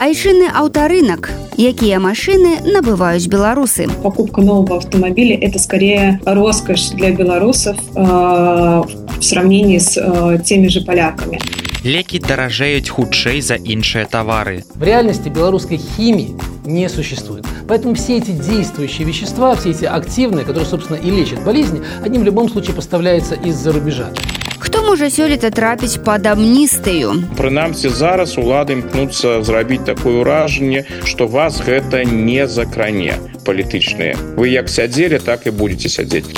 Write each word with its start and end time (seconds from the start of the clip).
айчынны 0.00 0.48
аўтарынак. 0.48 1.30
Якія 1.60 2.00
машины 2.00 2.56
набываюць 2.64 3.28
беларусы? 3.28 3.86
Покупка 4.02 4.40
нового 4.40 4.78
автомобиля 4.78 5.36
это 5.36 5.58
скорее 5.58 6.20
роскошь 6.24 6.90
для 6.96 7.12
белорусов 7.12 7.76
э, 7.94 8.00
в 8.00 9.22
сравнении 9.22 9.78
с 9.78 10.00
э, 10.00 10.38
теми 10.44 10.68
же 10.68 10.80
поляками. 10.80 11.38
Лекі 11.84 12.18
даражэюць 12.20 12.92
хутчэй 12.92 13.40
за 13.40 13.56
іншыя 13.56 14.04
товары 14.04 14.64
в 14.74 14.82
реальности 14.84 15.30
белорусской 15.30 15.78
химии 15.78 16.36
не 16.66 16.90
существует. 16.90 17.46
Поэтому 17.68 17.94
все 17.94 18.18
эти 18.18 18.32
действующие 18.32 19.08
вещества 19.08 19.56
все 19.56 19.70
эти 19.70 19.86
активные 19.86 20.44
которые 20.44 20.68
собственно 20.68 20.98
и 20.98 21.10
лечат 21.10 21.42
болезни 21.42 21.80
они 22.04 22.18
в 22.18 22.22
любом 22.22 22.50
случае 22.50 22.76
поставляются 22.76 23.34
из-за 23.34 23.72
рубежа 23.72 24.10
хто 24.60 24.84
можа 24.86 25.10
сёлета 25.10 25.50
трапіць 25.50 25.98
пад 26.04 26.30
амністыю 26.36 27.16
прынамсі 27.40 27.88
зараз 27.88 28.36
улады 28.38 28.78
імкнуцца 28.78 29.40
зрабіць 29.42 29.84
такое 29.88 30.20
ўражанне 30.20 30.86
што 31.08 31.26
вас 31.26 31.58
гэта 31.64 32.04
не 32.04 32.46
закране 32.46 33.18
палітычныя. 33.44 34.16
Вы 34.36 34.48
як 34.54 34.68
сядзелі 34.68 35.18
так 35.18 35.46
і 35.46 35.50
будете 35.50 35.88
сядзець. 35.88 36.28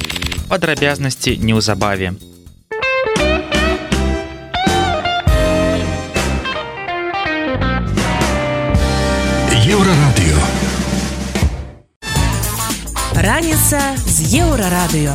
Падрабязнасці 0.48 1.38
неўзабаве. 1.42 2.12
Еўрарадыё. 9.62 10.40
Раніца 13.16 13.80
з 14.04 14.16
еўрарадыё 14.42 15.14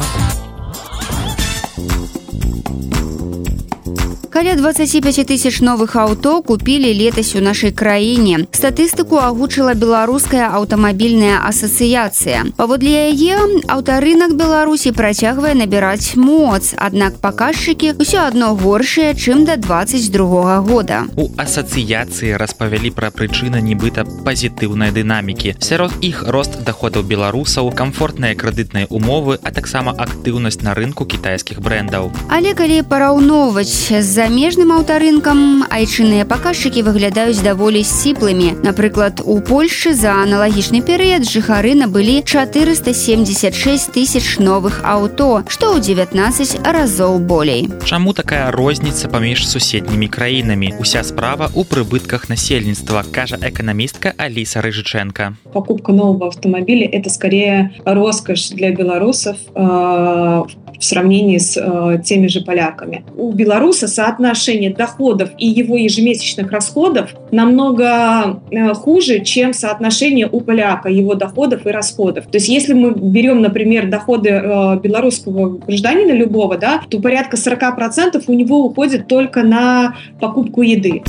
каля 4.37 4.55
25 4.55 5.25
тысяч 5.25 5.61
новых 5.61 5.95
аўто 5.95 6.43
купілі 6.43 6.93
летась 6.93 7.35
у 7.35 7.41
нашай 7.41 7.71
краіне. 7.71 8.45
Статыстыку 8.53 9.17
агучыла 9.17 9.73
беларуская 9.73 10.53
аўтамабільная 10.53 11.41
асацыяцыя. 11.41 12.53
Паводле 12.53 13.09
яе 13.09 13.33
аўтарынак 13.65 14.37
беларусі 14.37 14.93
працягвае 14.93 15.57
набіраць 15.57 16.13
моц. 16.21 16.77
Аднак 16.77 17.17
паказчыкі 17.17 17.97
ўсё 17.97 18.29
адно 18.29 18.53
горшыя 18.53 19.17
чым 19.17 19.41
да 19.41 19.57
22 19.57 20.61
года. 20.61 21.09
У 21.17 21.33
асацыяцыі 21.33 22.37
распавялі 22.37 22.93
пра 22.93 23.09
прычыны 23.09 23.57
нібыта 23.57 24.05
пазітыўнай 24.21 24.93
дынамікі. 24.93 25.57
Сярод 25.57 25.97
іх 26.05 26.21
рост 26.29 26.61
даходаў 26.61 27.09
беларусаў 27.09 27.73
камфортныя 27.73 28.37
крэдытныя 28.37 28.85
умовы 28.93 29.41
а 29.41 29.49
таксама 29.49 29.97
актыўнасць 29.97 30.61
на 30.61 30.77
рынку 30.77 31.09
кітайскіх 31.09 31.57
брендаў 31.57 32.13
але 32.29 32.53
калі 32.53 32.85
параўноўваць 32.85 33.89
з-за 33.89 34.26
замежным 34.27 34.73
аўтарынкам 34.75 35.63
айчынныя 35.71 36.25
паказчыкі 36.27 36.81
выглядаюць 36.83 37.39
даволі 37.45 37.79
сціплымі 37.79 38.59
напрыклад 38.59 39.21
у 39.23 39.39
польльшы 39.39 39.93
за 39.95 40.19
аналагічны 40.19 40.81
перыяд 40.83 41.23
жыхары 41.23 41.71
набылі 41.79 42.19
476 42.27 43.95
тысяч 43.95 44.35
новых 44.43 44.83
аўто 44.83 45.47
што 45.47 45.71
ў 45.71 45.79
19 45.79 46.59
разоў 46.59 47.23
болей. 47.23 47.71
Чаму 47.87 48.11
такая 48.11 48.51
розніца 48.51 49.07
паміж 49.07 49.47
суседнімі 49.47 50.11
краінамі? 50.11 50.75
Уся 50.75 51.07
справа 51.07 51.47
ў 51.47 51.63
прыбытках 51.63 52.27
насельніцтва 52.27 53.07
кажа 53.07 53.39
эканамістка 53.39 54.11
Аліса 54.19 54.59
рыжыченко 54.59 55.39
покупка 55.55 55.95
нового 55.95 56.27
автомобиля 56.27 56.83
это 56.91 57.09
скорее 57.09 57.71
роскошь 57.85 58.49
для 58.49 58.75
белорусов 58.75 59.37
э, 59.55 60.43
в 60.79 60.83
сравнении 60.83 61.37
с 61.37 61.57
э, 61.57 62.01
теми 62.03 62.27
же 62.27 62.41
поляками. 62.41 63.05
У 63.15 63.31
белоруса 63.31 63.87
соответственно 63.87 64.16
соотношение 64.17 64.71
доходов 64.71 65.29
и 65.37 65.47
его 65.47 65.77
ежемесячных 65.77 66.51
расходов 66.51 67.15
намного 67.31 68.41
э, 68.51 68.73
хуже, 68.73 69.23
чем 69.23 69.53
соотношение 69.53 70.27
у 70.31 70.41
поляка 70.41 70.89
его 70.89 71.13
доходов 71.13 71.65
и 71.65 71.69
расходов. 71.69 72.25
То 72.25 72.37
есть 72.37 72.49
если 72.49 72.73
мы 72.73 72.91
берем, 72.91 73.41
например, 73.41 73.89
доходы 73.89 74.29
э, 74.29 74.79
белорусского 74.79 75.57
гражданина 75.57 76.11
любого, 76.13 76.57
да, 76.57 76.81
то 76.89 76.99
порядка 76.99 77.37
40% 77.37 78.23
у 78.27 78.33
него 78.33 78.65
уходит 78.65 79.07
только 79.07 79.43
на 79.43 79.95
покупку 80.19 80.63
еды. 80.63 81.03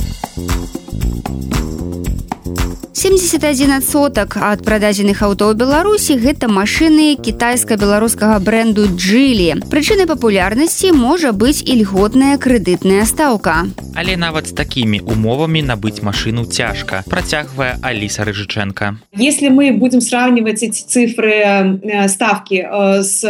71 2.99 3.81
сотак 3.81 4.35
ад 4.35 4.59
прададзеных 4.67 5.23
аўто 5.23 5.47
ў 5.47 5.55
беларусі 5.55 6.19
гэта 6.19 6.51
машыны 6.51 7.15
кітайска-беларускага 7.15 8.43
бренду 8.43 8.91
джлі 8.91 9.55
прычынай 9.71 10.03
папулярнасці 10.03 10.91
можа 10.91 11.31
быць 11.31 11.63
ільготная 11.63 12.35
крэдытная 12.35 13.07
стаўка 13.07 13.71
але 13.95 14.19
нават 14.19 14.51
з 14.51 14.53
такімі 14.59 14.99
умовамі 15.07 15.63
набыць 15.63 16.03
машыну 16.03 16.43
цяжка 16.43 16.99
працягвае 17.07 17.79
аліса 17.79 18.27
рыжыченко 18.27 18.99
если 19.15 19.47
мы 19.47 19.71
будем 19.71 20.01
сравнивать 20.01 20.59
эти 20.59 20.83
цифры 20.83 21.39
э, 21.39 22.07
ставки 22.09 22.67
э, 22.67 23.03
с 23.03 23.23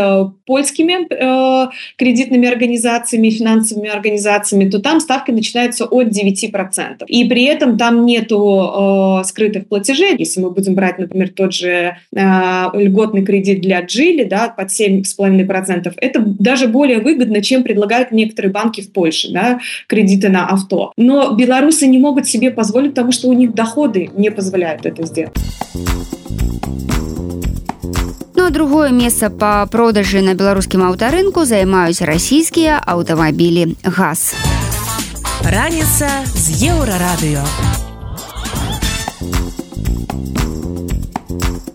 польскими 0.50 1.06
э, 1.06 1.69
кредитными 1.96 2.47
организациями 2.47 3.30
финансовыми 3.30 3.90
организациями 3.90 4.68
то 4.68 4.80
там 4.80 5.00
ставки 5.00 5.30
начинаются 5.30 5.86
от 5.86 6.09
9 6.09 6.51
процентов. 6.51 7.07
И 7.07 7.24
при 7.25 7.44
этом 7.44 7.78
там 7.78 8.06
нету 8.06 9.22
скрытых 9.24 9.58
кредитных 9.58 9.69
платежей 9.69 10.16
если 10.19 10.41
мы 10.41 10.50
будем 10.50 10.75
брать 10.75 10.98
например 10.98 11.30
тот 11.30 11.52
же 11.52 11.97
э, 12.14 12.70
льготный 12.75 13.25
кредит 13.25 13.60
для 13.60 13.80
джили 13.80 14.25
да, 14.25 14.48
под 14.48 14.69
7,5 14.69 15.44
процентов 15.47 15.94
это 15.97 16.20
даже 16.20 16.69
более 16.69 17.00
выгодно 17.00 17.42
чем 17.42 17.62
предлагают 17.62 18.12
некоторые 18.12 18.52
банки 18.52 18.80
в 18.80 18.92
Польше 18.92 19.32
да, 19.32 19.60
кредиты 19.86 20.28
на 20.28 20.47
авто 20.47 20.92
но 20.97 21.34
белорусы 21.34 21.86
не 21.86 21.98
могут 21.98 22.26
себе 22.26 22.50
позволить 22.50 22.91
потому 22.91 23.12
что 23.12 23.28
у 23.28 23.32
них 23.32 23.54
доходы 23.54 24.10
не 24.16 24.30
позволяют 24.30 24.86
это 24.86 25.04
сделать 25.06 25.34
Ну, 28.36 28.48
а 28.48 28.50
другое 28.50 28.91
месца 28.91 29.30
па 29.30 29.64
продажы 29.70 30.20
на 30.20 30.34
беларускім 30.34 30.82
аўтарынку 30.91 31.47
займаюць 31.47 32.02
расійскія 32.02 32.82
аўтамабілі 32.82 33.78
газ. 33.86 34.34
Раніца 35.47 36.10
з 36.34 36.69
еўрарадыё. 36.75 37.77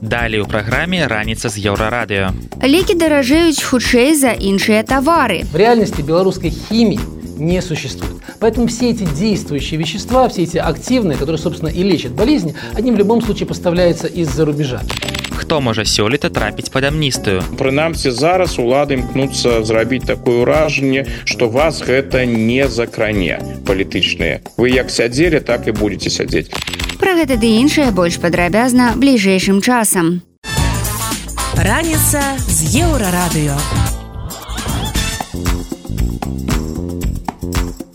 Далей 0.04 0.40
у 0.40 0.44
праграме 0.44 1.06
раніца 1.08 1.48
з 1.48 1.64
еўрарадыё. 1.64 2.36
Лекі 2.60 2.92
даражэюць 2.92 3.64
хутчэй 3.64 4.12
за 4.12 4.36
іншыя 4.36 4.84
тавары. 4.84 5.48
В 5.48 5.56
реальности 5.56 6.04
белорусской 6.04 6.52
химии 6.52 7.00
не 7.36 7.62
существует. 7.62 8.22
Поэтому 8.40 8.66
все 8.66 8.90
эти 8.90 9.04
действующие 9.04 9.78
вещества, 9.78 10.28
все 10.28 10.42
эти 10.42 10.58
активные, 10.58 11.16
которые, 11.18 11.38
собственно, 11.38 11.68
и 11.68 11.82
лечат 11.82 12.12
болезни, 12.12 12.54
они 12.74 12.90
в 12.90 12.96
любом 12.96 13.22
случае 13.22 13.46
поставляются 13.46 14.06
из-за 14.06 14.44
рубежа. 14.44 14.80
Хто 15.36 15.60
можа 15.60 15.84
сёлета 15.84 16.30
трапіць 16.30 16.70
пад 16.70 16.88
амністыю? 16.88 17.42
Прынамсі 17.58 18.14
зараз 18.14 18.56
улады 18.58 18.96
імкнуцца 18.96 19.60
зрабіць 19.66 20.06
такое 20.06 20.40
ўражанне, 20.40 21.04
што 21.24 21.48
вас 21.50 21.82
гэта 21.82 22.24
не 22.24 22.64
закране 22.68 23.42
палітычныя. 23.66 24.40
Вы 24.56 24.72
як 24.72 24.90
сядзелі, 24.90 25.40
так 25.40 25.68
і 25.68 25.76
будете 25.76 26.08
сядзець. 26.08 26.48
Пра 26.96 27.18
гэта 27.18 27.36
ды 27.36 27.60
іншае 27.60 27.90
больш 27.90 28.16
падрабязна 28.22 28.94
бліжэйшым 28.96 29.60
часам. 29.60 30.22
Раніца 31.58 32.22
з 32.48 32.80
еўрарадыё. 32.80 33.93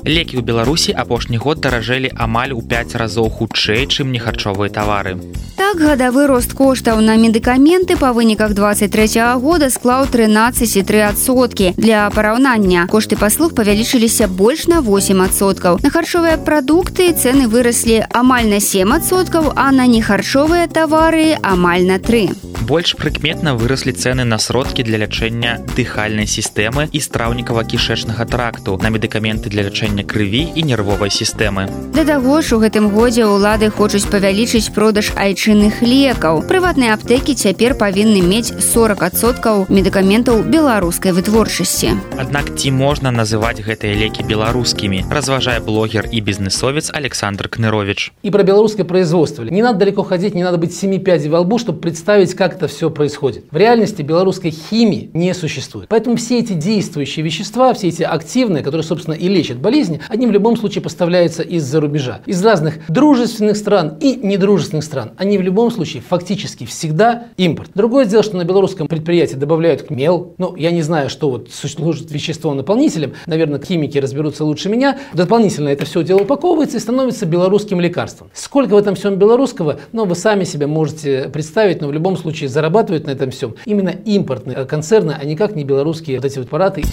Лекі 0.09 0.41
ў 0.41 0.41
Беларусі 0.41 0.89
апошні 0.97 1.37
год 1.37 1.61
даражэлі 1.61 2.09
амаль 2.17 2.49
у 2.57 2.65
5 2.65 2.97
разоў 2.97 3.29
хутчэй, 3.29 3.85
чым 3.85 4.09
нехарчовыя 4.09 4.73
тавары. 4.73 5.21
Так 5.53 5.77
гадавы 5.77 6.25
рост 6.25 6.55
коштаў 6.57 6.97
на 7.05 7.13
медыкаменты 7.13 7.93
па 7.93 8.09
выніках 8.09 8.57
23 8.57 9.37
года 9.37 9.69
склаў 9.69 10.09
13,3соткі. 10.09 11.77
Для 11.77 12.09
параўнання 12.09 12.89
кошты 12.89 13.21
паслуг 13.21 13.53
павялічыліся 13.53 14.25
больш 14.25 14.65
на 14.65 14.81
8соткаў. 14.81 15.77
На 15.85 15.93
харчовыя 15.93 16.41
прадукты 16.41 17.13
цэны 17.13 17.45
выраслі 17.45 18.01
амаль 18.09 18.49
на 18.49 18.57
7соткаў, 18.57 19.53
а 19.53 19.69
на 19.69 19.85
нехарчовыя 19.85 20.65
тавары 20.65 21.37
амаль 21.45 21.85
на 21.85 22.01
3. 22.01 22.48
Больш 22.69 22.93
прыкметна 22.93 23.55
выраслі 23.57 23.89
цэны 23.97 24.23
на 24.29 24.37
сродкі 24.37 24.83
для 24.85 25.01
лячэння 25.01 25.57
дыхальнай 25.73 26.29
сістэмы 26.29 26.85
і 26.93 26.99
страўнікава-кішэчнага 27.01 28.29
тракту 28.29 28.77
на 28.77 28.93
медыкаменты 28.93 29.49
для 29.49 29.65
лячэння 29.65 30.05
крыві 30.05 30.53
і 30.53 30.61
нервовай 30.69 31.09
сістэмы. 31.09 31.65
Да 31.97 32.05
таго 32.05 32.45
ж 32.45 32.53
у 32.53 32.61
гэтым 32.61 32.93
годзе 32.93 33.25
ўлады 33.25 33.73
хочуць 33.73 34.05
павялічыць 34.05 34.69
продаж 34.75 35.09
айчынных 35.17 35.81
лекаў. 35.81 36.45
Прыватныя 36.45 36.93
аптэкі 36.93 37.33
цяпер 37.33 37.73
павінны 37.73 38.21
мець 38.21 38.53
40соткаў 38.53 39.65
медыкаментаў 39.73 40.45
беларускай 40.45 41.09
вытворчасці. 41.17 41.97
Аднак 42.21 42.53
ці 42.53 42.69
можна 42.69 43.09
называць 43.09 43.65
гэтыя 43.65 43.97
лекі 43.97 44.21
беларускімі 44.29 45.09
разважае 45.09 45.57
блогер 45.57 46.05
і 46.05 46.21
бізнесовец 46.21 46.93
александр 46.93 47.49
кнырович 47.49 48.13
и 48.21 48.29
про 48.29 48.43
белорусское 48.43 48.85
производство 48.85 49.41
не 49.41 49.63
надо 49.65 49.79
далеко 49.79 50.03
ходить 50.03 50.35
не 50.35 50.43
надо 50.43 50.59
быть 50.59 50.75
семи 50.75 50.99
пядей 50.99 51.29
во 51.29 51.41
лбу 51.41 51.57
чтобы 51.57 51.81
представить 51.81 52.35
как 52.35 52.58
это 52.59 52.67
все 52.67 52.89
происходит. 52.89 53.45
В 53.51 53.55
реальности 53.55 54.01
белорусской 54.01 54.51
химии 54.51 55.09
не 55.13 55.33
существует. 55.33 55.87
Поэтому 55.87 56.17
все 56.17 56.39
эти 56.39 56.51
действующие 56.51 57.23
вещества 57.23 57.73
все 57.73 57.87
эти 57.87 58.03
активные 58.03 58.63
которые 58.63 58.83
собственно 58.83 59.15
и 59.15 59.29
лечат 59.29 59.59
болезни 59.59 60.01
они 60.09 60.27
в 60.27 60.31
любом 60.31 60.57
случае 60.57 60.81
поставляются 60.81 61.41
из-за 61.41 61.79
рубежа. 61.79 62.19
Из 62.25 62.43
разных 62.43 62.79
дружественных 62.89 63.55
стран 63.55 63.97
и 64.01 64.15
недружественных 64.15 64.83
стран. 64.83 65.11
Они 65.17 65.37
в 65.37 65.41
любом 65.41 65.71
случае 65.71 66.03
фактически 66.07 66.65
всегда 66.65 67.27
импорт. 67.37 67.71
Другое 67.75 68.05
дело 68.05 68.23
что 68.23 68.35
на 68.35 68.43
белорусском 68.43 68.89
предприятии 68.89 69.35
добавляют 69.35 69.89
мел. 69.89 70.35
Ну 70.37 70.55
я 70.57 70.71
не 70.71 70.81
знаю 70.81 71.09
что 71.09 71.29
вот 71.29 71.49
служит 71.51 72.11
веществом 72.11 72.57
наполнителем. 72.57 73.13
Наверное 73.25 73.61
химики 73.61 73.97
разберутся 73.97 74.43
лучше 74.43 74.67
меня. 74.67 74.99
Дополнительно 75.13 75.69
это 75.69 75.85
все 75.85 76.03
дело 76.03 76.23
упаковывается 76.23 76.75
и 76.75 76.81
становится 76.81 77.25
белорусским 77.25 77.79
лекарством. 77.79 78.29
Сколько 78.33 78.73
в 78.73 78.77
этом 78.77 78.95
всем 78.95 79.15
белорусского 79.15 79.79
но 79.93 80.03
вы 80.03 80.15
сами 80.15 80.43
себе 80.43 80.67
можете 80.67 81.29
представить 81.29 81.79
но 81.79 81.87
в 81.87 81.93
любом 81.93 82.17
случае 82.17 82.48
зарабатывают 82.49 83.07
на 83.07 83.11
этом 83.11 83.31
всем 83.31 83.55
именно 83.65 83.89
импортные 83.89 84.65
концерны 84.65 85.15
а 85.19 85.23
никак 85.25 85.55
не 85.55 85.63
белорусские 85.63 86.17
вот 86.17 86.25
эти 86.25 86.37
вот 86.39 86.47
аппараты. 86.47 86.83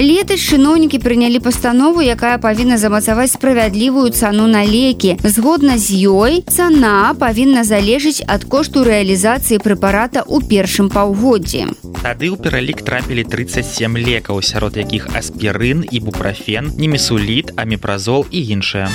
Летась 0.00 0.40
чыноўнікі 0.40 0.96
прынялі 0.96 1.44
пастанову 1.44 2.00
якая 2.00 2.38
павінна 2.40 2.78
замацаваць 2.80 3.36
справядлівую 3.36 4.08
цану 4.16 4.46
на 4.48 4.64
лекі. 4.64 5.18
Згодна 5.20 5.76
з 5.76 6.08
ёй 6.08 6.40
цана 6.48 7.12
павінна 7.20 7.64
залежыць 7.68 8.24
ад 8.24 8.48
кошту 8.48 8.80
рэалізацыі 8.80 9.60
прэпарата 9.60 10.24
ў 10.24 10.40
першым 10.48 10.88
паўгоддзі. 10.88 11.76
Тады 12.00 12.32
ў 12.32 12.40
пералік 12.40 12.80
трапілі 12.80 13.28
37 13.28 14.00
лекаў 14.00 14.40
сярод 14.40 14.80
якіх 14.80 15.12
аспірын 15.12 15.84
і 15.84 16.00
бупрафен 16.00 16.72
немесуліт 16.80 17.52
аміпразол 17.60 18.24
і 18.32 18.40
іншыя 18.56 18.88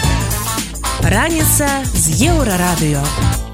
раніца 1.05 1.67
з 1.93 2.33
еўрарадыё 2.33 3.44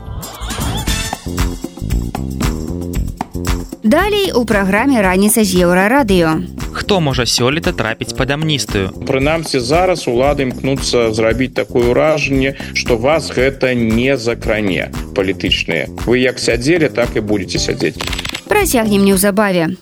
Далей 3.92 4.32
у 4.32 4.46
праграме 4.48 5.02
раніца 5.04 5.44
з 5.44 5.68
еўрарадыё 5.68 6.48
хто 6.72 7.02
можа 7.04 7.28
сёлета 7.28 7.76
трапіць 7.76 8.16
пад 8.16 8.32
амністыю? 8.32 8.96
Прынамсі 9.04 9.60
зараз 9.60 10.08
улады 10.08 10.48
імкнуцца 10.48 11.12
зрабіць 11.12 11.52
такое 11.60 11.92
ўражанне 11.92 12.56
что 12.72 12.96
вас 12.96 13.28
гэта 13.36 13.76
не 13.76 14.16
закране 14.16 14.88
палітычныя. 15.12 15.92
Вы 16.08 16.24
як 16.24 16.40
сядзелі 16.40 16.88
так 16.88 17.20
і 17.20 17.20
будете 17.20 17.60
сядзець. 17.60 18.00
Працягнем 18.48 19.04
неўзабаве. 19.04 19.76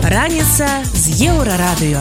Раніца 0.00 0.80
з 0.88 1.04
еўрарадыё 1.28 2.00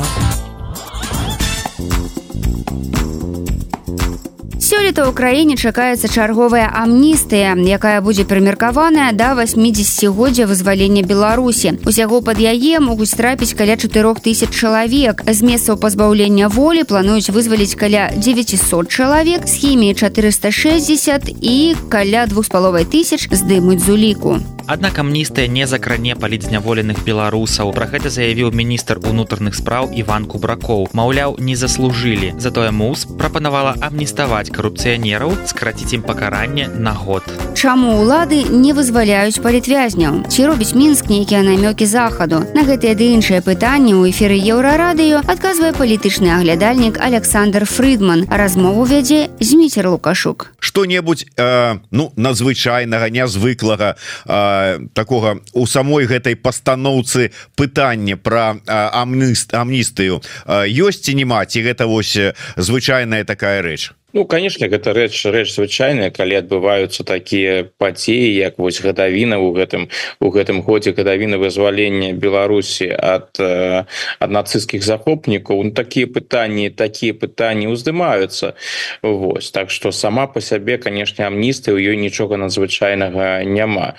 сёлета 4.90 5.06
ў 5.06 5.14
краіне 5.14 5.54
чакаецца 5.54 6.10
чарговая 6.10 6.66
амністыя 6.66 7.54
якая 7.54 8.02
будзе 8.02 8.26
прымеркаваная 8.26 9.14
да 9.14 9.38
80годдзя 9.38 10.50
вызвалення 10.50 11.06
беларусі 11.06 11.78
усяго 11.86 12.26
пад 12.26 12.42
яе 12.42 12.82
могуць 12.82 13.14
трапіць 13.14 13.54
каля 13.54 13.78
4000 13.78 14.50
чалавек 14.50 15.22
з 15.30 15.40
месцаў 15.46 15.78
пазбаўлення 15.78 16.50
волі 16.50 16.90
плануюць 16.90 17.30
вызваліць 17.30 17.78
каля 17.78 18.10
900 18.18 18.90
чалавек 18.90 19.46
з 19.46 19.54
хіміі 19.62 19.94
460 19.94 21.38
і 21.38 21.76
каля 21.90 22.26
двух 22.26 22.50
з 22.50 22.50
паловай 22.50 22.90
тысяч 22.90 23.30
здымуць 23.30 23.86
з 23.86 23.94
уліку 23.94 24.42
Аднак 24.70 25.00
амністыя 25.02 25.48
не 25.50 25.66
закране 25.66 26.14
палітзняволеных 26.14 27.02
беларусаў. 27.02 27.74
Пра 27.74 27.90
гэта 27.90 28.14
заявіў 28.14 28.54
міністр 28.54 29.00
унутраных 29.02 29.58
спраў 29.58 29.90
Іван 29.90 30.30
Кубракоў. 30.30 30.94
Маўляў, 30.94 31.42
не 31.42 31.56
заслужылі. 31.58 32.38
Затое 32.38 32.70
мус 32.70 33.10
прапанавала 33.18 33.74
амніставаць 33.82 34.54
карупцыянераў, 34.54 35.34
скраціць 35.50 35.98
ім 35.98 36.06
пакаранне 36.06 36.70
на 36.70 36.94
год. 36.94 37.26
Чаму 37.58 37.98
ўлады 37.98 38.46
не 38.46 38.78
вызваляюць 38.78 39.42
палітвязняў? 39.42 40.30
Ці 40.30 40.46
робіць 40.46 40.78
мінск 40.78 41.10
нейкія 41.10 41.42
намёкі 41.42 41.90
захаду? 41.90 42.46
На 42.54 42.62
гэтыя 42.62 42.94
ды 42.94 43.10
іншыя 43.18 43.42
пытанні 43.42 43.98
ў 43.98 44.14
эфіры 44.14 44.38
еўрарадыё 44.38 45.26
адказвае 45.26 45.74
палітычны 45.74 46.30
аглядальнік 46.38 47.02
Александр 47.02 47.66
Фрыдман. 47.66 48.30
Размову 48.30 48.86
вядзе 48.86 49.34
Зміцер 49.42 49.90
Лукашук. 49.90 50.54
Што-небудзь 50.62 51.26
э, 51.26 51.82
ну 51.90 52.14
надзвычайнага 52.14 53.10
нязвыклага 53.10 53.98
э, 54.30 54.59
такога 54.94 55.40
у 55.54 55.66
самой 55.66 56.06
гэтай 56.06 56.36
пастаноўцы 56.36 57.32
пытання 57.56 58.18
про 58.18 58.58
амніст 58.66 59.54
амністыю 59.54 60.22
ёсць 60.48 61.04
ці 61.06 61.16
няма 61.20 61.46
ці 61.46 61.64
гэта 61.66 61.88
вось 61.88 62.18
звычайная 62.58 63.24
такая 63.24 63.62
рэч 63.62 63.92
Ну 64.12 64.26
конечно 64.26 64.66
гэта 64.66 64.94
рэч 64.94 65.14
рэч 65.30 65.54
звычайная. 65.54 66.10
Калі 66.10 66.42
адбываюцца 66.42 67.06
такія 67.06 67.70
падзеі 67.78 68.34
як 68.34 68.58
вось 68.58 68.82
гадавіна 68.82 69.38
у 69.38 69.54
гэтым 69.54 69.86
у 70.20 70.32
гэтым 70.34 70.66
годзе 70.66 70.98
гадавіна 70.98 71.38
вызвалення 71.38 72.18
Беларусі 72.18 72.90
ад 72.90 73.38
ад 73.38 74.30
нацысцкіх 74.34 74.82
захопнікаў 74.82 75.62
ну, 75.62 75.72
такія 75.78 76.10
пытанні 76.10 76.74
такія 76.74 77.14
пытанні 77.14 77.70
уздымаюцца. 77.70 78.58
Вось. 79.04 79.52
Так 79.52 79.70
что 79.70 79.92
сама 79.92 80.26
по 80.26 80.42
сябе 80.42 80.82
канешне 80.82 81.30
амністы 81.30 81.70
у 81.70 81.78
ёй 81.78 81.98
нічога 82.02 82.42
надзвычайнага 82.42 83.46
няма 83.46 83.94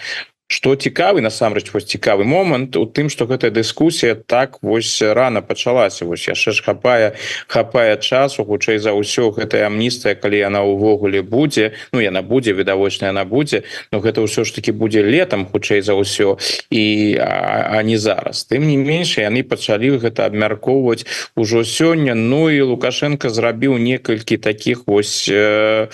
что 0.50 0.74
цікавы 0.74 1.22
насамрэч 1.22 1.70
вось 1.70 1.86
цікавы 1.86 2.26
момант 2.26 2.74
у 2.74 2.82
тым 2.82 3.06
что 3.06 3.30
гэтая 3.30 3.54
дыскусія 3.54 4.18
так 4.18 4.58
вось 4.62 4.98
рано 5.00 5.42
пачалася. 5.46 6.04
Вось 6.04 6.26
яшчэ 6.26 6.50
ж 6.50 6.66
хапае 6.66 7.14
хапае 7.46 7.94
часу 8.02 8.42
хутчэй 8.42 8.82
за 8.82 8.90
ўсё 8.90 9.30
гэтая 9.30 9.70
амністыя 9.70 10.18
калі 10.18 10.42
яна 10.42 10.66
ўвогуле 10.66 11.22
будзе. 11.22 11.78
Ну 11.94 12.02
яна 12.02 12.26
будзе 12.26 12.50
відавочная 12.50 13.14
она 13.14 13.22
будзе 13.22 13.62
но 13.94 14.02
гэта 14.02 14.26
ўсё 14.26 14.42
ж 14.42 14.50
таки 14.50 14.74
будзе 14.74 15.06
летом 15.06 15.46
хутчэй 15.46 15.86
за 15.86 15.94
ўсё 15.94 16.42
і 16.74 17.14
а, 17.22 17.78
а 17.78 17.82
не 17.86 17.94
зараз. 17.94 18.42
Тым 18.50 18.66
не 18.66 18.74
менш 18.74 19.22
яны 19.22 19.46
пачалі 19.46 20.02
гэта 20.02 20.26
абмяркоўваць 20.26 21.06
ужо 21.38 21.62
сёння. 21.62 22.18
Ну 22.18 22.50
і 22.50 22.58
лукашенко 22.66 23.30
зрабіў 23.30 23.78
некалькі 23.78 24.34
таких 24.34 24.82
вось 24.90 25.30
э, 25.30 25.86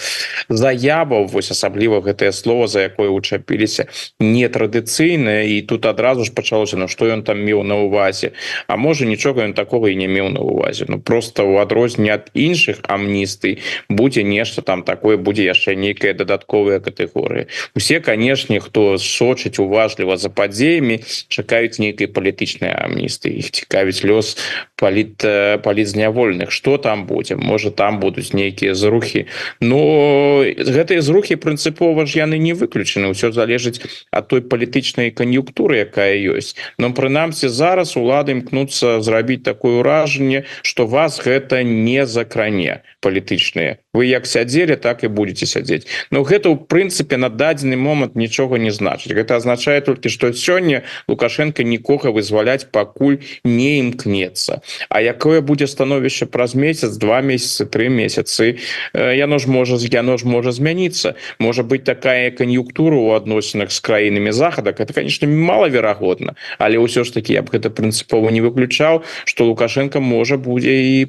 заяваў 0.48 1.28
вось 1.28 1.52
асабліва 1.52 2.00
гэтае 2.00 2.32
слово 2.32 2.72
за 2.72 2.88
якое 2.88 3.12
учапіліся 3.12 3.92
не 4.16 4.45
нетрадыцыйная 4.46 5.50
і 5.50 5.62
тут 5.66 5.86
адразу 5.86 6.24
ж 6.24 6.32
пачалося 6.32 6.78
Ну 6.78 6.88
што 6.88 7.10
ён 7.10 7.26
там 7.26 7.42
меў 7.42 7.66
на 7.66 7.82
увазе 7.82 8.32
А 8.66 8.78
можа 8.78 9.04
нічога 9.04 9.42
ён 9.42 9.52
такого 9.52 9.90
і 9.90 9.96
не 9.98 10.06
меў 10.06 10.30
на 10.30 10.40
увазе 10.40 10.86
Ну 10.88 11.02
просто 11.02 11.44
у 11.44 11.58
адрозне 11.58 12.14
ад 12.14 12.30
іншых 12.32 12.86
амністый 12.86 13.58
будзе 13.88 14.22
нешта 14.22 14.62
там 14.62 14.82
такое 14.82 15.16
будзе 15.16 15.44
яшчэ 15.44 15.74
нейкая 15.74 16.14
дадатковая 16.14 16.80
катэгорыя. 16.80 17.46
Усе 17.74 18.00
канешне 18.00 18.60
хто 18.60 18.98
сочыць 18.98 19.58
уважліва 19.58 20.16
за 20.16 20.30
падзеямі 20.30 21.02
чакаюць 21.28 21.78
нейкай 21.82 22.06
палітычнай 22.06 22.72
амністы 22.72 23.32
іх 23.34 23.50
цікавіць 23.50 24.04
лёс 24.04 24.36
паліт 24.76 25.22
палітзнявольных. 25.62 26.50
Что 26.50 26.78
там 26.78 27.06
будзе? 27.06 27.36
Можа 27.36 27.70
там 27.70 28.00
будуць 28.00 28.32
нейкія 28.32 28.74
зрухі. 28.74 29.26
Но 29.60 30.44
гэтыя 30.44 31.00
зрухі 31.00 31.36
прынцыпова 31.36 32.06
ж 32.06 32.22
яны 32.22 32.38
не 32.38 32.52
выключаны. 32.52 33.12
Ўсё 33.12 33.32
залежыць 33.32 33.80
ад 34.10 34.28
той 34.28 34.35
той 34.36 34.44
палітычнай 34.44 35.08
кан'юнктуры 35.16 35.80
якая 35.88 36.12
ёсць. 36.36 36.52
Но 36.76 36.92
прынамсі 36.92 37.48
зараз 37.48 37.96
улады 37.96 38.36
імкнуцца 38.36 39.00
зрабіць 39.00 39.48
такое 39.48 39.80
ўражанне 39.80 40.44
что 40.60 40.84
вас 40.84 41.16
гэта 41.24 41.64
не 41.64 42.04
закране 42.04 42.84
палітычныя 43.00 43.80
вы 43.96 44.06
як 44.12 44.26
сядзелі 44.26 44.76
так 44.76 45.04
і 45.04 45.08
будете 45.08 45.46
сядзець. 45.48 45.88
Но 46.12 46.20
гэта 46.20 46.52
ў 46.52 46.60
прынцыпе 46.68 47.16
на 47.16 47.32
дадзены 47.32 47.80
момант 47.80 48.12
нічога 48.16 48.60
не 48.60 48.68
значыць. 48.68 49.16
Гэта 49.16 49.40
азначае 49.40 49.80
толькі 49.80 50.12
што 50.12 50.36
сёння 50.36 50.84
лукашенко 51.08 51.64
нікога 51.64 52.12
вызваляць 52.12 52.68
пакуль 52.68 53.24
не 53.44 53.80
імкнецца. 53.80 54.60
А 54.92 55.00
якое 55.00 55.40
будзе 55.40 55.66
становішча 55.66 56.28
праз 56.28 56.52
месяц 56.54 57.00
два 57.00 57.24
месяцы 57.24 57.64
три 57.64 57.88
месяцы 57.88 58.60
яно 58.92 59.38
ж 59.40 59.48
можа 59.48 59.80
яно 59.80 60.20
ж 60.20 60.28
можа 60.28 60.52
змяніцца. 60.52 61.16
Можа 61.40 61.62
быть 61.62 61.84
такая 61.84 62.30
кан'юнктура 62.30 62.96
у 62.96 63.10
адносінах 63.16 63.72
з 63.72 63.80
краінамі 63.80 64.32
захадак 64.32 64.80
это 64.80 64.92
конечно 64.92 65.28
малаверагодна. 65.28 66.36
Але 66.58 66.76
ўсё 66.76 67.04
ж 67.04 67.14
таки 67.14 67.32
я 67.32 67.42
б 67.42 67.48
гэта 67.48 67.72
прынцыпова 67.72 68.28
не 68.28 68.44
выключаў 68.44 69.02
что 69.24 69.46
лукашенко 69.46 70.00
можа 70.00 70.36
будзе 70.36 71.00
і 71.00 71.06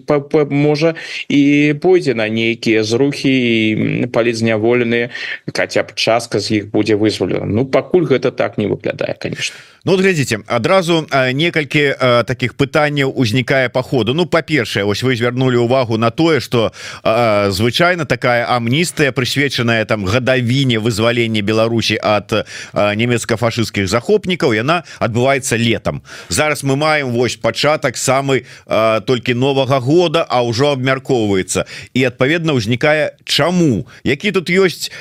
можа 0.50 0.96
і 1.28 1.76
пойдзе 1.82 2.14
на 2.14 2.30
нейкія 2.30 2.77
безрухі 2.78 4.08
палізняволеныя 4.14 5.10
хаця 5.54 5.84
б 5.84 5.98
частка 5.98 6.40
з 6.40 6.62
іх 6.62 6.70
будзе 6.70 6.96
вызвалена 6.96 7.50
Ну 7.50 7.66
пакуль 7.66 8.06
гэта 8.06 8.32
так 8.32 8.58
не 8.62 8.70
выглядае 8.70 9.18
конечно 9.20 9.58
Ну 9.88 9.96
глядзіце 9.96 10.44
адразу 10.52 11.08
некалькі 11.32 11.96
таких 12.28 12.60
пытанняў 12.60 13.08
узнікае 13.08 13.70
по 13.72 13.80
ходу. 13.80 14.12
Ну 14.12 14.26
па-першае 14.28 14.84
ось 14.84 15.00
вы 15.00 15.16
звярнули 15.16 15.56
увагу 15.56 15.96
на 15.96 16.12
тое 16.12 16.42
что 16.44 16.74
звычайно 17.48 18.04
такая 18.04 18.44
амністыя 18.52 19.16
прысвечаная 19.16 19.86
там 19.86 20.04
гадавіне 20.04 20.84
вызвалення 20.84 21.40
Беларусі 21.40 21.96
от 22.04 22.44
нямецка-фашистскіх 22.76 23.88
захопнікаў 23.88 24.60
яна 24.60 24.84
адбываецца 25.00 25.56
летом 25.56 26.04
зараз 26.28 26.68
мы 26.68 26.76
маем 26.76 27.16
вось 27.16 27.40
пачатак 27.40 27.96
самы 27.96 28.44
толькі 29.08 29.40
новага 29.40 29.80
года 29.80 30.28
а 30.28 30.44
ўжо 30.44 30.76
абмяркоўваецца. 30.76 31.64
І 31.96 32.04
адпаведна 32.12 32.60
ўзнікае 32.60 33.16
чаму? 33.24 33.88
Які 34.04 34.36
тут 34.36 34.52
ёсць 34.52 34.92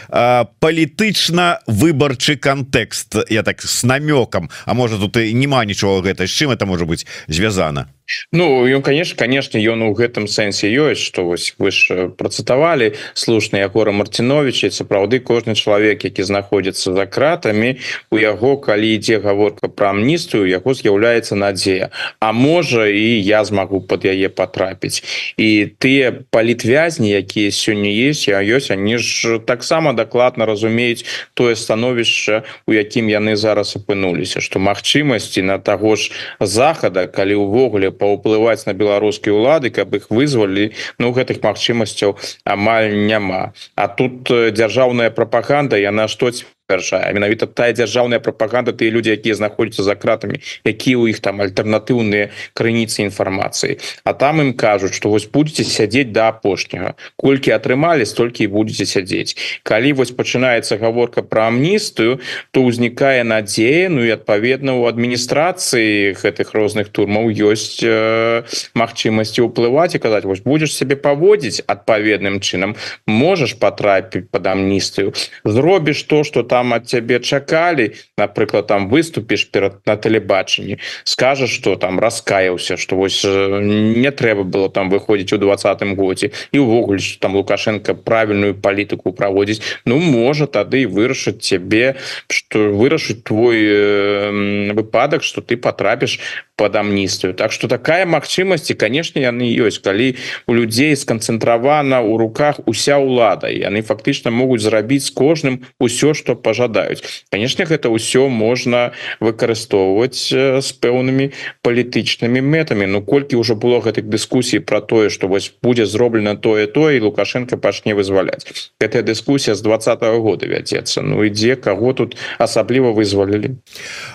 палітычна 0.62 1.58
выбарчы 1.66 2.38
контекст 2.38 3.18
я 3.26 3.42
так 3.42 3.66
с 3.66 3.82
намёкам? 3.82 4.46
А 4.62 4.75
можа 4.76 5.00
тут 5.00 5.16
і 5.16 5.34
няма 5.34 5.64
нічого 5.64 6.04
гэта 6.04 6.28
з 6.28 6.32
чым 6.36 6.52
это 6.52 6.68
можа 6.68 6.84
быть 6.84 7.06
звязана 7.26 7.88
Ну 8.32 8.66
ён 8.66 8.82
конечно 8.82 9.16
конечно 9.16 9.58
ён 9.58 9.82
у 9.82 9.92
гэтым 9.92 10.28
сэнсе 10.30 10.70
ёсць 10.70 11.02
что 11.02 11.24
вось 11.26 11.54
вы 11.58 11.70
ж 11.70 12.08
працытавалі 12.14 12.94
слушны 13.14 13.58
Ягора 13.58 13.90
Марціновича 13.90 14.70
сапраўды 14.70 15.18
кожны 15.18 15.54
чалавек 15.58 16.04
які 16.04 16.22
знаходзіцца 16.22 16.94
за 16.94 17.06
кратамі 17.06 17.82
у 18.10 18.18
яго 18.18 18.56
калі 18.62 18.94
ідзе 18.94 19.18
гаворка 19.18 19.66
про 19.68 19.90
амністыю 19.90 20.46
яго 20.46 20.74
з'яўляецца 20.74 21.34
надзея. 21.34 21.90
А 22.20 22.32
можа 22.32 22.86
і 22.86 23.18
я 23.22 23.42
змагу 23.44 23.80
под 23.80 24.06
яе 24.06 24.28
потрапіць 24.28 25.02
і 25.36 25.66
тыя 25.78 26.14
палітвязні 26.30 27.10
якія 27.10 27.50
сёння 27.50 27.90
есть 27.90 28.28
я 28.28 28.38
ёсць 28.38 28.70
они 28.70 28.98
ж 29.02 29.38
таксама 29.42 29.92
дакладна 29.92 30.46
разумеюць 30.46 31.02
тое 31.34 31.56
становішча 31.56 32.46
у 32.66 32.72
якім 32.72 33.10
яны 33.10 33.34
зараз 33.34 33.74
апынуліся 33.74 34.38
что 34.38 34.62
магчымасці 34.62 35.42
на 35.42 35.58
таго 35.58 35.96
ж 35.96 36.14
захада 36.38 37.10
калі 37.10 37.34
увогуле 37.34 37.90
паўплываць 37.98 38.68
на 38.68 38.76
беларускія 38.76 39.34
ўлады 39.34 39.72
каб 39.72 39.96
іх 39.98 40.08
вызвалі 40.12 40.70
ну 41.02 41.12
гэтых 41.16 41.42
магчымасцяў 41.42 42.16
амаль 42.44 42.92
няма. 42.94 43.56
А 43.74 43.88
тут 43.88 44.28
дзяржаўная 44.28 45.10
прапаганда 45.10 45.80
яна 45.80 46.06
што 46.12 46.30
першая. 46.66 47.12
Менавіта 47.12 47.46
тая 47.46 47.72
дзяржаўная 47.72 48.18
прапаганда 48.18 48.74
тыя 48.74 48.90
людзі 48.90 49.14
якія 49.14 49.38
знаходзяцца 49.38 49.82
за 49.86 49.94
кратамі 49.94 50.42
якія 50.66 50.98
ў 50.98 51.14
іх 51.14 51.22
там 51.22 51.40
альтэрнатыўныя 51.40 52.34
крыніцы 52.58 53.06
інфармацыі. 53.06 53.78
А 54.04 54.12
там 54.12 54.42
ім 54.42 54.50
кажуць 54.58 54.94
што 54.94 55.10
вось 55.10 55.26
будете 55.30 55.62
сядзець 55.62 56.10
до 56.10 56.26
апошняга. 56.26 56.98
Колькі 57.16 57.54
атрымалі 57.54 58.06
столькі 58.06 58.44
і 58.44 58.50
будете 58.50 58.86
сядзець. 58.86 59.38
Калі 59.62 59.92
вось 59.94 60.10
пачынаецца 60.10 60.78
гаворка 60.82 61.22
про 61.22 61.48
амністыю 61.54 62.18
то 62.50 62.66
ўзнікае 62.66 63.22
надзея 63.22 63.88
Ну 63.88 64.02
і 64.04 64.10
адпаведна 64.10 64.74
у 64.74 64.86
адміністрацыі 64.90 66.18
гэтых 66.18 66.52
розных 66.52 66.90
турмаў 66.90 67.30
ёсць 67.30 67.78
э, 67.82 68.42
магчымасці 68.74 69.46
ўплываць 69.46 69.94
і 69.94 70.02
казаць 70.02 70.26
вось 70.26 70.42
будешь 70.42 70.74
себе 70.74 70.96
паводзіць 70.96 71.62
адпаведным 71.66 72.40
чынам 72.40 72.74
можаш 73.06 73.54
потрапіць 73.54 74.26
под 74.30 74.46
амністыю 74.46 75.14
зробіш 75.44 76.02
то 76.02 76.24
что 76.24 76.42
там 76.42 76.55
там 76.56 76.72
от 76.72 76.88
цябе 76.88 77.20
чакалі 77.20 77.92
напрыклад 78.16 78.66
там 78.72 78.88
выступіш 78.88 79.44
перад 79.52 79.84
на 79.84 80.00
тэлебачанні 80.00 80.80
скажаш 81.04 81.52
что 81.52 81.76
там 81.76 82.00
раскаяўся 82.00 82.80
что 82.80 82.96
вось 82.96 83.20
не 83.28 84.08
трэба 84.08 84.48
было 84.48 84.72
там 84.72 84.88
выходзіць 84.88 85.36
у 85.36 85.38
двадцатым 85.38 85.92
годзе. 86.00 86.30
І 86.52 86.58
увогуле 86.64 86.98
там 87.20 87.36
лукашенко 87.36 87.94
правільную 87.94 88.54
палітыку 88.54 89.12
праводзіць. 89.12 89.60
Ну 89.84 90.00
можа 90.00 90.46
тады 90.46 90.88
вырашыць 90.88 91.44
цябе 91.44 92.00
что 92.32 92.72
вырашыць 92.72 93.20
твой 93.20 93.60
э, 93.60 94.72
выпадак 94.72 95.22
что 95.22 95.42
ты 95.44 95.60
потрапіш 95.60 96.20
под 96.56 96.76
амністыю 96.76 97.34
Так 97.34 97.52
что 97.52 97.68
такая 97.68 98.06
магчымасць 98.06 98.72
конечно 98.76 99.20
яны 99.20 99.44
ёсць 99.44 99.78
калі 99.78 100.16
у 100.46 100.54
людзей 100.54 100.96
сканцэнтравана 100.96 102.00
у 102.00 102.16
руках 102.16 102.60
уся 102.64 102.96
ўлада 102.96 103.52
яны 103.52 103.82
фактычна 103.84 104.32
могуць 104.32 104.64
зрабіць 104.64 105.04
з 105.04 105.12
кожным 105.12 105.68
усё 105.78 106.14
что 106.14 106.34
пожадаюць 106.34 107.04
конечно 107.30 107.64
гэта 107.68 107.92
ўсё 107.92 108.28
можна 108.32 108.96
выкарыстоўваць 109.20 110.32
з 110.32 110.68
пэўнымі 110.80 111.36
палітычнымі 111.60 112.40
мэтамі 112.40 112.88
Ну 112.88 113.02
колькі 113.02 113.36
ўжо 113.36 113.54
было 113.54 113.84
гэтых 113.84 114.08
дыскусій 114.08 114.64
про 114.64 114.80
тое 114.80 115.10
что 115.10 115.28
вось 115.28 115.52
будзе 115.62 115.84
зроблена 115.84 116.36
тое 116.36 116.66
то 116.66 116.90
і 116.90 117.00
лукашенко 117.00 117.60
пачне 117.60 117.92
вызваляць 117.92 118.72
гэтая 118.80 119.04
дыскусія 119.04 119.54
з 119.54 119.60
двадцатого 119.60 120.18
года 120.24 120.48
вядзецца 120.48 121.04
Ну 121.04 121.20
ідзе 121.20 121.56
кого 121.56 121.92
тут 121.92 122.16
асабліва 122.38 122.96
вызвалілі 122.96 123.60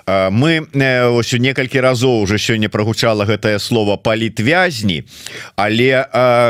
мы 0.09 0.65
ось 1.13 1.33
некалькі 1.37 1.79
разоў 1.85 2.21
уже 2.21 2.30
уже 2.31 2.39
сёння 2.39 2.69
прогучала 2.69 3.25
гэтае 3.25 3.59
слово 3.59 3.97
палітвязні 3.97 5.03
але 5.55 6.05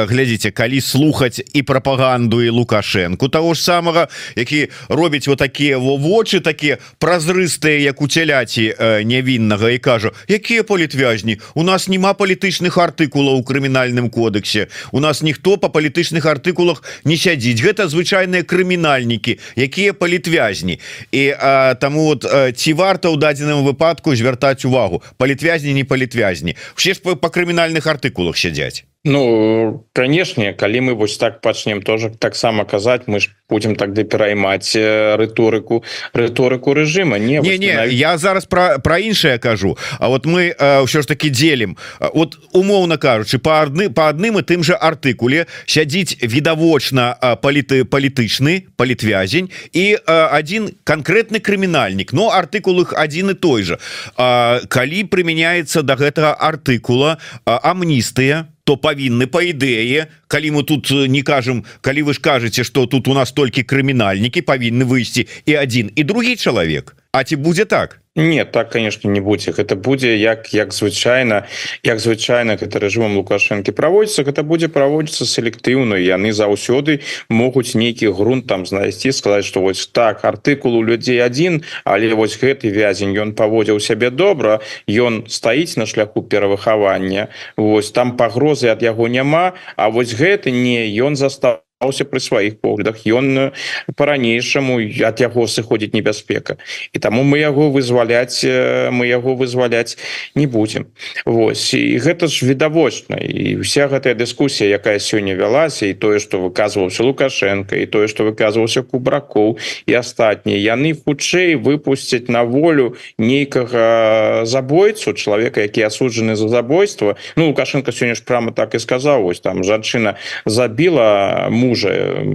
глядзіце 0.10 0.52
калі 0.52 0.82
слухаць 0.82 1.42
і 1.54 1.62
прапаганду 1.62 2.42
і 2.42 2.50
лукашенко 2.50 3.28
того 3.28 3.54
ж 3.54 3.64
самого 3.64 4.08
які 4.36 4.70
робіць 4.90 5.28
вот 5.28 5.40
такія 5.40 5.78
во 5.78 5.98
вочы 5.98 6.40
такія 6.40 6.78
празрыстыя 7.00 7.80
як 7.80 8.02
у 8.02 8.08
цяляці 8.08 8.76
нявіннага 9.06 9.70
і 9.70 9.78
кажу 9.78 10.12
якія 10.28 10.64
палітвязні? 10.64 11.40
У 11.56 11.64
нас 11.64 11.88
няма 11.88 12.14
палітычных 12.14 12.78
артыкулаў 12.78 13.42
у 13.42 13.44
крымінальным 13.44 14.10
кодексе. 14.10 14.68
У 14.92 15.00
нас 15.00 15.22
ніхто 15.22 15.58
по 15.58 15.70
палітычных 15.70 16.26
артыкулах 16.26 16.84
не 17.04 17.18
сядзіць. 17.18 17.62
Гэта 17.62 17.88
звычайныя 17.88 18.44
крымінальнікі 18.44 19.40
якія 19.56 19.94
палітвязні 19.94 20.80
і 21.12 21.34
а, 21.40 21.76
таму 21.76 22.06
вот 22.06 22.26
ці 22.56 22.74
варта 22.74 23.10
ў 23.10 23.18
дадзеным 23.18 23.64
выпадку 23.66 24.16
звяртаць 24.16 24.66
увагу? 24.66 25.02
Палітвязні 25.18 25.71
не 25.74 25.84
палітвязні 25.84 26.56
все 26.76 26.94
ж 26.94 27.02
по, 27.02 27.16
по 27.16 27.28
крымінальных 27.28 27.88
артыкулах 27.88 28.38
сядзяць 28.38 28.86
Ну 29.04 29.84
канешне 29.94 30.54
калі 30.54 30.82
мы 30.82 30.94
вось 30.94 31.18
так 31.18 31.42
пачнем 31.42 31.82
тоже 31.82 32.12
таксама 32.14 32.66
казаць 32.66 33.08
мы 33.08 33.20
ж 33.20 33.34
будем 33.50 33.76
тогда 33.76 34.04
пераймаць 34.04 34.78
рыторыку 34.78 35.84
рыторыку 36.14 36.74
режима 36.74 37.18
не 37.18 37.40
не, 37.42 37.58
не 37.58 37.74
навіть... 37.74 37.94
я 37.94 38.18
зараз 38.18 38.46
про 38.46 38.78
про 38.80 38.98
іншае 38.98 39.40
кажу. 39.40 39.78
А 40.00 40.08
вот 40.08 40.26
мы 40.26 40.54
ўсё 40.54 41.02
ж 41.02 41.08
таки 41.08 41.30
делим 41.30 41.78
вот 42.14 42.38
умоўно 42.54 42.98
кажучы 42.98 43.40
по 43.40 43.66
адны 43.66 43.90
по 43.90 44.06
адным 44.08 44.38
і 44.38 44.46
тым 44.46 44.62
же 44.62 44.78
артыкуле 44.78 45.48
сядзіць 45.66 46.22
відавочна 46.22 47.18
паліты 47.42 47.90
палітычны 47.90 48.70
палітвязень 48.78 49.50
і 49.74 49.98
один 50.06 50.78
конкретны 50.86 51.42
крымінальнік. 51.42 52.14
Но 52.14 52.30
артыкул 52.30 52.82
их 52.82 52.94
один 52.94 53.32
і 53.32 53.34
той 53.34 53.64
же 53.64 53.80
калі 54.16 55.04
прымяняецца 55.10 55.82
до 55.82 55.98
да 55.98 56.06
гэтага 56.06 56.38
артыкула 56.38 57.18
амністыя 57.46 58.46
то 58.72 58.78
павінны 58.80 59.28
по 59.28 59.44
ідэе 59.44 60.08
калі 60.32 60.52
мы 60.56 60.64
тут 60.64 60.88
не 61.12 61.22
кажам 61.28 61.66
калі 61.84 62.08
вы 62.08 62.14
ж 62.16 62.24
кажаце 62.24 62.64
что 62.64 62.86
тут 62.88 63.12
у 63.12 63.14
нас 63.14 63.36
толькі 63.36 63.68
крымінальнікі 63.68 64.48
павінны 64.48 64.88
выйсці 64.88 65.28
і 65.46 65.60
один 65.60 65.92
і 65.96 66.04
другі 66.08 66.36
чалавек 66.40 66.96
А 67.12 67.24
ці 67.28 67.36
будзе 67.36 67.66
так 67.66 68.01
нет 68.16 68.52
так 68.52 68.70
конечно 68.72 69.08
не 69.08 69.22
будзе 69.22 69.52
гэта 69.52 69.76
будзе 69.76 70.18
як 70.18 70.54
як 70.54 70.74
звычайна 70.74 71.48
як 71.84 72.00
звычайна 72.00 72.58
гэта 72.60 72.80
рэжымом 72.84 73.16
лукашэнкі 73.16 73.72
праводзіцца 73.72 74.28
гэта 74.28 74.44
будзе 74.44 74.68
праводзіцца 74.68 75.26
селектыўна 75.26 75.96
яны 75.96 76.34
заўсёды 76.36 77.00
могуць 77.30 77.72
нейкі 77.72 78.12
грунт 78.12 78.48
там 78.48 78.66
знайсці 78.66 79.16
сказаць 79.16 79.46
что 79.46 79.62
вось 79.62 79.88
так 79.88 80.26
артыкул 80.26 80.76
у 80.76 80.84
людзей 80.84 81.24
один 81.24 81.64
але 81.86 82.12
вось 82.14 82.36
гэты 82.36 82.68
вязень 82.68 83.16
ён 83.16 83.32
паводзіў 83.32 83.80
сябе 83.80 84.12
добра 84.12 84.60
ён 84.88 85.24
стаіць 85.32 85.78
на 85.78 85.86
шляху 85.86 86.22
перавыхавання 86.22 87.28
Вось 87.58 87.92
там 87.92 88.18
пагрозы 88.18 88.68
ад 88.68 88.84
яго 88.84 89.08
няма 89.08 89.54
А 89.76 89.90
вось 89.90 90.14
гэты 90.14 90.52
не 90.52 90.88
ён 91.00 91.16
застаў 91.16 91.64
аўся 91.82 92.06
пры 92.06 92.22
сваіх 92.22 92.62
поглядах 92.62 93.02
ён 93.10 93.52
по-ранейшаму 93.98 94.78
ад 95.02 95.18
яго 95.18 95.50
сыходзіць 95.50 95.98
небяспека. 95.98 96.62
І 96.94 97.02
таму 97.02 97.26
мы 97.26 97.42
яго 97.42 97.74
вызваляць 97.74 98.46
мы 98.94 99.10
яго 99.10 99.34
вызваляць 99.34 99.98
не 100.38 100.46
будем 100.46 100.86
Вось 101.26 101.74
і 101.74 101.98
гэта 101.98 102.30
ж 102.30 102.46
відавочна. 102.46 103.18
І 103.18 103.58
вся 103.66 103.90
гэтая 103.90 104.14
дыскусія 104.14 104.78
якая 104.78 105.02
сёння 105.02 105.34
вялася 105.34 105.90
і 105.90 105.98
тое 105.98 106.22
что 106.22 106.38
выказваўся 106.38 107.02
лукашенко 107.04 107.76
і 107.76 107.90
тое 107.90 108.08
что 108.08 108.30
выказваўся 108.30 108.86
кубракоў 108.86 109.58
і 109.90 109.94
астатнія 109.98 110.78
яны 110.78 110.94
хутчэй 110.94 111.58
выпусцяць 111.58 112.30
на 112.30 112.46
волю 112.46 112.94
нейкага 113.18 114.46
забойцу 114.46 115.18
чалавека 115.18 115.66
які 115.66 115.90
асуджаны 115.90 116.38
за 116.38 116.48
забойство 116.48 117.18
Ну 117.36 117.50
лукашенко 117.50 117.90
сёння 117.92 118.14
ж 118.14 118.22
прямо 118.22 118.52
так 118.54 118.76
і 118.76 118.80
сказаў 118.80 119.26
ось 119.26 119.42
там 119.42 119.64
жанчына 119.66 120.22
забіла 120.46 121.50
мужа 121.50 121.71
мужа 121.72 122.26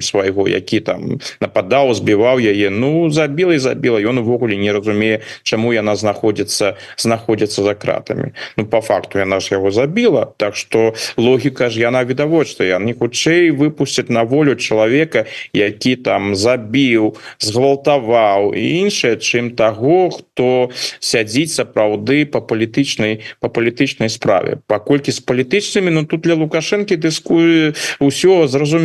свайго 0.00 0.48
які 0.48 0.80
там 0.80 1.18
нападаў 1.40 1.94
збіваў 1.94 2.40
яе. 2.40 2.68
Ну 2.68 3.08
забіла 3.10 3.56
і 3.56 3.58
забіла 3.58 4.00
ён 4.04 4.20
увогуле 4.20 4.56
не 4.56 4.72
разумее 4.72 5.24
чаму 5.42 5.72
яна 5.72 5.96
знаходзіцца 5.96 6.76
знаходзіцца 7.00 7.62
за 7.62 7.74
кратамі 7.74 8.36
Ну 8.56 8.66
по 8.68 8.80
факту 8.80 9.18
яна 9.18 9.40
ж 9.40 9.56
яго 9.56 9.72
забіла. 9.72 10.28
Так 10.36 10.56
что 10.56 10.92
логіка 11.16 11.70
ж 11.70 11.80
яна 11.80 12.04
відавочна 12.04 12.68
яны 12.68 12.92
хутчэй 12.92 13.50
выпусцяць 13.56 14.12
на 14.12 14.28
волю 14.28 14.60
чалавека 14.60 15.24
які 15.52 15.96
там 15.96 16.36
забіў 16.36 17.16
згвалтаваў 17.40 18.52
і 18.52 18.64
іншае 18.84 19.16
чым 19.16 19.56
таго 19.56 20.10
хто 20.12 20.68
сядзіць 21.00 21.56
сапраўды 21.56 22.28
по 22.28 22.44
палітычнай 22.44 23.24
по 23.40 23.48
палітычнай 23.48 24.12
справе 24.12 24.60
паколькі 24.66 25.12
з 25.12 25.20
палітычнымі 25.24 25.90
Ну 25.92 26.04
тут 26.04 26.20
для 26.28 26.34
лукашэнкі 26.34 26.96
дыскуе 26.96 27.72
ўсё 28.00 28.46
зразумела 28.48 28.81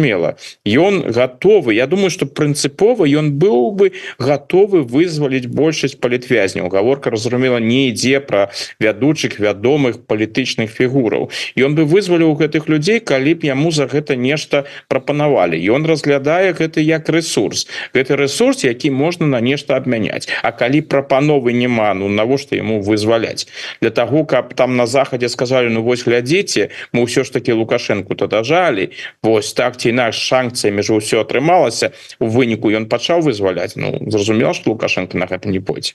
ён 0.65 1.11
готовы 1.11 1.73
Я 1.73 1.87
думаю 1.87 2.09
что 2.09 2.25
прынцыпова 2.25 3.05
ён 3.05 3.33
быў 3.37 3.71
бы 3.71 3.91
готовы 4.19 4.83
вызваліць 4.83 5.47
большасць 5.47 5.95
палітвязняў. 5.95 6.69
Гаворка 6.69 7.09
разумела 7.09 7.57
не 7.57 7.89
ідзе 7.89 8.19
про 8.19 8.49
вядучых 8.79 9.39
вядомых 9.39 10.05
палітычных 10.07 10.71
фігураў. 10.71 11.29
Ён 11.57 11.75
бы 11.75 11.85
вызваліў 11.85 12.33
гэтых 12.37 12.67
людзей 12.69 12.99
калі 12.99 13.33
б 13.35 13.45
яму 13.47 13.71
за 13.71 13.87
гэта 13.87 14.15
нешта 14.15 14.65
прапанавалі. 14.87 15.57
Ён 15.57 15.85
разглядае 15.85 16.53
гэта 16.53 16.81
як 16.81 17.09
ресурс 17.09 17.67
гэты 17.93 18.15
ресурс 18.15 18.63
які 18.63 18.91
можна 18.91 19.27
на 19.27 19.39
нешта 19.39 19.75
абмяняць. 19.75 20.27
А 20.43 20.51
калі 20.51 20.81
прапановы 20.81 21.53
няма 21.53 21.93
ну 21.93 22.09
навошта 22.09 22.55
ему 22.55 22.81
вызваляць? 22.81 23.47
Для 23.81 23.89
того 23.89 24.25
каб 24.25 24.53
там 24.53 24.75
на 24.77 24.87
захадзе 24.87 25.29
сказали 25.29 25.69
ну 25.69 25.83
вось 25.83 26.03
глядзіце 26.03 26.69
мы 26.93 27.05
ўсё 27.05 27.23
ж 27.23 27.33
таки 27.33 27.53
лукашенко 27.53 28.15
то 28.15 28.27
дажалі 28.27 28.89
Вось 29.23 29.53
так 29.53 29.77
ці 29.77 29.86
наш 29.91 30.17
санкцыямі 30.27 30.81
ж 30.83 30.97
ўсё 30.97 31.23
атрымалася 31.23 31.91
у 32.19 32.27
выніку 32.27 32.71
ён 32.71 32.87
пачаў 32.87 33.21
вызваляць. 33.21 33.75
Ну 33.75 33.97
зразумела 34.09 34.53
что 34.53 34.71
лукашенко 34.71 35.17
на 35.17 35.25
гэта 35.25 35.49
не 35.49 35.59
пойдзе. 35.59 35.93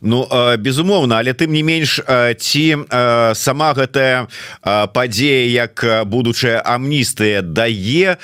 Ну 0.00 0.26
безумоўна 0.58 1.18
але 1.18 1.32
тым 1.34 1.52
не 1.52 1.62
менш 1.62 2.00
ці 2.38 2.64
сама 3.34 3.72
гэтая 3.74 4.28
падзея 4.62 5.46
як 5.48 5.84
будучая 6.06 6.62
амністыя 6.64 7.42
дае 7.42 8.16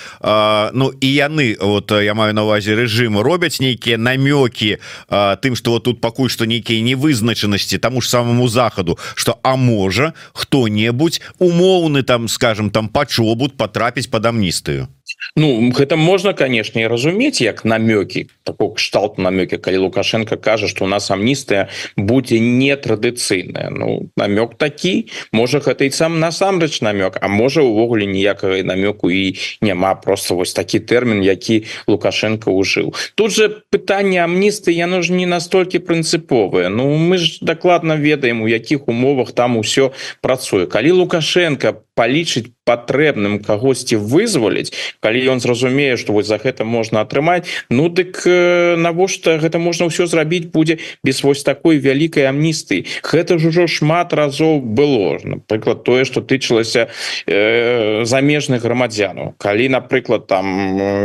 Ну 0.73 0.93
і 1.01 1.09
яны 1.09 1.57
вот 1.61 1.91
я 1.93 2.15
маю 2.15 2.35
на 2.35 2.45
увазе 2.45 2.75
рэжым 2.75 3.19
робяць 3.21 3.61
нейкія 3.61 3.99
намёкі 3.99 4.79
тым 5.11 5.57
что 5.57 5.71
вот 5.73 5.85
тут 5.85 6.01
пакуль 6.01 6.29
что 6.29 6.45
нейкія 6.45 6.83
невызначанасці 6.83 7.79
тому 7.79 8.01
ж 8.01 8.09
самому 8.09 8.49
захаду 8.49 8.99
что 9.15 9.39
а 9.43 9.57
можа 9.57 10.13
хто-небудзь 10.33 11.21
умоўны 11.39 12.03
там 12.03 12.29
скажем 12.29 12.71
там 12.71 12.89
пачобут 12.89 13.57
потрапіць 13.57 14.07
под 14.07 14.27
амністыю 14.27 14.89
Ну 15.37 15.71
гэта 15.71 15.97
можна 15.97 16.33
конечно 16.33 16.81
і 16.81 16.87
разумець 16.87 17.41
як 17.41 17.65
намёкі 17.65 18.27
такого 18.45 18.75
кшталт 18.75 19.19
намёкі 19.19 19.59
калі 19.59 19.89
лукашенко 19.89 20.37
кажа 20.37 20.69
что 20.69 20.85
у 20.85 20.89
нас 20.89 21.11
амністыя 21.11 21.69
будзе 21.97 22.39
нетрадыцыйная. 22.41 23.71
Ну 23.71 24.11
намёк 24.17 24.57
такі 24.57 25.11
можа 25.33 25.59
гэта 25.59 25.85
і 25.85 25.91
сам 25.91 26.21
насамрэч 26.21 26.83
намёк 26.83 27.19
А 27.21 27.29
можа 27.29 27.63
увогуле 27.63 28.07
ніякага 28.07 28.63
намёку 28.63 29.11
і 29.11 29.37
няма. 29.61 29.95
Просто 29.95 30.35
вось 30.35 30.53
такі 30.53 30.81
тэрмін 30.81 31.23
які 31.23 31.65
лукашенко 31.87 32.51
ужыў 32.51 32.95
тут 33.15 33.33
же 33.33 33.63
пытанне 33.71 34.25
амністы 34.25 34.71
яно 34.73 35.03
ж 35.03 35.13
не 35.13 35.27
настолькі 35.27 35.79
прынцыповае. 35.79 36.69
Ну 36.69 36.95
мы 36.97 37.19
ж 37.19 37.39
дакладна 37.43 37.97
ведаем 37.97 38.43
у 38.43 38.49
якіх 38.49 38.89
умовах 38.89 39.33
там 39.33 39.57
усё 39.57 39.93
працуе. 40.21 40.67
Калі 40.67 40.91
лукашенко 40.91 41.75
палічыць 41.99 42.47
патрэбным 42.69 43.43
кагосьці 43.43 43.99
вызваліць 43.99 44.71
калі 45.03 45.19
ён 45.35 45.43
зразумее 45.43 45.99
что 45.99 46.15
вось 46.15 46.31
за 46.31 46.39
гэта 46.39 46.63
можна 46.63 47.03
атрымаць 47.03 47.49
Ну 47.71 47.89
дык 47.89 48.23
э, 48.27 48.77
навошта 48.79 49.39
гэта 49.43 49.59
можна 49.59 49.91
ўсё 49.91 50.07
зрабіць 50.07 50.53
будзе 50.55 50.79
без 51.03 51.23
вось 51.27 51.43
такой 51.43 51.83
вялікай 51.83 52.31
амністы 52.31 52.85
гэта 53.03 53.39
ж 53.39 53.49
ужо 53.49 53.67
шмат 53.67 54.13
разоў 54.13 54.61
было. 54.61 55.19
Напрыклад 55.25 55.85
тое 55.85 56.05
что 56.05 56.21
тычылася 56.21 56.89
э, 57.27 58.05
замежных 58.05 58.63
грамадзянаў. 58.63 59.35
Калі 59.39 59.69
напрыклад 59.69 60.27
там 60.27 60.47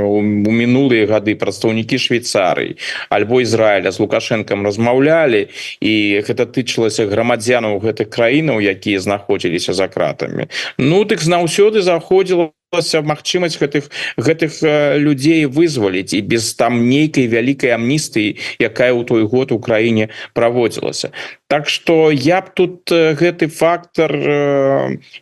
у 0.05 0.21
мінулыя 0.21 1.07
гады 1.07 1.35
прадстаўнікі 1.35 1.97
Швейцарый 1.97 2.77
альбо 3.09 3.41
Ізраіля 3.41 3.91
з 3.91 4.00
лукашэнкам 4.00 4.65
размаўлялі 4.65 5.47
і 5.79 5.93
гэта 6.27 6.45
тычылася 6.45 7.07
грамадзянаў 7.07 7.79
гэтых 7.79 8.12
краінаў 8.12 8.59
якія 8.59 9.00
знаходзіліся 9.00 9.73
за 9.73 9.88
кратамі 9.88 10.47
Ну 10.83 11.03
дык 11.07 11.21
знаў 11.23 11.43
заўсёды 11.43 11.81
заходзіла 11.81 12.51
магчымасць 12.73 13.59
гэтых 13.59 13.89
гэтых 14.17 14.59
людзей 14.97 15.45
вызваліць 15.45 16.13
і 16.13 16.21
без 16.21 16.53
там 16.55 16.89
нейкай 16.89 17.27
вялікай 17.27 17.75
амністыі 17.77 18.37
якая 18.59 18.93
ў 18.93 19.05
той 19.05 19.23
год 19.29 19.51
у 19.51 19.59
краіне 19.59 20.09
праводзілася. 20.33 21.11
Так 21.47 21.69
что 21.69 22.09
я 22.09 22.41
б 22.41 22.49
тут 22.53 22.89
гэты 22.89 23.47
фактор 23.47 24.09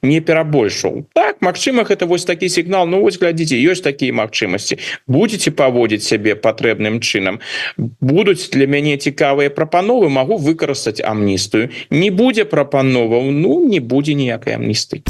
не 0.01 0.20
перабольшаў 0.22 1.05
так 1.14 1.31
Мачыма 1.42 1.83
гэта 1.83 2.05
вось 2.05 2.25
такі 2.25 2.50
сігнал 2.50 2.87
Ну 2.87 3.01
вось 3.01 3.18
глядзіце 3.20 3.57
ёсць 3.57 3.81
такія 3.81 4.14
магчымасці. 4.14 4.77
Будете 5.07 5.51
паводзіць 5.51 6.05
сябе 6.05 6.35
патрэбным 6.35 7.01
чынам. 7.01 7.42
Будуць 7.77 8.50
для 8.53 8.68
мяне 8.70 8.98
цікавыя 8.98 9.50
прапановы 9.50 10.09
могу 10.09 10.37
выкарыстаць 10.37 11.01
амністыю. 11.01 11.70
Не 11.90 12.11
будзе 12.11 12.46
прапановаў 12.46 13.31
Ну 13.31 13.66
не 13.68 13.79
будзе 13.79 14.14
ніякай 14.14 14.55
амністы 14.55 15.01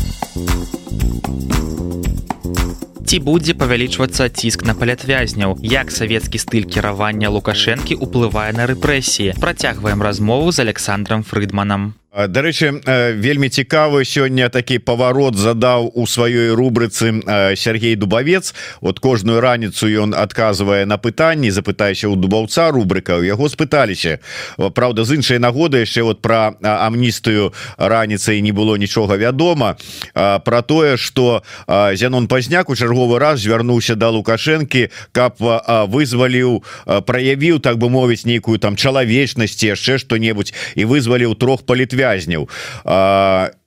ці 3.11 3.17
будзе 3.19 3.51
павялічвацца 3.59 4.29
ціск 4.31 4.61
на 4.63 4.71
палятвязняў? 4.71 5.57
Як 5.59 5.91
савецкі 5.91 6.39
стыль 6.39 6.63
кіравання 6.63 7.27
лукашэнкі 7.27 7.99
ўплывае 7.99 8.55
на 8.55 8.71
рэпрэсіі? 8.71 9.35
Працягваем 9.35 9.99
размову 9.99 10.55
з 10.55 10.63
александром 10.63 11.27
фрыдманам 11.27 11.91
Дарэчы 12.11 12.83
вельмі 13.23 13.47
цікавы 13.47 14.03
сёння 14.03 14.51
такі 14.51 14.83
паварот 14.83 15.39
задаў 15.39 15.95
у 15.95 16.03
сваёй 16.03 16.51
рубрыцы 16.51 17.23
Сергей 17.55 17.95
дубавец. 17.95 18.53
Вот 18.81 18.99
кожную 18.99 19.39
раніцу 19.39 19.87
ён 19.87 20.11
адказвае 20.11 20.83
на 20.83 20.99
пытанні 20.99 21.55
запытайся 21.55 22.11
у 22.11 22.19
дубаўца 22.19 22.67
рубрыка 22.75 23.15
у 23.15 23.23
яго 23.23 23.47
спыталіся. 23.47 24.19
Праўда 24.59 25.07
з 25.07 25.23
іншай 25.23 25.39
нагоды 25.39 25.87
яшчэ 25.87 26.03
вот 26.03 26.19
про 26.19 26.51
амністыю 26.59 27.55
раніцай 27.79 28.41
не 28.43 28.51
было 28.51 28.75
нічога 28.75 29.15
вядома. 29.15 29.79
Про 30.11 30.61
тое 30.67 30.97
что 30.97 31.43
Зянон 31.95 32.27
пазняк 32.27 32.67
у 32.69 32.75
чарговы 32.75 33.19
раз 33.19 33.39
звярнуўся 33.39 33.95
да 33.95 34.11
лукашэнкі 34.11 34.91
каб 35.15 35.39
вызваліў 35.39 36.59
праявіў 37.07 37.63
так 37.63 37.79
бы 37.79 37.87
мовіць 37.87 38.27
нейкую 38.27 38.59
там 38.59 38.75
чалавечнасці 38.75 39.71
яшчэ 39.71 39.95
что-небудзь 39.95 40.51
і 40.75 40.83
вызваліў 40.83 41.39
трох 41.39 41.63
палітвязняў 41.63 42.00
вязняў 42.01 42.49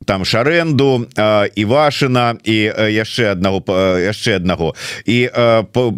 там 0.04 0.24
шарэнду 0.24 1.08
Івашына 1.56 2.36
і 2.44 2.56
яшчэ 2.92 3.32
аднаго 3.32 3.64
яшчэ 4.04 4.36
аднаго. 4.36 4.74
І 5.08 5.28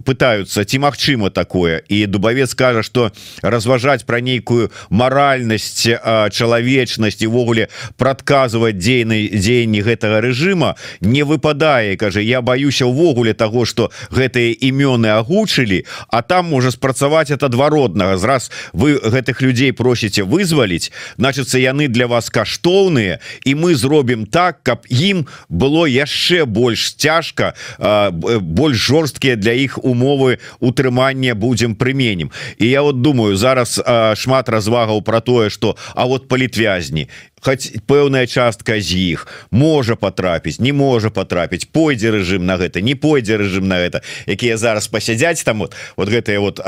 пытаются 0.06 0.64
ці 0.64 0.78
магчыма 0.78 1.30
такое? 1.30 1.82
І 1.88 2.06
дубавец 2.06 2.54
кажа 2.54 2.82
что 2.82 3.10
разважаць 3.42 4.06
про 4.06 4.20
нейкую 4.20 4.70
маральнасць 4.90 5.86
чалавечнасць 6.30 7.26
увогуле 7.26 7.68
прадказваць 7.98 8.78
дзейнай 8.78 9.28
дзеянні 9.34 9.82
гэтага 9.82 10.22
рэжыма 10.22 10.76
не 11.00 11.22
выпадае. 11.22 11.96
Кажа 11.96 12.20
я 12.20 12.42
баюся 12.42 12.86
увогуле 12.86 13.34
того 13.34 13.64
что 13.64 13.90
гэтыя 14.10 14.54
імёны 14.54 15.10
агучылі 15.18 15.84
а 16.08 16.22
там 16.22 16.46
можа 16.46 16.70
спрацаваць 16.70 17.30
от 17.30 17.42
адваротнага. 17.42 18.16
Зраз 18.16 18.50
вы 18.72 19.02
гэтых 19.02 19.42
людзей 19.42 19.72
просіце 19.72 20.22
вызваліць 20.22 20.92
значыцца 21.18 21.58
яны 21.58 21.88
для 21.88 22.06
вас 22.06 22.25
каштоўныя 22.30 23.18
і 23.44 23.54
мы 23.54 23.74
зробім 23.74 24.26
так 24.26 24.62
каб 24.62 24.86
ім 24.88 25.26
было 25.48 25.86
яшчэ 25.86 26.44
больш 26.44 26.94
цяжка 26.94 27.54
больш 27.78 28.76
жорсткія 28.76 29.36
для 29.36 29.52
іх 29.52 29.78
умовы 29.82 30.38
утрымання 30.60 31.34
будзем 31.34 31.74
прыменем 31.74 32.30
і 32.58 32.66
я 32.68 32.82
вот 32.82 33.02
думаю 33.02 33.36
зараз 33.36 33.80
шмат 34.14 34.48
развагаў 34.48 35.02
про 35.02 35.20
тое 35.20 35.50
что 35.50 35.76
а 35.94 36.06
вот 36.06 36.28
палітвязні 36.28 37.08
хоць 37.40 37.72
пэўная 37.86 38.26
частка 38.26 38.80
з 38.80 38.96
іх 39.12 39.26
можа 39.50 39.96
потрапіць 39.96 40.58
не 40.60 40.72
можа 40.72 41.10
потрапіць 41.10 41.68
пойдзе 41.68 42.10
рэжым 42.10 42.46
на 42.48 42.56
гэта 42.56 42.80
не 42.80 42.94
пойдзе 42.94 43.36
рэжым 43.36 43.68
на 43.68 43.76
гэта. 43.76 44.00
Якія 44.26 44.56
зараз 44.56 44.88
пасядзяць 44.88 45.44
там 45.44 45.58
вот 45.58 45.74
вот 45.96 46.08
гэтыя 46.08 46.40
вот 46.40 46.60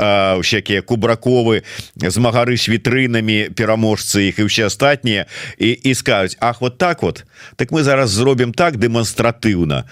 всякие 0.43 0.81
кубраковы 0.81 1.63
змагары 1.95 2.57
с 2.57 2.69
вітрынамі 2.69 3.49
пераможцы 3.55 4.29
іх 4.29 4.39
і 4.39 4.45
ўсе 4.45 4.69
астатнія 4.69 5.25
і 5.57 5.69
і 5.73 5.93
скажуць 5.95 6.37
Ах 6.39 6.61
вот 6.61 6.77
так 6.77 7.01
вот? 7.01 7.25
Так 7.55 7.71
мы 7.71 7.83
зараз 7.83 8.09
зробім 8.09 8.53
так 8.53 8.77
дэманстратыўна 8.77 9.89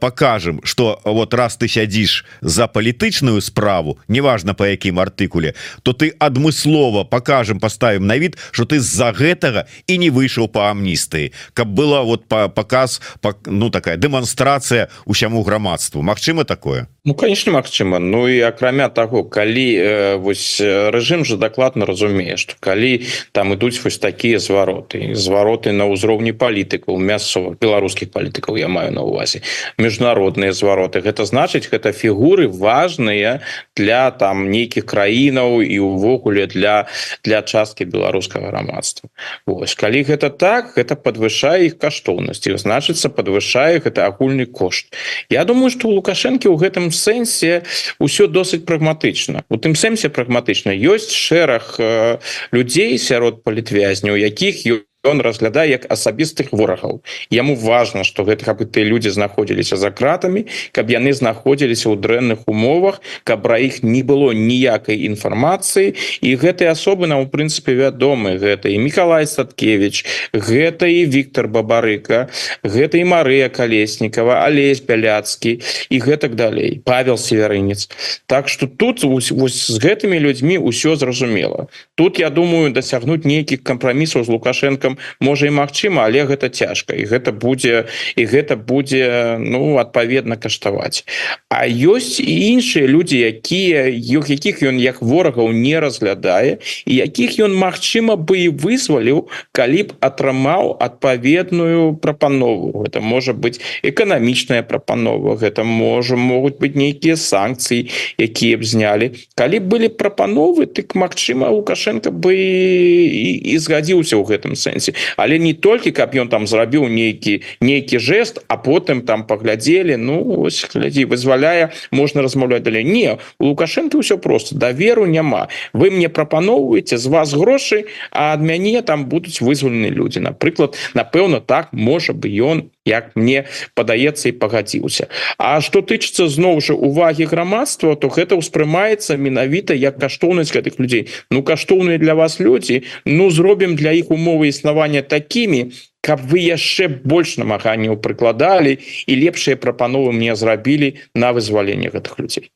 покажем 0.00 0.60
что 0.64 1.00
вот 1.04 1.34
раз 1.34 1.56
ты 1.56 1.68
сядзіш 1.68 2.24
за 2.40 2.66
палітычную 2.66 3.40
справу 3.40 3.98
неважно 4.08 4.54
по 4.54 4.66
якім 4.66 4.98
артыкуле 4.98 5.54
то 5.82 5.92
ты 5.92 6.12
адмыслова 6.18 7.04
покажем 7.04 7.60
поставим 7.60 8.06
на 8.06 8.18
від 8.18 8.36
что 8.50 8.64
ты 8.64 8.80
з-за 8.80 9.12
гэтага 9.12 9.66
і 9.86 9.98
не 9.98 10.07
не 10.08 10.14
выйшаў 10.14 10.48
по 10.48 10.72
амністыі 10.72 11.32
каб 11.52 11.68
была 11.68 12.02
вот 12.02 12.24
по 12.28 12.48
показ 12.48 13.00
по, 13.20 13.36
ну 13.46 13.70
такая 13.70 13.96
дэманстрацыя 13.96 14.88
усяму 15.04 15.42
грамадству. 15.42 16.02
Мачыма 16.02 16.44
такое? 16.44 16.88
Ну 17.04 17.14
конечно 17.14 17.52
Мачыма 17.52 17.98
Ну 17.98 18.28
і 18.28 18.40
акрамя 18.40 18.88
того 18.88 19.24
калі 19.24 19.68
э, 19.76 20.16
вось 20.16 20.60
рэжым 20.60 21.24
же 21.24 21.36
дакладна 21.36 21.86
разумее 21.86 22.36
что 22.36 22.54
калі 22.60 23.04
там 23.32 23.52
ідуць 23.52 23.80
вось 23.84 23.98
такія 23.98 24.38
звароты 24.38 25.14
звароты 25.14 25.72
на 25.72 25.84
ўзроўні 25.84 26.32
палітыкаў 26.32 26.96
мясцовых 26.96 27.58
беларускіх 27.60 28.10
палітыкаў 28.10 28.56
я 28.56 28.68
маю 28.68 28.92
на 28.92 29.02
увазе 29.02 29.42
міжнародныя 29.78 30.52
звароты. 30.52 31.00
Гэта 31.00 31.24
значыць 31.24 31.68
гэта 31.68 31.92
фігуры 31.92 32.48
важныя 32.48 33.40
для 33.76 34.10
там 34.10 34.50
нейкіх 34.50 34.86
краінаў 34.86 35.62
і 35.62 35.78
увогуле 35.78 36.46
для 36.46 36.88
для 37.24 37.42
часткі 37.42 37.84
беларускага 37.84 38.48
грамадства. 38.48 39.10
Вось 39.46 39.74
калі 39.74 39.97
гэта 40.04 40.30
так 40.30 40.74
гэта 40.76 40.96
подвышае 40.96 41.70
іх 41.70 41.78
каштоўнасці 41.78 42.56
значыцца 42.58 43.08
подвышае 43.08 43.80
гэта 43.80 44.06
агульны 44.06 44.46
кошт. 44.46 44.92
Я 45.30 45.44
думаю 45.44 45.70
что 45.70 45.88
у 45.88 45.96
лукашэнкі 45.98 46.48
ў 46.48 46.56
гэтым 46.58 46.90
сэнсе 46.90 47.62
ўсё 48.02 48.26
досыць 48.26 48.66
прагматычна 48.66 49.44
у 49.48 49.56
тым 49.56 49.74
сэнсе 49.74 50.08
прагматычна 50.08 50.74
ёсць 50.74 51.14
шэраг 51.14 51.78
э, 51.78 52.18
людзей 52.52 52.98
сярод 52.98 53.42
палітвязняў 53.44 54.16
якіх 54.18 54.66
ёсць 54.66 54.88
ён 55.08 55.20
разглядае 55.20 55.70
як 55.70 55.86
асабістых 55.88 56.52
ворагаў. 56.52 57.02
Яму 57.30 57.54
важно 57.54 58.04
что 58.04 58.24
гэтых 58.24 58.52
бы 58.58 58.64
ты 58.64 58.84
людзі 58.84 59.10
знаходзіліся 59.10 59.76
за 59.76 59.90
кратамі 59.90 60.46
каб 60.72 60.90
яны 60.90 61.12
знаходзіліся 61.12 61.88
ў 61.88 61.96
дрэнных 61.96 62.44
умовах 62.46 63.00
каб 63.24 63.42
пра 63.42 63.58
іх 63.58 63.82
не 63.82 64.02
было 64.02 64.32
ніякай 64.32 65.04
інфармацыі. 65.08 65.94
І 66.20 66.36
гэтай 66.36 66.68
асобы 66.68 67.06
нам 67.06 67.24
у 67.24 67.28
прынцыпе 67.28 67.74
вядомы 67.74 68.36
гэта 68.36 68.68
і 68.68 68.78
Миколай 68.78 69.26
садкевич 69.26 70.04
гэта 70.32 70.86
і 70.86 71.04
Віктор 71.08 71.48
бабарыка 71.48 72.28
гэта 72.62 72.98
і 72.98 73.04
Марыя 73.08 73.48
калеснікова 73.48 74.44
алесь 74.44 74.84
бяляцкі 74.84 75.58
і 75.88 75.96
гэтак 75.98 76.34
далей 76.34 76.82
павел 76.84 77.16
северынец. 77.16 77.88
Так 78.26 78.48
что 78.48 78.66
тут 78.66 79.02
вось, 79.02 79.30
вось 79.30 79.70
з 79.70 79.78
гэтымі 79.78 80.18
людзьмі 80.18 80.58
ўсё 80.58 80.96
зразумела. 80.96 81.68
Тут 81.94 82.18
я 82.18 82.30
думаю 82.30 82.70
дасягнуць 82.70 83.24
нейкіх 83.24 83.62
кампрамісаў 83.62 84.24
з 84.24 84.28
лукашенко 84.28 84.96
можа 85.20 85.48
і 85.48 85.56
магчыма 85.56 86.04
але 86.06 86.24
гэта 86.24 86.48
цяжка. 86.48 86.94
І 86.94 87.04
гэта 87.08 87.32
будзе 87.32 87.88
і 88.16 88.22
гэта 88.24 88.56
будзе 88.56 89.36
ну 89.40 89.78
адпаведна 89.78 90.36
каштаваць. 90.36 91.04
А 91.50 91.66
ёсць 91.66 92.20
і 92.20 92.34
іншыя 92.54 92.86
людзі 92.86 93.18
якія 93.18 93.88
іх 93.88 94.30
якіх 94.30 94.62
ён 94.62 94.78
як 94.78 95.02
ворагаў 95.02 95.52
не 95.52 95.80
разглядае 95.80 96.58
і 96.86 96.92
якіх 96.94 97.38
ён 97.42 97.56
магчыма 97.56 98.16
бы 98.16 98.38
і 98.38 98.48
вызваліў 98.48 99.28
калі 99.52 99.82
б 99.82 99.98
атрымаў 100.00 100.78
адпаведную 100.80 101.96
прапанову. 101.96 102.84
Это 102.86 103.00
можа 103.00 103.32
быть 103.32 103.60
эканамічная 103.82 104.62
прапанова 104.62 105.34
гэта 105.36 105.64
можа 105.64 106.16
могуць 106.16 106.58
быць 106.62 106.78
нейкія 106.78 107.16
санкцыі 107.16 107.90
якія 108.18 108.56
б 108.56 108.64
знялі. 108.64 109.06
Калі 109.34 109.58
былі 109.60 109.88
прапановы 109.88 110.66
тык 110.66 110.94
Мачыма 110.94 111.50
лукашенко 111.50 112.10
бы 112.10 112.34
і, 112.34 113.52
і 113.52 113.58
згадзіўся 113.58 114.14
ў 114.16 114.24
гэтым 114.24 114.54
сэнсе 114.54 114.77
сэнсе 114.78 114.94
але 115.18 115.38
не 115.38 115.52
толькі 115.52 115.90
каб 115.90 116.14
ён 116.14 116.30
там 116.30 116.46
зрабіў 116.46 116.86
нейкі 116.86 117.42
нейкі 117.60 117.98
жест 117.98 118.38
а 118.48 118.56
потым 118.56 119.02
там 119.02 119.26
паглядзелі 119.26 119.98
ну 119.98 120.46
глядзі 120.46 121.04
вызваляе 121.10 121.74
можна 121.90 122.22
размаўляць 122.22 122.62
далей 122.62 122.84
не 122.86 123.18
у 123.38 123.48
лукашэнкі 123.58 123.98
ўсё 123.98 124.18
просто. 124.18 124.54
Даверу 124.54 125.06
няма. 125.06 125.48
Вы 125.72 125.90
мне 125.90 126.08
прапаноўваеце 126.08 126.98
з 126.98 127.06
вас 127.06 127.34
грошы 127.34 127.90
а 128.12 128.32
ад 128.32 128.40
мяне 128.40 128.82
там 128.82 129.06
будуць 129.06 129.40
вызвалены 129.40 129.90
людзі 129.90 130.20
напрыклад 130.20 130.76
напэўна 130.94 131.40
так 131.40 131.72
можа 131.72 132.12
бы 132.12 132.28
ён 132.28 132.70
як 132.84 133.12
мне 133.16 133.44
падаецца 133.74 134.28
і 134.28 134.36
пагадзіўся. 134.40 135.08
А 135.36 135.60
што 135.60 135.80
тычыцца 135.84 136.28
зноў 136.28 136.60
жа 136.64 136.72
увагі 136.72 137.28
грамадства 137.28 137.96
то 137.96 138.08
гэта 138.08 138.38
ўспрымаецца 138.38 139.16
менавіта 139.16 139.74
як 139.74 139.98
каштоўнасць 140.00 140.54
гэтых 140.54 140.78
людзей. 140.78 141.08
Ну 141.30 141.42
каштоўныя 141.42 141.98
для 141.98 142.14
вас 142.14 142.40
людзі. 142.40 142.84
Ну 143.04 143.30
зробім 143.30 143.76
для 143.76 143.92
іх 143.92 144.10
умовы 144.10 144.48
існавання 144.48 144.67
існавання 144.68 145.02
такімі 145.02 145.72
каб 146.08 146.24
вы 146.24 146.40
яшчэ 146.40 146.88
больш 147.04 147.36
намаганняў 147.36 148.00
прыкладалі 148.00 148.78
і 148.80 149.12
лепшыя 149.12 149.60
прапановы 149.60 150.16
мне 150.16 150.32
зрабілі 150.32 150.96
на 151.12 151.36
вызваленне 151.36 151.92
гэтых 151.92 152.16
людзей. 152.16 152.48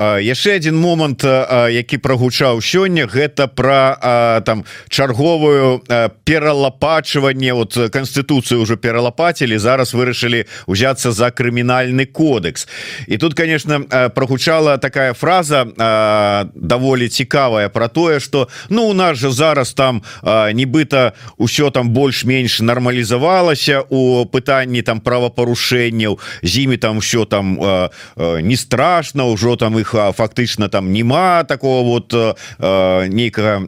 Яшчэ 0.00 0.56
один 0.56 0.80
момант 0.80 1.20
які 1.20 2.00
прогучаў 2.00 2.64
сёння 2.64 3.04
гэта 3.04 3.52
про 3.52 4.40
там 4.46 4.64
чарговую 4.88 5.84
пералапачванне 6.24 7.52
вот 7.52 7.76
конституцыю 7.92 8.64
уже 8.64 8.76
пералапацілі 8.76 9.58
зараз 9.58 9.92
вырашылі 9.92 10.48
узяться 10.66 11.12
за 11.12 11.28
крымінальны 11.28 12.06
кодекс 12.06 12.68
і 13.06 13.18
тут 13.18 13.34
конечно 13.34 13.84
прогучала 14.14 14.78
такая 14.78 15.12
фраза 15.12 16.48
даволі 16.54 17.08
цікавая 17.08 17.68
про 17.68 17.88
тое 17.88 18.20
что 18.20 18.48
ну 18.70 18.88
у 18.88 18.94
нас 18.94 19.18
же 19.18 19.30
зараз 19.30 19.74
там 19.74 20.02
нібыта 20.24 21.12
ўсё 21.36 21.70
там 21.70 21.90
больш-менш 21.90 22.60
на 22.60 22.85
нармалізавалася 22.86 23.82
у 23.90 24.26
пытанні 24.26 24.82
там 24.82 25.00
правапарушэнняў. 25.00 26.18
З 26.42 26.58
імі 26.58 26.76
там 26.76 26.98
все 26.98 27.24
там 27.24 27.58
э, 27.58 27.90
э, 28.16 28.40
не 28.40 28.56
страшно 28.56 29.32
ўжо 29.32 29.56
там 29.56 29.78
их 29.78 29.94
фактычна 29.94 30.68
там 30.68 30.92
нема 30.92 31.44
такого 31.44 31.82
вот 31.82 32.14
э, 32.14 33.08
нейкага 33.08 33.66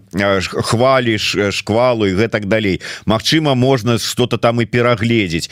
хваліш 0.62 1.50
шквалу 1.50 2.06
і 2.06 2.14
гэтак 2.14 2.46
далей. 2.46 2.80
Мачыма 3.06 3.54
можна 3.54 3.98
что-то 3.98 4.38
там 4.38 4.60
і 4.60 4.66
перагледзець. 4.66 5.50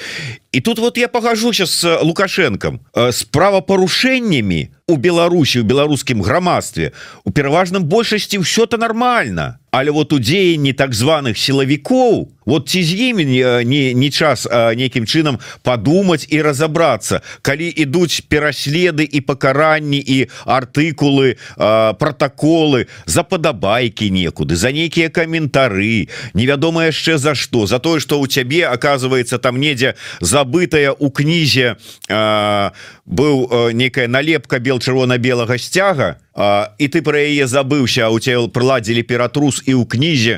І 0.52 0.60
тут 0.60 0.78
вот 0.78 0.98
я 0.98 1.08
погажуся 1.08 1.66
с 1.66 2.00
лукашенком 2.02 2.80
с 2.94 3.24
правапарушэннямі 3.24 4.70
у 4.88 4.96
Беларусі 4.96 5.60
у 5.60 5.64
беларускім 5.64 6.22
грамадстве 6.22 6.92
у 7.24 7.30
пераважным 7.30 7.84
большасці 7.84 8.38
ўсё-то 8.38 8.78
нормально 8.78 9.58
але 9.76 9.90
вот 9.90 10.12
у 10.12 10.18
дзеянні 10.18 10.72
так 10.72 10.94
званых 10.96 11.36
сілавікоў 11.36 12.32
вот 12.46 12.68
ці 12.68 12.80
з 12.80 13.12
імі 13.12 13.24
не 13.28 13.92
не 13.92 14.10
час 14.10 14.48
нейкім 14.48 15.04
чынам 15.04 15.36
подумать 15.62 16.24
і 16.32 16.40
разобрацца 16.40 17.20
калі 17.42 17.68
ідуць 17.68 18.24
пераследы 18.24 19.04
і 19.04 19.20
пакаранні 19.20 20.00
і 20.00 20.32
артыкулы 20.48 21.36
протоколы 22.00 22.88
за 23.04 23.22
падабайкі 23.22 24.08
некуды 24.08 24.56
за 24.56 24.72
нейкія 24.72 25.12
каментары 25.12 26.08
невядома 26.32 26.88
яшчэ 26.88 27.18
за 27.18 27.34
что 27.34 27.66
за 27.66 27.78
тое 27.78 28.00
что 28.00 28.16
у 28.16 28.26
цябе 28.26 28.64
оказывается 28.64 29.36
там 29.38 29.60
недзе 29.60 29.94
забытая 30.20 30.96
у 30.96 31.10
кнізе 31.10 31.76
быў 32.08 33.72
некая 33.76 34.08
налепка 34.08 34.58
бел 34.58 34.80
чырвона-белага 34.80 35.58
сцяга 35.60 36.16
і 36.36 36.86
ты 36.88 37.00
про 37.02 37.16
яе 37.16 37.48
забыўся 37.48 38.08
у 38.12 38.20
цел 38.20 38.48
прыладзілі 38.52 39.02
ператрус 39.08 39.62
і 39.64 39.72
ў 39.80 39.84
кнізе 39.88 40.34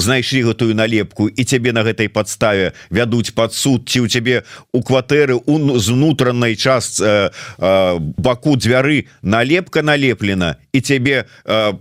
знайшлі 0.00 0.48
гэтую 0.48 0.72
налепку 0.72 1.28
і 1.28 1.42
цябе 1.44 1.76
на 1.76 1.84
гэтай 1.84 2.08
подставе 2.08 2.72
вядуць 2.88 3.36
под 3.36 3.52
суд 3.52 3.84
ці 3.84 4.00
у 4.04 4.08
цябе 4.08 4.42
у 4.72 4.80
кватэры 4.80 5.36
у 5.36 5.76
з 5.76 5.92
унутранай 5.92 6.56
час 6.56 6.96
баку 7.60 8.56
дзвяры 8.56 9.12
налепка 9.22 9.82
налеплена 9.82 10.56
і 10.72 10.80
цябе 10.80 11.26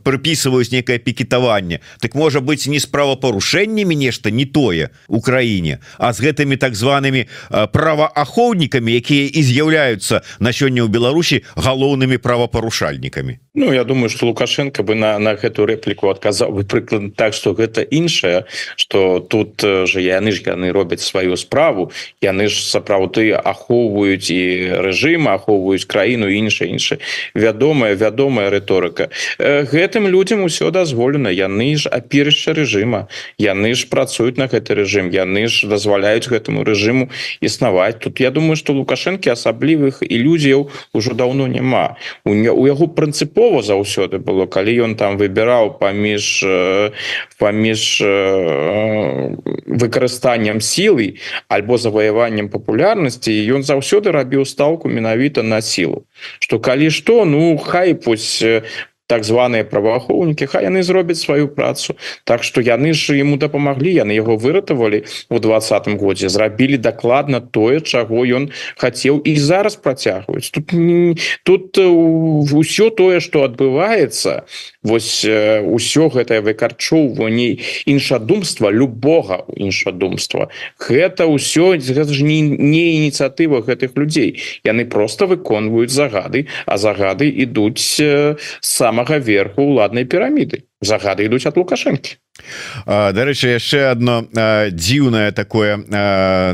прыпісваюць 0.03 0.71
некае 0.75 0.99
пікетаванне. 0.99 1.79
Так 1.99 2.15
можа 2.15 2.41
быть 2.41 2.67
не 2.67 2.79
справапарушэннямі 2.79 3.95
нешта 3.95 4.31
не 4.31 4.45
тое 4.45 4.89
у 5.07 5.21
краіне 5.21 5.79
а 5.97 6.11
з 6.13 6.27
гэтымі 6.27 6.57
так 6.57 6.75
зваными 6.75 7.27
праваахоўнікамі 7.49 8.91
якія 8.99 9.31
і 9.31 9.41
з'яўляюцца 9.43 10.21
на 10.39 10.51
сёння 10.51 10.83
ў 10.83 10.89
Беларусі 10.91 11.43
галоўнымі 11.55 12.17
правапарушальнікамі 12.17 13.28
выборами 13.29 13.49
Ну 13.59 13.73
я 13.73 13.83
думаю 13.83 14.09
что 14.09 14.25
лукашенко 14.25 14.83
бы 14.83 14.95
на 14.95 15.19
на 15.19 15.35
гэту 15.35 15.65
рэпліку 15.65 16.07
адказаў 16.07 16.51
бы 16.55 16.63
прыклад 16.63 17.15
так 17.19 17.33
что 17.33 17.51
гэта 17.51 17.81
іншае 17.81 18.45
что 18.77 19.19
тут 19.19 19.59
же 19.59 19.99
яны 19.99 20.31
ж 20.31 20.47
яны 20.47 20.71
робяць 20.71 21.03
сваю 21.03 21.35
справу 21.35 21.91
яны 22.21 22.47
ж 22.47 22.63
сапраўды 22.63 23.35
ахоўваюць 23.35 24.31
і 24.31 24.41
рэжым 24.79 25.27
ахоўваюць 25.27 25.83
краіну 25.83 26.31
іншая 26.31 26.71
іншая 26.71 26.99
вядомая 27.35 27.95
вядомая 27.95 28.49
рыторыка. 28.49 29.09
Гэтым 29.39 30.07
людям 30.07 30.43
усё 30.47 30.71
дазволена. 30.71 31.27
Яны 31.27 31.75
ж 31.75 31.91
аперышча 31.91 32.55
рэжыма. 32.55 33.11
Яны 33.37 33.75
ж 33.75 33.91
працуюць 33.91 34.39
на 34.39 34.47
гэты 34.47 34.71
рэжым. 34.71 35.11
Яны 35.11 35.51
ж 35.51 35.67
дазваляюць 35.67 36.31
гэтаму 36.31 36.63
рэжыму 36.63 37.11
існаваць. 37.43 37.99
Тут 37.99 38.21
я 38.23 38.31
думаю 38.31 38.55
что 38.55 38.71
лукашэнкі 38.71 39.35
асаблівых 39.35 39.99
ілюзіяў 39.99 40.71
ужо 40.93 41.11
даўно 41.11 41.51
няма. 41.51 41.99
У 42.23 42.31
у 42.31 42.63
яго 42.71 42.87
прынцып 42.87 43.18
прынцыпова 43.19 43.61
заўсёды 43.61 44.19
было 44.19 44.45
калі 44.47 44.71
ён 44.83 44.95
там 44.95 45.17
выбіраў 45.17 45.79
паміж 45.79 46.43
паміж 47.37 48.01
выкарыстаннем 49.67 50.61
сілы 50.61 51.19
альбо 51.47 51.77
заваяваннем 51.77 52.49
папулярнасці 52.49 53.31
ён 53.55 53.63
заўсёды 53.63 54.11
рабіў 54.11 54.45
стаўку 54.45 54.89
менавіта 54.89 55.43
на 55.43 55.61
сілу. 55.61 56.05
Что 56.39 56.59
калі 56.59 56.89
што 56.89 57.25
ну 57.25 57.57
хай 57.57 57.93
пусть 57.93 58.43
так 59.09 59.25
званыя 59.25 59.65
праваахоўнікі 59.65 60.45
хай 60.45 60.69
яны 60.69 60.85
зробяць 60.85 61.17
сваю 61.17 61.49
працу. 61.49 61.97
Так 62.29 62.45
что 62.45 62.61
яны 62.61 62.93
ж 62.93 63.17
ему 63.17 63.41
дапамаглі 63.41 63.89
яны 63.89 64.13
яго 64.13 64.37
выратавалі 64.37 65.03
у 65.33 65.41
двадцатым 65.41 65.97
годзе 65.97 66.29
зрабілі 66.29 66.77
дакладна 66.77 67.41
тое 67.41 67.81
чаго 67.81 68.21
ён 68.21 68.53
хацеў 68.77 69.17
і 69.25 69.33
зараз 69.41 69.81
працягваюць. 69.81 70.53
Тут 70.53 70.69
тут 71.43 71.81
ўсё 72.53 72.93
тое 72.93 73.17
что 73.19 73.43
адбываецца 73.49 74.45
вось 74.83 75.25
ўсё 75.27 76.07
гэтае 76.07 76.39
выкарчоўванне 76.41 77.59
іншадумства 77.85 78.71
любога 78.71 79.43
іншадумства 79.55 80.47
гэта 80.79 81.27
ўсё 81.27 81.75
гэта 81.75 82.11
ж 82.13 82.23
не, 82.23 82.39
не 82.41 83.03
ініцыятыва 83.03 83.61
гэтых 83.61 83.95
людзей. 83.99 84.39
Яны 84.63 84.85
просто 84.85 85.27
выконваюць 85.27 85.91
загады 85.91 86.47
а 86.65 86.77
загады 86.77 87.27
ідуць 87.27 87.99
самага 88.61 89.17
верху 89.19 89.67
уладнай 89.75 90.05
піраміды. 90.05 90.63
Загады 90.81 91.27
ідуць 91.27 91.43
от 91.43 91.59
лукашэнкі. 91.59 92.15
Дарэчы 92.87 93.59
яшчэ 93.59 93.91
одно 93.91 94.23
дзіўнае 94.71 95.35
такое 95.35 95.75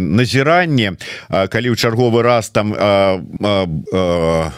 назіранне. 0.02 0.98
Калі 1.30 1.68
ў 1.70 1.76
чарговы 1.78 2.26
раз 2.26 2.50
там 2.50 2.74
а, 2.74 3.22
а, 3.22 3.70
а, 3.94 4.50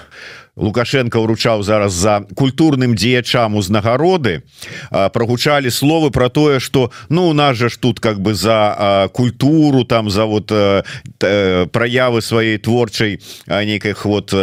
лукашенко 0.57 1.19
уручаў 1.21 1.63
зараз 1.63 1.93
за 1.93 2.25
культурным 2.35 2.95
дзеячам 2.95 3.55
узнагароды. 3.55 4.43
Прогучалі 4.91 5.69
словы 5.69 6.11
про 6.11 6.29
тое 6.29 6.59
что 6.59 6.91
ну 7.09 7.29
у 7.29 7.33
нас 7.33 7.57
же 7.57 7.69
ж 7.69 7.77
тут 7.77 7.99
как 7.99 8.19
бы 8.19 8.33
за 8.33 9.09
культуру 9.13 9.85
там 9.85 10.09
за 10.09 10.25
вот 10.25 10.49
проявы 10.49 12.21
сваёй 12.21 12.57
творчай 12.57 13.19
нейкіх 13.47 14.05
вот 14.05 14.33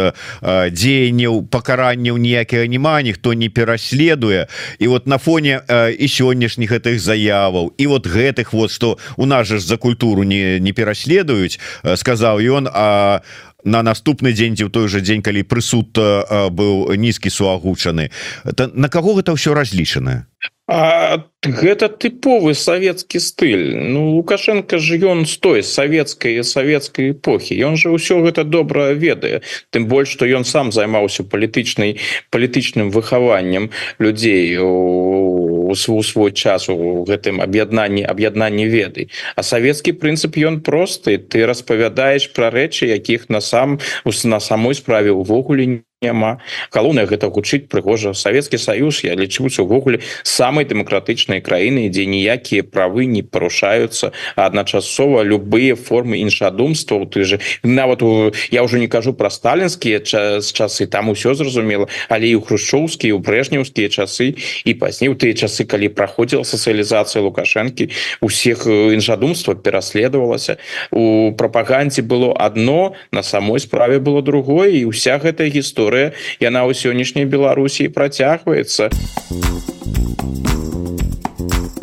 дзеянняў 0.41 1.47
пакаранняў 1.47 2.17
ніякага 2.17 2.67
няма 2.67 3.01
ніхто 3.01 3.33
не 3.33 3.49
пераследуе. 3.49 4.47
І 4.79 4.87
вот 4.87 5.07
на 5.07 5.17
фоне 5.17 5.61
і 5.99 6.07
сённяшніх 6.07 6.71
гэтых 6.71 6.99
заяваў 6.99 7.73
і 7.77 7.87
вот 7.87 8.07
гэтых 8.07 8.53
вот 8.53 8.71
что 8.71 8.97
у 9.17 9.25
нас 9.25 9.47
же 9.47 9.59
ж 9.59 9.65
за 9.65 9.77
культуру 9.77 10.23
не 10.23 10.59
не 10.59 10.71
пераследуюць 10.71 11.59
сказаў 11.83 12.39
ён 12.39 12.69
а 12.71 13.21
на 13.65 13.81
наступны 13.81 14.31
дзень 14.31 14.55
ці 14.55 14.69
ў 14.69 14.71
той 14.71 14.87
же 14.87 15.01
дзень 15.01 15.25
калі 15.25 15.43
прысуд 15.43 15.97
быў 15.97 16.93
нізкі 16.95 17.33
суагучаны. 17.33 18.13
На 18.55 18.87
каго 18.87 19.17
гэта 19.17 19.33
ўсё 19.33 19.57
разлічанае 19.57 20.29
А 20.67 21.21
гэта 21.45 21.93
тыповы 21.93 22.55
савецкі 22.57 23.21
стыль. 23.21 23.77
Ну 23.77 24.17
лукашенко 24.17 24.81
ж 24.81 24.97
ён 24.97 25.29
з 25.29 25.37
той 25.37 25.61
савецкай 25.61 26.41
савецкай 26.41 27.13
эпохі. 27.13 27.53
Ён 27.61 27.77
же 27.77 27.93
ўсё 27.93 28.25
гэта 28.25 28.41
добра 28.41 28.89
ведае. 28.97 29.45
Тым 29.69 29.85
больш 29.85 30.17
што 30.17 30.25
ён 30.25 30.41
сам 30.41 30.73
займаўся 30.73 31.21
палітычнай 31.21 32.01
палітычным 32.33 32.89
выхаваннем 32.89 33.69
людзей 34.01 34.57
у, 34.57 35.54
у 35.65 36.03
свой 36.03 36.31
час 36.31 36.69
у 36.69 37.03
гэтым 37.07 37.41
аб'яднанні 37.41 38.03
аб'яднанні 38.05 38.65
веды. 38.69 39.09
А 39.35 39.41
савецкі 39.43 39.97
прынцып 39.97 40.37
ён 40.37 40.61
просты 40.61 41.17
ты 41.17 41.45
распавядаеш 41.45 42.31
пра 42.35 42.51
рэчы 42.51 42.91
якіх 42.91 43.29
на 43.29 43.41
сам 43.41 43.79
на 44.05 44.39
самой 44.39 44.75
справе 44.75 45.11
увогуле 45.11 45.65
не 45.65 45.79
няма. 46.05 46.37
Галоўнае 46.71 47.05
гэта 47.09 47.33
гучыць 47.33 47.65
прыгожа. 47.71 48.13
Савецкі 48.13 48.57
Саюз 48.61 49.01
я 49.03 49.17
лічуся 49.17 49.65
увогуле 49.65 50.01
самай 50.23 50.65
дэмакратычнай 50.69 51.41
краіны 51.41 51.89
дзе 51.89 52.05
ніякія 52.05 52.63
правы 52.63 53.05
не 53.09 53.23
парушаюцца. 53.25 54.13
Адначасова 54.35 55.23
любыя 55.25 55.75
формы 55.75 56.21
іншадумства 56.21 57.05
ты 57.05 57.23
же 57.23 57.39
нават 57.63 58.01
у 58.03 58.31
я 58.51 58.63
ўжо 58.63 58.77
не 58.77 58.87
кажу 58.87 59.13
пра 59.13 59.29
сталінскія 59.29 59.99
час 59.99 60.51
часы 60.51 60.85
там 60.85 61.09
усё 61.09 61.33
зразумела 61.33 61.87
але 62.09 62.29
і 62.29 62.35
ў 62.37 62.45
хрушчоўскія 62.45 63.15
у 63.15 63.19
брэжнеўскія 63.19 63.89
часы 63.89 64.35
і 64.65 64.71
пазней 64.75 65.09
у 65.09 65.15
тыя 65.15 65.33
часы 65.33 65.65
калі 65.65 65.89
праходзіла 65.89 66.43
сацыялізацыя 66.43 67.23
лукашэнкі 67.23 67.89
усіх 68.21 68.67
іншадумства 68.67 69.55
пераследавалася. 69.55 70.57
У 70.91 71.31
прапагандзе 71.31 72.01
было 72.01 72.33
одно 72.33 72.95
на 73.11 73.23
самой 73.23 73.59
справе 73.59 73.99
было 73.99 74.21
другое 74.21 74.69
і 74.69 74.85
уся 74.85 75.17
гэтая 75.17 75.49
гісторыя 75.49 75.94
гісторыя 75.95 76.11
яна 76.39 76.67
ў 76.67 76.71
сённяшняй 76.75 77.25
беларусі 77.25 77.87
працягваецца 77.89 78.91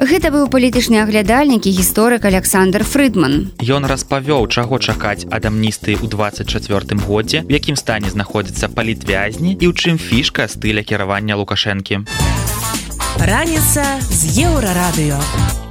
Гэта 0.03 0.35
быў 0.35 0.51
палітычны 0.51 0.99
аглядальнік 0.99 1.63
і 1.63 1.73
гісторык 1.79 2.27
Александр 2.27 2.83
Фрыдман. 2.83 3.55
Ён 3.63 3.87
распавёў, 3.87 4.51
чаго 4.51 4.83
чакаць 4.83 5.31
ад 5.31 5.47
амністыі 5.47 5.95
ў 6.03 6.11
24 6.11 6.99
годзе, 7.07 7.47
в 7.47 7.51
якім 7.55 7.79
стане 7.79 8.11
знаходзіцца 8.11 8.67
палітвязні 8.67 9.55
і 9.63 9.65
ў 9.71 9.73
чым 9.73 10.03
фішка 10.03 10.51
стыля 10.51 10.83
кіравання 10.83 11.39
лукашэнкі. 11.39 12.03
Раніца 13.23 14.03
з 14.11 14.43
еўрарадыё. 14.43 15.62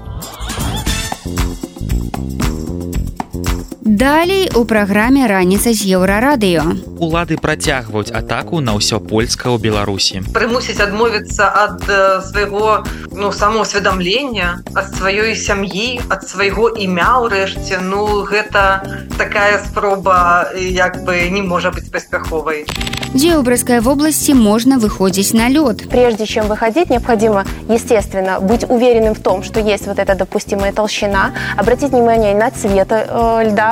Далей 3.82 4.46
у 4.54 4.62
праграме 4.70 5.26
раніца 5.26 5.74
з 5.74 5.90
еўрарадыё. 5.98 7.02
Улады 7.02 7.34
працягваюць 7.42 8.14
атаку 8.14 8.62
на 8.62 8.78
ўсё 8.78 9.02
польска 9.02 9.50
ў 9.50 9.58
Беларусі. 9.58 10.22
Прымусіць 10.30 10.78
адмовіцца 10.78 11.50
ад 11.50 11.82
э, 11.90 12.22
свайго 12.22 12.86
ну, 13.10 13.34
самоусведамлення, 13.34 14.62
ад 14.78 14.86
сваёй 14.94 15.34
сям'і, 15.34 15.98
ад 16.14 16.22
свайго 16.30 16.70
імя 16.78 17.26
ўрэшце. 17.26 17.82
Ну 17.82 18.22
гэта 18.22 18.86
такая 19.18 19.58
спроба 19.66 20.54
як 20.54 21.02
бы 21.02 21.26
не 21.34 21.42
можа 21.42 21.74
быць 21.74 21.90
паспяховай. 21.90 22.70
Где 23.14 23.36
у 23.36 23.42
Брестской 23.42 23.82
области 23.82 24.32
можно 24.32 24.80
выходить 24.80 25.34
на 25.34 25.50
лед? 25.50 25.90
Прежде 25.90 26.26
чем 26.26 26.48
выходить, 26.48 26.90
необходимо, 26.90 27.44
естественно, 27.68 28.40
быть 28.40 28.64
уверенным 28.70 29.16
в 29.16 29.20
том, 29.20 29.44
что 29.44 29.60
есть 29.60 29.86
вот 29.86 30.00
эта 30.00 30.16
допустимая 30.16 30.72
толщина, 30.72 31.32
обратить 31.58 31.92
внимание 31.92 32.34
на 32.36 32.52
цвет 32.52 32.88
э, 32.92 33.44
льда. 33.44 33.71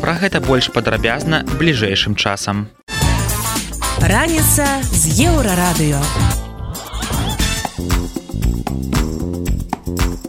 Пра 0.00 0.14
гэта 0.20 0.40
больш 0.40 0.70
падрабязна 0.74 1.44
бліжэйшым 1.58 2.14
часам. 2.14 2.68
Раніца 3.98 4.66
з 4.88 5.26
еўрарадыё. 5.26 6.02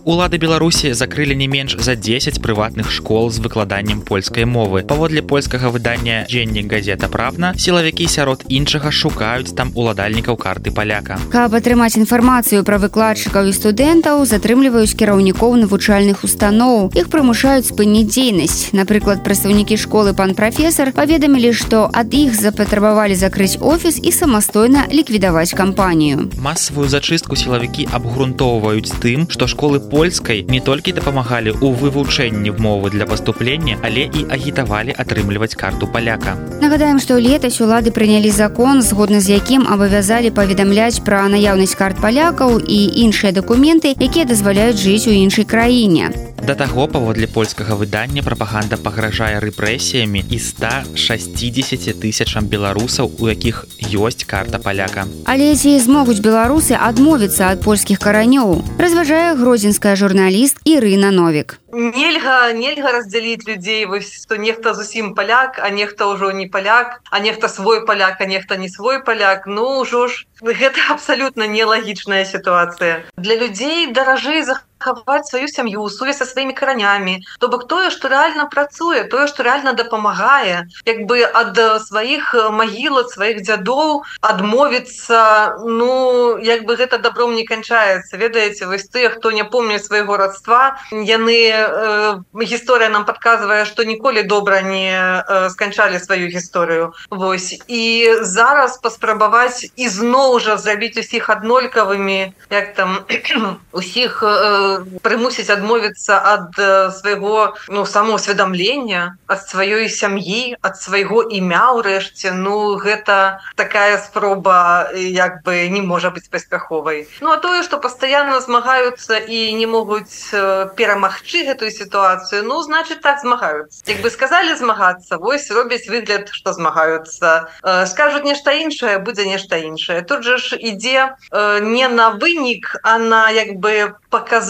Улады 0.10 0.40
Беларусі 0.42 0.94
закрылі 0.98 1.36
не 1.36 1.46
менш 1.46 1.78
за 1.78 1.94
10 1.94 2.42
прыватных 2.42 2.90
школ 2.90 3.30
з 3.30 3.38
выкладаннем 3.38 4.02
польскай 4.02 4.44
мовы. 4.44 4.82
Паводле 4.82 5.22
польскага 5.22 5.70
выдання 5.70 6.26
дзеннік 6.26 6.66
газета 6.66 7.06
правна 7.08 7.54
сілавікі 7.54 8.08
сярод 8.10 8.42
іншага 8.50 8.90
шукаюць 8.90 9.54
там 9.54 9.70
уладальнікаў 9.76 10.34
карты 10.34 10.74
паляка. 10.74 11.20
Каб 11.30 11.54
атрымаць 11.54 11.94
інфармацыю 11.94 12.66
пра 12.66 12.82
выкладчыкаў 12.82 13.46
і 13.46 13.54
студэнтаў 13.54 14.26
затрымліваюць 14.26 14.98
кіраўнікоў 14.98 15.54
навучальных 15.62 16.26
устаноў. 16.26 16.90
Іх 16.98 17.14
прымушаюць 17.14 17.70
спыніць 17.70 18.10
дзейнасць. 18.10 18.74
Напрыклад, 18.74 19.22
прадстаўнікі 19.22 19.78
школы 19.78 20.18
пан 20.18 20.34
прафесор 20.34 20.90
паведамілі, 20.90 21.54
што 21.54 21.86
ад 21.94 22.10
іх 22.18 22.34
запатрабавалі 22.34 23.14
закрыць 23.14 23.62
офіс 23.62 24.02
і 24.02 24.10
самастойна 24.10 24.90
ліквідаваць 24.90 25.54
кампанію. 25.54 26.34
Масавую 26.42 26.90
зачыстку 26.90 27.38
сілавікі 27.38 27.86
абгрунтоўваюць 27.94 28.90
тым, 28.98 29.30
што 29.30 29.46
школы 29.46 29.78
по 29.78 29.99
польскай 30.00 30.46
не 30.48 30.62
толькі 30.64 30.96
дапамагалі 30.96 31.52
ў 31.60 31.76
вывучэнні 31.76 32.56
мовы 32.56 32.88
для 32.94 33.04
паступлення 33.04 33.76
але 33.84 34.08
і 34.08 34.22
агітавалі 34.32 34.96
атрымліваць 34.96 35.60
карту 35.60 35.92
паляка. 35.92 36.40
Нагадаем 36.64 37.04
што 37.04 37.20
летась 37.20 37.60
улады 37.60 37.92
прынялі 37.92 38.32
закон 38.32 38.80
згодна 38.80 39.20
з 39.20 39.36
якім 39.36 39.68
абавязалі 39.68 40.32
паведамляць 40.32 41.04
пра 41.04 41.28
наяўнасць 41.28 41.76
карт 41.76 42.00
палякаў 42.00 42.64
і 42.64 42.80
іншыя 43.04 43.36
дакументы 43.36 43.92
якія 44.00 44.24
дазваляюць 44.24 44.80
жыць 44.80 45.12
у 45.12 45.12
іншай 45.12 45.44
краіне 45.44 46.16
Да 46.42 46.56
таго 46.56 46.88
паводле 46.88 47.28
польскага 47.28 47.76
выдання 47.76 48.24
прапаганда 48.24 48.78
пагражае 48.82 49.40
рэпрэсіямі 49.44 50.24
і 50.24 50.38
160 50.40 52.00
тысячам 52.00 52.48
беларусаў 52.48 53.12
у 53.20 53.28
якіх 53.30 53.66
ёсць 53.92 54.24
карта 54.24 54.60
паляка. 54.60 55.06
Але 55.26 55.56
ці 55.56 55.76
змогуць 55.84 56.24
беларусы 56.24 56.80
адмовіцца 56.80 57.52
ад 57.54 57.64
польскіх 57.66 58.00
каранёў 58.00 58.62
разважае 58.80 59.36
грозенская 59.36 59.96
журналіст 59.96 60.64
Ірына 60.64 61.12
новік. 61.12 61.60
Нельга 61.70 62.54
нельга 62.54 62.94
раздзяліць 62.96 63.46
людзей 63.46 63.86
вось 63.86 64.10
што 64.10 64.40
нехта 64.42 64.74
зусім 64.74 65.14
паляк 65.14 65.60
а 65.62 65.70
нехта 65.70 66.08
ўжо 66.10 66.32
не 66.32 66.48
паляк 66.48 67.02
а 67.12 67.20
нехта 67.20 67.48
свой 67.48 67.86
паляк 67.86 68.22
а 68.22 68.26
нехта 68.26 68.58
не 68.58 68.70
свой 68.70 69.04
паляк. 69.04 69.46
Ну 69.46 69.82
ўжо 69.82 70.08
ж 70.08 70.26
гэта 70.42 70.80
абсалютна 70.96 71.46
нелагічная 71.46 72.26
сітуацыя. 72.26 73.06
Для 73.18 73.36
людзей 73.36 73.92
даражэй 73.94 74.42
захват 74.42 74.69
хаваць 74.80 75.28
сваю 75.30 75.48
сям'ю 75.48 75.90
сувязь 75.90 76.18
со 76.18 76.26
сваімі 76.26 76.54
каранями 76.54 77.20
то 77.40 77.48
бок 77.48 77.68
тое 77.68 77.90
что 77.90 78.08
реально 78.08 78.48
працуе 78.48 79.04
тое 79.04 79.28
что 79.28 79.44
реально 79.44 79.74
дапамагае 79.74 80.68
як 80.86 81.06
бы 81.06 81.24
ад 81.24 81.60
сваіх 81.86 82.34
магілак 82.52 83.12
сваіх 83.12 83.42
дзядоў 83.44 84.04
адмовіцца 84.22 85.60
ну 85.66 86.38
як 86.42 86.66
бы 86.66 86.76
гэта 86.76 86.98
добром 86.98 87.36
не 87.36 87.46
канчаецца. 87.46 88.18
Ведаеце 88.18 88.68
вось 88.68 88.88
тыя 88.88 89.10
хто 89.10 89.32
не 89.32 89.44
помню 89.44 89.80
свайго 89.80 90.18
родства 90.18 90.80
яны 90.92 91.40
э, 91.52 92.22
гісторыя 92.34 92.90
нам 92.90 93.06
подказвае 93.06 93.66
что 93.66 93.84
ніколі 93.84 94.24
добра 94.24 94.62
не 94.62 94.94
э, 94.94 95.50
сканчалі 95.50 96.00
сваю 96.00 96.30
гісторыю. 96.30 96.94
Вось. 97.10 97.60
І 97.68 98.14
зараз 98.22 98.78
паспрабаваць 98.78 99.72
ізноў 99.76 100.40
жа 100.40 100.58
зрабіць 100.58 100.98
усіх 100.98 101.30
аднолькавымі 101.30 102.34
як 102.50 102.74
там 102.74 103.06
усіх 103.72 104.24
э, 104.24 104.69
прымусіць 105.04 105.50
адмовіцца 105.50 106.20
ад 106.20 106.54
свайго 106.96 107.56
ну 107.70 107.86
самоусведамлення 107.86 109.18
ад 109.28 109.42
сваёй 109.46 109.90
сям'і 109.90 110.56
ад 110.62 110.78
свайго 110.78 111.24
імя 111.24 111.76
ўрэшце. 111.80 112.32
Ну 112.34 112.76
гэта 112.78 113.40
такая 113.56 113.98
спроба 113.98 114.90
як 114.94 115.44
бы 115.44 115.68
не 115.70 115.82
можа 115.82 116.10
быць 116.10 116.30
паспяховай. 116.30 117.08
Ну 117.22 117.32
а 117.32 117.38
тое 117.38 117.64
что 117.64 117.78
постоянно 117.78 118.40
змагаюцца 118.40 119.20
і 119.20 119.54
не 119.54 119.68
могуць 119.68 120.32
перамагчы 120.76 121.46
гэтую 121.46 121.72
сітуацыю 121.72 122.44
ну 122.44 122.62
значит 122.62 123.02
так 123.02 123.20
змагаюцца. 123.20 123.84
Як 123.88 124.02
бы 124.02 124.10
сказали 124.10 124.56
змагацца 124.56 125.18
вось 125.18 125.52
робяць 125.52 125.88
выгляд 125.88 126.30
что 126.32 126.54
змагаюцца. 126.54 127.50
Скажут 127.86 128.24
нешта 128.24 128.52
іншае 128.52 129.00
будзе 129.00 129.26
нешта 129.26 129.58
іншае. 129.58 130.02
Тут 130.02 130.24
же 130.24 130.38
ж 130.38 130.56
ідзе 130.56 131.16
не 131.62 131.88
на 131.88 132.10
вынік 132.10 132.76
а 132.84 132.98
на 132.98 133.30
як 133.30 133.56
бы 133.60 133.96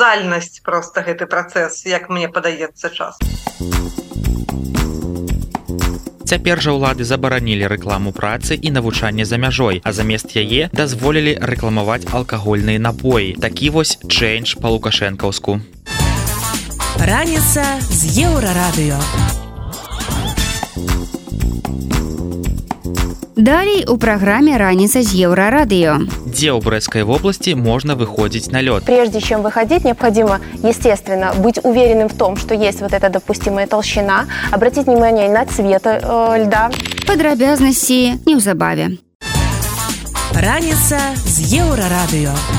паказальнасць 0.10 0.62
просто 0.66 1.02
гэты 1.06 1.26
працэс 1.30 1.86
як 1.86 2.10
мне 2.10 2.28
падаецца 2.30 2.90
час 2.90 3.18
Цяпер 6.30 6.62
жа 6.62 6.74
ўлады 6.78 7.06
забаранілі 7.06 7.70
рэкламу 7.70 8.14
працы 8.14 8.54
і 8.54 8.70
навучанне 8.70 9.26
за 9.26 9.38
мяжой, 9.42 9.82
а 9.84 9.92
замест 9.92 10.38
яе 10.38 10.70
дазволілі 10.74 11.34
рэкламаваць 11.42 12.06
алкагольныя 12.14 12.78
напоі. 12.78 13.34
Такі 13.42 13.74
вось 13.74 13.98
чэйндж 14.06 14.62
па 14.62 14.70
лукашэнкаўску. 14.70 15.58
Раніца 17.02 17.66
з 17.82 18.30
еўрарадыё. 18.30 19.02
Далей 23.36 23.86
у 23.88 23.98
праграме 23.98 24.58
раніца 24.58 25.02
з 25.04 25.16
еўрарадыё. 25.16 26.04
Дзе 26.28 26.52
ў 26.52 26.60
брэскай 26.60 27.04
вобласці 27.04 27.56
можна 27.56 27.96
выходзіць 27.96 28.52
на 28.52 28.62
лёд. 28.62 28.84
Прежде 28.84 29.22
чем 29.22 29.42
выходить, 29.42 29.86
необходимо, 29.86 30.40
естественно, 30.64 31.34
быть 31.38 31.60
уверенным 31.64 32.10
в 32.10 32.16
том, 32.18 32.38
что 32.38 32.54
есть 32.54 32.82
вот 32.82 32.94
эта 32.94 33.10
допустимая 33.10 33.68
толщина, 33.68 34.26
обратить 34.52 34.88
внимание 34.88 35.30
на 35.30 35.46
цвет 35.46 35.86
э, 35.86 36.00
льда. 36.46 36.70
Падрабязнасці 37.08 38.26
неўзабаве. 38.26 38.98
Раніца 40.36 41.00
з 41.16 41.36
еўрарадыё. 41.64 42.59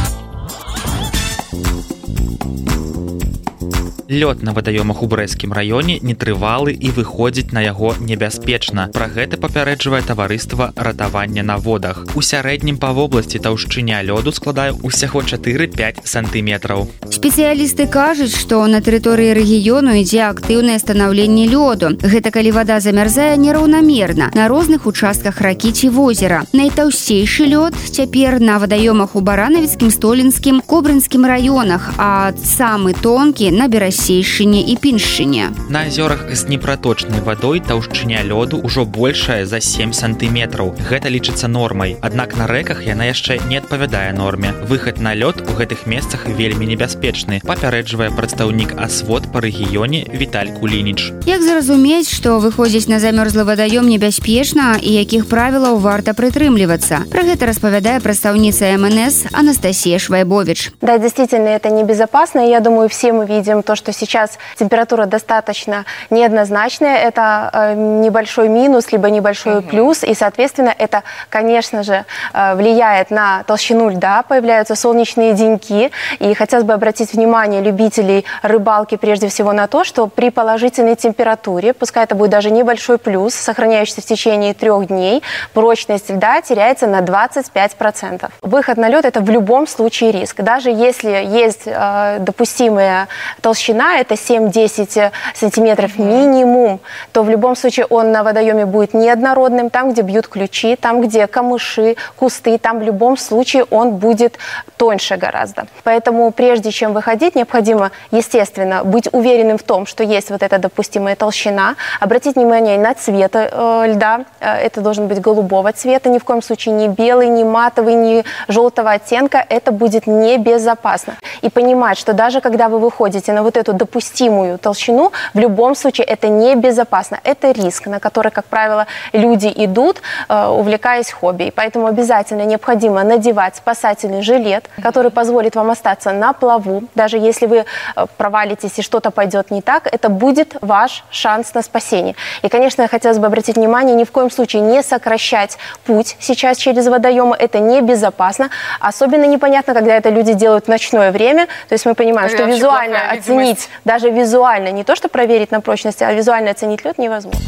Лёд 4.10 4.42
на 4.42 4.52
вадаёмах 4.52 5.04
у 5.04 5.06
брэскім 5.06 5.52
раёне 5.54 6.00
нетрывалы 6.02 6.74
і 6.74 6.90
выходзіць 6.90 7.52
на 7.54 7.62
яго 7.62 7.94
небяспечна. 8.00 8.90
Пра 8.92 9.06
гэта 9.06 9.38
папярэджвае 9.38 10.02
таварыства 10.02 10.72
ратавання 10.74 11.44
на 11.46 11.56
водах. 11.62 12.02
У 12.18 12.20
сярэднім 12.20 12.74
па 12.82 12.90
вобласці 12.90 13.38
таўшчыня 13.38 14.02
лёду 14.02 14.34
складае 14.34 14.74
ўсяго 14.82 15.22
4-5 15.22 16.02
сантыметраў. 16.02 16.90
Спецыялісты 17.06 17.86
кажуць, 17.86 18.34
што 18.34 18.66
на 18.66 18.82
тэрыторыі 18.82 19.30
рэгіёну 19.30 19.94
ідзе 20.02 20.26
актыўнае 20.26 20.82
станаўленне 20.82 21.46
лёду. 21.46 21.94
Гэта 22.02 22.34
калі 22.34 22.50
вада 22.50 22.80
замярзае 22.82 23.38
нераўнамерна 23.38 24.34
на 24.34 24.48
розных 24.50 24.90
участках 24.90 25.38
ракі 25.38 25.70
ці 25.70 25.86
возера. 25.94 26.42
Найтаўсцейшы 26.50 27.46
лёд 27.46 27.78
цяпер 27.78 28.42
на 28.42 28.58
вадаёмах 28.58 29.14
у 29.14 29.22
баранавіцкім 29.22 29.94
столінскім 29.94 30.66
кобрынскім 30.66 31.22
раёнах, 31.22 31.94
а 31.94 32.34
самы 32.34 32.98
тонкі 32.98 33.54
на 33.54 33.70
берасе 33.70 33.99
сейшыне 34.00 34.64
і 34.64 34.74
піншыне. 34.80 35.52
На 35.68 35.84
азёрах 35.84 36.24
з 36.32 36.48
непраточнай 36.48 37.20
вадой 37.20 37.60
таўшчыня 37.60 38.24
лёду 38.24 38.56
ўжо 38.64 38.84
большая 38.88 39.44
за 39.44 39.60
7 39.60 39.92
сантыметраў. 39.92 40.72
Гэта 40.88 41.12
лічыцца 41.12 41.46
нормай. 41.48 41.96
Аднак 42.00 42.36
на 42.40 42.46
рэках 42.48 42.86
яна 42.88 43.12
яшчэ 43.12 43.44
не 43.48 43.60
адпавядае 43.60 44.12
норме. 44.16 44.56
Выхад 44.64 45.00
на 45.00 45.12
лёд 45.14 45.44
у 45.44 45.52
гэтых 45.52 45.84
месцах 45.84 46.24
вельмі 46.26 46.64
небяспечны. 46.66 47.40
Папярэджвае 47.44 48.10
прадстаўнік 48.16 48.80
асвод 48.80 49.28
па 49.32 49.44
рэгіёне 49.44 50.08
Віталь 50.08 50.56
Кулініч. 50.56 51.12
Як 51.26 51.42
зразумець, 51.42 52.08
што 52.08 52.40
выходзіць 52.40 52.88
на 52.88 52.98
замёрзлы 53.04 53.44
вадаём 53.44 53.84
небяспечна 53.90 54.80
і 54.80 54.90
якіх 54.96 55.28
правілаў 55.28 55.76
варта 55.78 56.16
прытрымлівацца. 56.16 57.10
Пра 57.10 57.22
гэта 57.28 57.46
распавядае 57.50 58.00
прадстаўніца 58.00 58.72
МНС 58.78 59.26
Анастасія 59.32 59.98
Швайбович. 59.98 60.72
Да, 60.80 60.98
действительно, 60.98 61.48
это 61.48 61.70
небезопасно. 61.70 62.40
Я 62.40 62.60
думаю, 62.60 62.88
все 62.88 63.12
мы 63.12 63.26
видим 63.26 63.62
то, 63.62 63.76
что 63.76 63.89
сейчас 63.92 64.38
температура 64.56 65.06
достаточно 65.06 65.84
неоднозначная. 66.10 66.98
Это 66.98 67.50
э, 67.52 67.74
небольшой 67.74 68.48
минус, 68.48 68.92
либо 68.92 69.10
небольшой 69.10 69.58
угу. 69.58 69.68
плюс. 69.68 70.02
И, 70.04 70.14
соответственно, 70.14 70.74
это, 70.76 71.02
конечно 71.28 71.82
же, 71.82 72.04
э, 72.32 72.54
влияет 72.54 73.10
на 73.10 73.42
толщину 73.44 73.88
льда. 73.88 74.22
Появляются 74.22 74.74
солнечные 74.74 75.34
деньки. 75.34 75.90
И 76.18 76.34
хотелось 76.34 76.64
бы 76.64 76.72
обратить 76.72 77.12
внимание 77.12 77.62
любителей 77.62 78.24
рыбалки 78.42 78.96
прежде 78.96 79.28
всего 79.28 79.52
на 79.52 79.66
то, 79.66 79.84
что 79.84 80.06
при 80.06 80.30
положительной 80.30 80.96
температуре, 80.96 81.72
пускай 81.72 82.04
это 82.04 82.14
будет 82.14 82.30
даже 82.30 82.50
небольшой 82.50 82.98
плюс, 82.98 83.34
сохраняющийся 83.34 84.02
в 84.02 84.04
течение 84.04 84.54
трех 84.54 84.86
дней, 84.88 85.22
прочность 85.54 86.10
льда 86.10 86.40
теряется 86.40 86.86
на 86.86 87.00
25%. 87.00 88.30
Выход 88.42 88.76
на 88.76 88.88
лед– 88.88 89.04
это 89.06 89.20
в 89.20 89.30
любом 89.30 89.66
случае 89.66 90.12
риск. 90.12 90.40
Даже 90.42 90.70
если 90.70 91.10
есть 91.10 91.62
э, 91.66 92.18
допустимая 92.20 93.08
толщина, 93.40 93.79
это 93.98 94.14
7-10 94.14 95.10
сантиметров 95.34 95.98
минимум, 95.98 96.80
то 97.12 97.22
в 97.22 97.30
любом 97.30 97.56
случае 97.56 97.86
он 97.86 98.12
на 98.12 98.22
водоеме 98.22 98.66
будет 98.66 98.94
неоднородным. 98.94 99.70
Там, 99.70 99.92
где 99.92 100.02
бьют 100.02 100.28
ключи, 100.28 100.76
там, 100.76 101.00
где 101.00 101.26
камыши, 101.26 101.96
кусты, 102.16 102.58
там 102.58 102.78
в 102.78 102.82
любом 102.82 103.16
случае 103.16 103.64
он 103.70 103.96
будет 103.96 104.38
тоньше 104.76 105.16
гораздо. 105.16 105.66
Поэтому 105.84 106.30
прежде 106.30 106.70
чем 106.70 106.92
выходить, 106.92 107.34
необходимо, 107.34 107.90
естественно, 108.10 108.82
быть 108.84 109.08
уверенным 109.12 109.58
в 109.58 109.62
том, 109.62 109.86
что 109.86 110.02
есть 110.02 110.30
вот 110.30 110.42
эта 110.42 110.58
допустимая 110.58 111.16
толщина, 111.16 111.76
обратить 112.00 112.36
внимание 112.36 112.78
на 112.78 112.94
цвет 112.94 113.32
э, 113.34 113.84
льда. 113.86 114.24
Э, 114.40 114.54
это 114.54 114.80
должен 114.80 115.06
быть 115.06 115.20
голубого 115.20 115.72
цвета, 115.72 116.08
ни 116.08 116.18
в 116.18 116.24
коем 116.24 116.42
случае 116.42 116.74
не 116.74 116.88
белый, 116.88 117.28
не 117.28 117.44
матовый, 117.44 117.94
не 117.94 118.24
желтого 118.48 118.92
оттенка. 118.92 119.44
Это 119.48 119.72
будет 119.72 120.06
небезопасно. 120.06 121.16
И 121.42 121.50
понимать, 121.50 121.98
что 121.98 122.12
даже 122.12 122.40
когда 122.40 122.68
вы 122.68 122.78
выходите 122.78 123.32
на 123.32 123.42
вот 123.42 123.56
эту 123.56 123.59
допустимую 123.68 124.58
толщину, 124.58 125.12
в 125.34 125.38
любом 125.38 125.74
случае 125.74 126.06
это 126.06 126.28
небезопасно. 126.28 127.20
Это 127.24 127.52
риск, 127.52 127.86
на 127.86 128.00
который, 128.00 128.32
как 128.32 128.44
правило, 128.46 128.86
люди 129.12 129.52
идут, 129.54 130.02
э, 130.28 130.46
увлекаясь 130.46 131.10
хобби. 131.10 131.44
И 131.44 131.50
поэтому 131.50 131.86
обязательно 131.86 132.42
необходимо 132.42 133.02
надевать 133.04 133.56
спасательный 133.56 134.22
жилет, 134.22 134.68
который 134.82 135.10
позволит 135.10 135.56
вам 135.56 135.70
остаться 135.70 136.12
на 136.12 136.32
плаву. 136.32 136.84
Даже 136.94 137.18
если 137.18 137.46
вы 137.46 137.64
э, 137.96 138.06
провалитесь 138.16 138.78
и 138.78 138.82
что-то 138.82 139.10
пойдет 139.10 139.50
не 139.50 139.62
так, 139.62 139.86
это 139.92 140.08
будет 140.08 140.56
ваш 140.60 141.04
шанс 141.10 141.54
на 141.54 141.62
спасение. 141.62 142.14
И, 142.42 142.48
конечно, 142.48 142.86
хотелось 142.88 143.18
бы 143.18 143.26
обратить 143.26 143.56
внимание, 143.56 143.94
ни 143.94 144.04
в 144.04 144.12
коем 144.12 144.30
случае 144.30 144.62
не 144.62 144.82
сокращать 144.82 145.58
путь 145.84 146.16
сейчас 146.20 146.56
через 146.58 146.86
водоемы. 146.86 147.36
Это 147.36 147.58
небезопасно. 147.58 148.50
Особенно 148.80 149.24
непонятно, 149.24 149.74
когда 149.74 149.94
это 149.94 150.10
люди 150.10 150.32
делают 150.32 150.66
в 150.66 150.68
ночное 150.68 151.12
время. 151.12 151.46
То 151.68 151.74
есть 151.74 151.86
мы 151.86 151.94
понимаем, 151.94 152.28
что 152.28 152.44
визуально 152.44 153.10
оценить, 153.10 153.49
даже 153.84 154.10
визуально, 154.10 154.70
не 154.70 154.84
то 154.84 154.96
что 154.96 155.08
проверить 155.08 155.50
на 155.50 155.60
прочность, 155.60 156.02
а 156.02 156.12
визуально 156.12 156.50
оценить 156.50 156.84
лед 156.84 156.98
невозможно. 156.98 157.40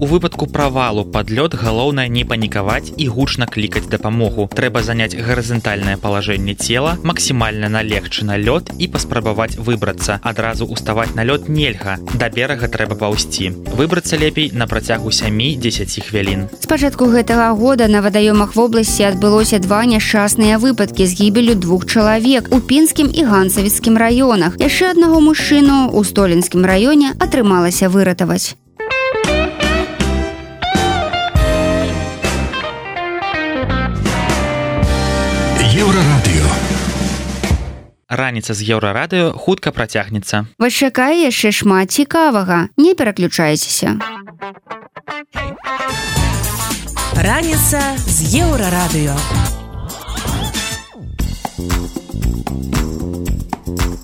У 0.00 0.06
выпадку 0.06 0.46
правалу 0.46 1.04
пад 1.04 1.30
лёд 1.30 1.54
галоўнае 1.54 2.08
не 2.08 2.24
панікаваць 2.24 2.90
і 2.96 3.06
гучна 3.06 3.46
клікаць 3.46 3.86
дапамогу. 3.86 4.48
Трэба 4.50 4.82
заняць 4.82 5.14
гарызантальнае 5.14 5.96
палажэнне 6.02 6.54
цела, 6.54 6.96
максімальна 7.04 7.70
налегчы 7.70 8.26
на 8.26 8.34
лёд 8.34 8.74
і 8.78 8.88
паспрабаваць 8.90 9.54
выбрацца. 9.54 10.18
Адразу 10.22 10.66
ўставаць 10.66 11.14
на 11.14 11.22
лёд 11.22 11.46
нельга. 11.48 11.98
Да 12.18 12.28
берага 12.28 12.66
трэба 12.66 12.98
паўсці. 12.98 13.52
Выбрацца 13.78 14.18
лепей 14.18 14.50
на 14.52 14.66
працягу 14.66 15.14
7-10 15.14 16.02
хвілін. 16.10 16.48
З 16.58 16.66
пачатку 16.66 17.06
гэтага 17.06 17.54
года 17.54 17.86
на 17.86 18.02
вадаёмах 18.02 18.56
вобласці 18.58 19.06
адбылося 19.14 19.62
два 19.62 19.84
няшчасныя 19.86 20.58
выпадкі 20.58 21.06
з 21.06 21.14
гібелю 21.22 21.54
двух 21.54 21.86
чалавек 21.86 22.50
у 22.50 22.58
пінскім 22.58 23.14
і 23.14 23.30
гансавіцкім 23.30 23.94
раёнах. 23.94 24.58
Яшчэ 24.58 24.90
аднаго 24.90 25.22
мужчыну 25.22 25.94
ў 25.94 26.02
столінскім 26.02 26.66
раёне 26.66 27.14
атрымалася 27.22 27.86
выратаваць. 27.86 28.58
Раніца 38.08 38.54
з 38.54 38.62
еўрарадыё 38.62 39.32
хутка 39.34 39.72
працягнецца. 39.72 40.46
Вас 40.58 40.72
чакае 40.72 41.26
яшчэ 41.26 41.50
шмат 41.52 41.90
цікавага. 41.90 42.68
Не 42.76 42.94
пераключайцеся. 42.94 43.98
Раніца 47.18 47.80
з 48.06 48.16
еўрарадыё 48.44 49.16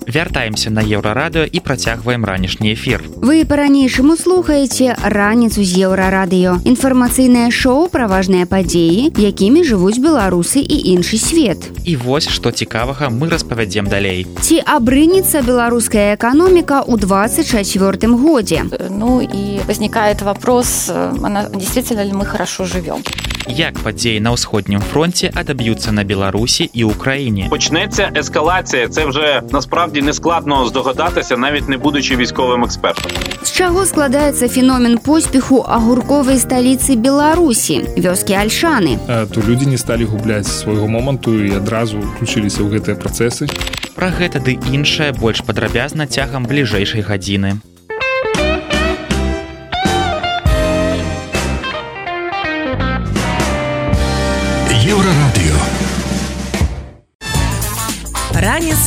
вяртаемся 0.07 0.69
на 0.69 0.81
еўрарадыё 0.81 1.45
і 1.45 1.59
працягваем 1.59 2.25
ранішні 2.25 2.73
эфір. 2.73 3.03
Вы 3.21 3.45
по-ранейшаму 3.45 4.17
слухаеце 4.17 4.95
раніцу 5.03 5.63
з 5.63 5.87
еўрарадыё. 5.87 6.59
Інфармацыйнае 6.65 7.51
шоу 7.51 7.87
пра 7.87 8.07
важныя 8.07 8.45
падзеі 8.45 9.11
якімі 9.15 9.63
жывуць 9.63 9.99
беларусы 10.01 10.59
і 10.59 10.77
іншы 10.95 11.17
свет. 11.17 11.57
І 11.85 11.95
вось 11.95 12.29
што 12.29 12.51
цікавага 12.51 13.09
мы 13.09 13.29
распавядзем 13.29 13.87
далей. 13.87 14.27
Ці 14.41 14.61
абрынецца 14.65 15.41
беларуская 15.41 16.15
эканоміка 16.15 16.81
ў 16.85 16.97
24 16.97 18.07
годзе? 18.17 18.65
Ну 18.89 19.21
і 19.21 19.59
возникает 19.67 20.21
вопрос 20.21 20.89
она 20.89 21.49
действительно 21.53 22.03
ли 22.03 22.11
мы 22.11 22.25
хорошо 22.25 22.65
живем 22.65 23.03
як 23.47 23.79
падзеі 23.79 24.19
на 24.19 24.33
ўсходнім 24.35 24.81
фронте 24.81 25.31
адаб'юцца 25.35 25.91
на 25.91 26.03
беларусі 26.03 26.69
і 26.73 26.91
ўкраіне 26.91 27.49
почнеться 27.49 28.11
ескалація. 28.15 28.87
Це 28.87 29.05
вже 29.05 29.41
насправді 29.51 30.01
не 30.01 30.13
складно 30.13 30.65
здогадатися 30.65 31.37
навіть 31.37 31.69
не 31.69 31.77
будучи 31.77 32.15
військовым 32.15 32.63
експертом. 32.63 33.11
З 33.43 33.51
чаго 33.51 33.85
складаецца 33.85 34.47
феномен 34.47 34.97
поспеху 34.97 35.65
агурковай 35.67 36.37
сталіцы 36.37 36.95
беларусі 36.95 37.81
вёскі 37.97 38.33
альшаны 38.33 38.97
то 39.07 39.41
людзі 39.41 39.65
не 39.65 39.77
сталі 39.77 40.05
губляць 40.05 40.47
свайго 40.47 40.87
моманту 40.87 41.45
і 41.45 41.55
адразу 41.57 41.97
включыліся 41.97 42.63
ў 42.63 42.77
гэтыя 42.77 42.95
працэсы. 42.95 43.49
Пра 43.95 44.09
гэта 44.09 44.39
ды 44.39 44.57
іншае 44.71 45.11
больш 45.11 45.41
падрабязна 45.41 46.07
цягам 46.07 46.45
бліжэйшай 46.45 47.01
гадзіны 47.01 47.59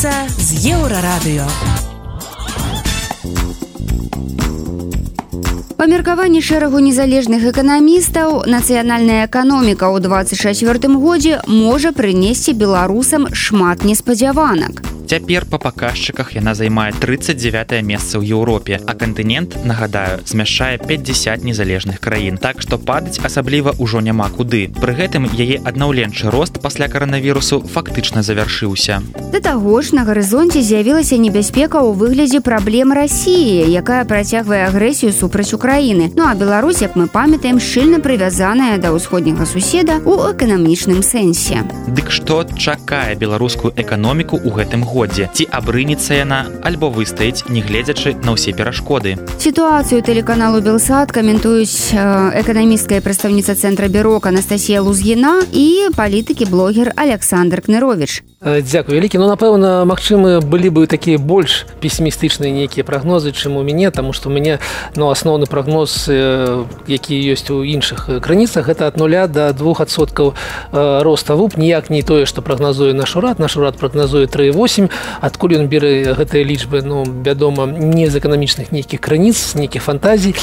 раніца 0.04 0.28
з 0.38 0.68
еўрарадыё 0.68 1.83
Па 5.84 5.88
меркаванні 5.92 6.40
шэрагу 6.40 6.78
незалежных 6.80 7.42
эканамістаў 7.50 8.48
нацыянальная 8.48 9.18
эканоміка 9.26 9.92
ў 9.92 10.00
24 10.00 10.96
годзе 10.96 11.44
можа 11.44 11.92
прынесці 11.92 12.56
беларусам 12.56 13.28
шмат 13.44 13.84
неспадзяванак. 13.84 14.80
Цяпер 15.04 15.44
па 15.44 15.58
паказчыках 15.60 16.32
яна 16.32 16.54
займае 16.56 16.88
39 16.96 17.84
месца 17.84 18.16
ў 18.16 18.24
Еўропе, 18.32 18.80
а 18.80 18.96
кантынент, 18.96 19.52
нагадаю, 19.68 20.24
змяшчае 20.24 20.80
50 20.80 21.44
незалежных 21.44 22.00
краін. 22.00 22.40
Так 22.40 22.64
што 22.64 22.80
падаць 22.80 23.20
асабліва 23.20 23.76
ўжо 23.76 24.00
няма 24.00 24.32
куды. 24.32 24.72
Пры 24.80 24.96
гэтым 24.96 25.28
яе 25.36 25.60
аднаўленчы 25.60 26.32
рост 26.32 26.56
пасля 26.64 26.88
каранавірусу 26.88 27.60
фактычна 27.60 28.24
завяршыўся. 28.24 29.04
Да 29.28 29.44
таго 29.44 29.84
ж 29.84 29.92
на 29.92 30.08
гарызонце 30.08 30.64
з'явілася 30.64 31.20
небяспека 31.20 31.84
ў 31.84 31.92
выглядзе 31.92 32.40
праблем 32.40 32.96
рассіі, 32.96 33.68
якая 33.68 34.08
працягвае 34.08 34.64
агрэсію 34.72 35.12
супраць 35.12 35.52
Украіны. 35.52 35.73
Ну 35.74 36.24
а 36.24 36.34
Беларусь, 36.34 36.82
як 36.82 36.96
мы 36.96 37.08
памятаем, 37.08 37.58
шчыльна 37.60 37.98
прывязаная 37.98 38.78
да 38.78 38.94
ўсходняга 38.94 39.44
суседа 39.44 39.98
ў 40.00 40.32
эканамічным 40.32 41.02
сэнсе. 41.02 41.66
Дык 41.90 42.14
што 42.14 42.46
чакае 42.46 43.18
беларускую 43.18 43.74
эканоміку 43.76 44.38
ў 44.38 44.54
гэтым 44.54 44.86
годзе? 44.86 45.28
ці 45.34 45.46
абрынецца 45.50 46.14
яна 46.14 46.38
альбо 46.62 46.90
выстаіць 46.94 47.50
нягледзячы 47.50 48.14
на 48.22 48.38
ўсе 48.38 48.54
перашкоды 48.54 49.18
сітуацыю 49.42 49.98
тэлеканалу 50.06 50.62
белсад 50.62 51.10
каментуюць 51.10 51.90
эканамісткая 51.90 53.02
прадстаўніца 53.02 53.58
цэнтра 53.58 53.90
бюрок 53.90 54.30
анастасія 54.30 54.78
лузгіна 54.86 55.42
і 55.50 55.90
палітыкі 55.98 56.46
блогер 56.54 56.94
александр 56.94 57.66
кнырович 57.66 58.22
дзякую 58.44 59.00
вялікі 59.00 59.18
ну 59.18 59.28
напэўна 59.28 59.84
магчымы 59.88 60.44
былі 60.44 60.68
бы 60.68 60.86
такія 60.86 61.18
больш 61.18 61.64
песімістычныя 61.80 62.52
нейкія 62.52 62.84
прагнозы 62.84 63.32
чым 63.32 63.56
у 63.56 63.62
мяне 63.64 63.90
таму 63.90 64.12
што 64.12 64.28
у 64.28 64.32
мяне 64.32 64.60
ну 64.96 65.08
асноўны 65.08 65.48
прагноз 65.48 66.08
які 66.86 67.14
ёсць 67.32 67.48
у 67.50 67.64
іншых 67.64 68.20
крыніцах 68.20 68.68
гэта 68.68 68.86
ад 68.86 68.96
нуля 69.00 69.26
до 69.26 69.52
двух 69.52 69.80
адсоткаў 69.80 70.34
роста 70.72 71.34
вуп. 71.34 71.56
Ніяк 71.56 71.90
не 71.90 72.02
тое 72.02 72.26
што 72.26 72.42
прагназуе 72.42 72.92
наш 72.92 73.16
урад. 73.16 73.38
Наш 73.38 73.56
урад 73.56 73.78
прагназуе 73.78 74.26
38 74.26 74.88
адкуль 75.20 75.56
ён 75.58 75.68
бере 75.68 76.14
гэтыя 76.14 76.44
лічбы 76.44 76.82
ну 76.82 77.04
вядома 77.04 77.66
не 77.66 78.08
з 78.08 78.18
эканамічных 78.18 78.72
нейкіх 78.72 79.00
крыніц 79.00 79.54
нейкіх 79.54 79.82
фантазій. 79.82 80.34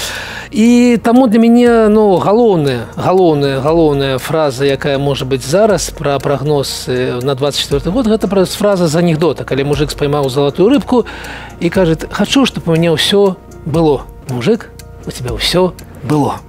І 0.51 0.97
таму 1.03 1.27
для 1.27 1.39
мяне 1.39 1.87
ну 1.89 2.17
галоўная 2.17 2.87
галоўная 2.95 3.59
галоўная 3.59 4.17
фраза 4.17 4.65
якая 4.65 4.97
можа 4.97 5.25
быць 5.25 5.45
зараз 5.45 5.89
пра 5.91 6.19
прагноз 6.19 6.85
на 6.87 7.35
24 7.35 7.90
год 7.91 8.07
гэта 8.07 8.27
праз 8.27 8.55
фраза 8.55 8.87
з 8.87 8.95
анекдота 8.95 9.43
калі 9.43 9.67
мужик 9.67 9.91
спаймаў 9.91 10.29
залатую 10.29 10.69
рыбку 10.69 11.05
і 11.59 11.69
кажет 11.69 12.07
хочу 12.11 12.45
чтоб 12.45 12.67
у 12.67 12.71
мяне 12.71 12.91
ўсё 12.91 13.35
было 13.65 14.07
мужик 14.29 14.71
у 15.05 15.11
тебя 15.11 15.35
ўсё 15.35 15.73
было 16.03 16.39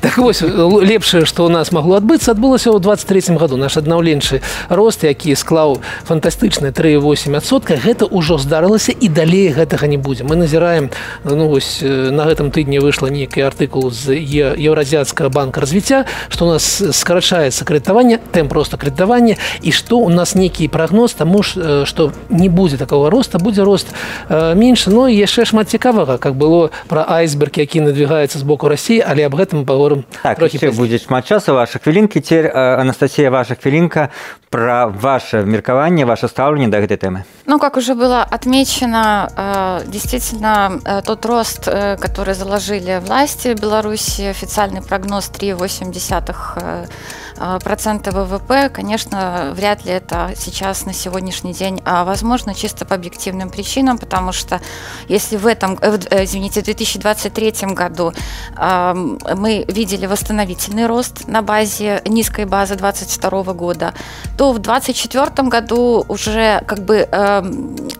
Так 0.00 0.18
вось 0.18 0.42
лепшае 0.42 1.26
што 1.26 1.46
ў 1.46 1.50
нас 1.50 1.72
магло 1.74 1.98
адбыцца 1.98 2.30
адбылася 2.30 2.70
ў 2.70 2.78
23 2.78 3.34
году 3.34 3.58
наш 3.58 3.74
аднаўленчы 3.82 4.38
рост 4.70 5.02
які 5.02 5.34
склаў 5.34 5.82
фантастычна 6.06 6.70
38сотка 6.70 7.74
гэта 7.74 8.06
ўжо 8.06 8.38
здарылася 8.38 8.94
і 8.94 9.08
далей 9.10 9.50
гэтага 9.50 9.90
не 9.90 9.98
будзе. 9.98 10.22
Мы 10.22 10.38
назіраем 10.38 10.94
ну 11.24 11.50
вось 11.50 11.82
на 11.82 12.30
гэтым 12.30 12.54
тыдні 12.54 12.78
выйшла 12.78 13.10
нейкі 13.10 13.42
артыкул 13.42 13.90
з 13.90 14.14
еўразіцкага 14.54 15.34
банка 15.34 15.66
развіцця 15.66 16.06
што 16.30 16.46
у 16.46 16.54
нас 16.54 16.62
скарачаецца 16.78 17.66
крэдытаванне 17.66 18.22
тэм 18.30 18.46
просто 18.46 18.78
крэдытавання 18.78 19.34
і 19.66 19.70
што 19.74 19.98
у 19.98 20.08
нас 20.14 20.38
нейкі 20.38 20.70
прагноз 20.70 21.18
таму 21.18 21.42
ж 21.42 21.82
што 21.90 22.14
не 22.30 22.46
будзе 22.46 22.78
такого 22.78 23.10
роста 23.10 23.42
будзе 23.42 23.66
рост 23.66 23.90
менш 24.30 24.86
но 24.86 25.10
яшчэ 25.10 25.42
шмат 25.42 25.74
цікавага 25.74 26.22
как 26.22 26.38
было 26.38 26.70
пра 26.86 27.02
айсберг 27.02 27.58
які 27.58 27.82
надвігаецца 27.82 28.38
з 28.38 28.46
боку 28.46 28.70
рассіі 28.70 29.02
але 29.02 29.26
аб 29.26 29.34
гэтым 29.34 29.66
паговорым 29.87 30.05
так, 30.21 30.39
будзе 30.39 30.99
шмат 30.99 31.27
часу 31.27 31.53
ваша 31.53 31.79
хвілінкі 31.79 32.21
цер 32.21 32.51
Анастасія 32.57 33.29
ваша 33.29 33.55
хвілінка 33.55 34.09
пра 34.49 34.85
ваше 34.85 35.43
меркаванне 35.45 36.05
ваше 36.05 36.27
стаўленне 36.27 36.67
да 36.69 36.81
гэтай 36.81 36.97
тэмы 36.97 37.23
ну 37.45 37.59
как 37.59 37.77
уже 37.77 37.95
было 37.95 38.23
отмечено 38.23 39.83
действительно 39.87 40.79
тот 41.05 41.25
рост 41.25 41.65
который 41.65 42.33
заложили 42.33 43.01
власти 43.05 43.53
беларуси 43.53 44.21
официальный 44.21 44.81
прогноз 44.81 45.29
3,8 45.29 46.87
процента 47.63 48.11
ВВП, 48.11 48.69
конечно, 48.69 49.53
вряд 49.55 49.85
ли 49.85 49.91
это 49.91 50.31
сейчас 50.37 50.85
на 50.85 50.93
сегодняшний 50.93 51.53
день, 51.53 51.81
а 51.85 52.03
возможно 52.03 52.53
чисто 52.53 52.85
по 52.85 52.95
объективным 52.95 53.49
причинам, 53.49 53.97
потому 53.97 54.31
что 54.31 54.61
если 55.07 55.37
в 55.37 55.47
этом, 55.47 55.75
извините, 55.75 56.61
в 56.61 56.65
2023 56.65 57.73
году 57.73 58.13
мы 58.55 59.65
видели 59.78 60.06
восстановительный 60.06 60.86
рост 60.86 61.28
на 61.28 61.40
базе 61.40 62.02
низкой 62.04 62.46
базы 62.46 62.74
2022 62.74 63.54
года, 63.54 63.94
то 64.36 64.52
в 64.52 64.58
2024 64.58 65.48
году 65.48 66.04
уже 66.08 66.60
как 66.66 66.80
бы 66.80 67.08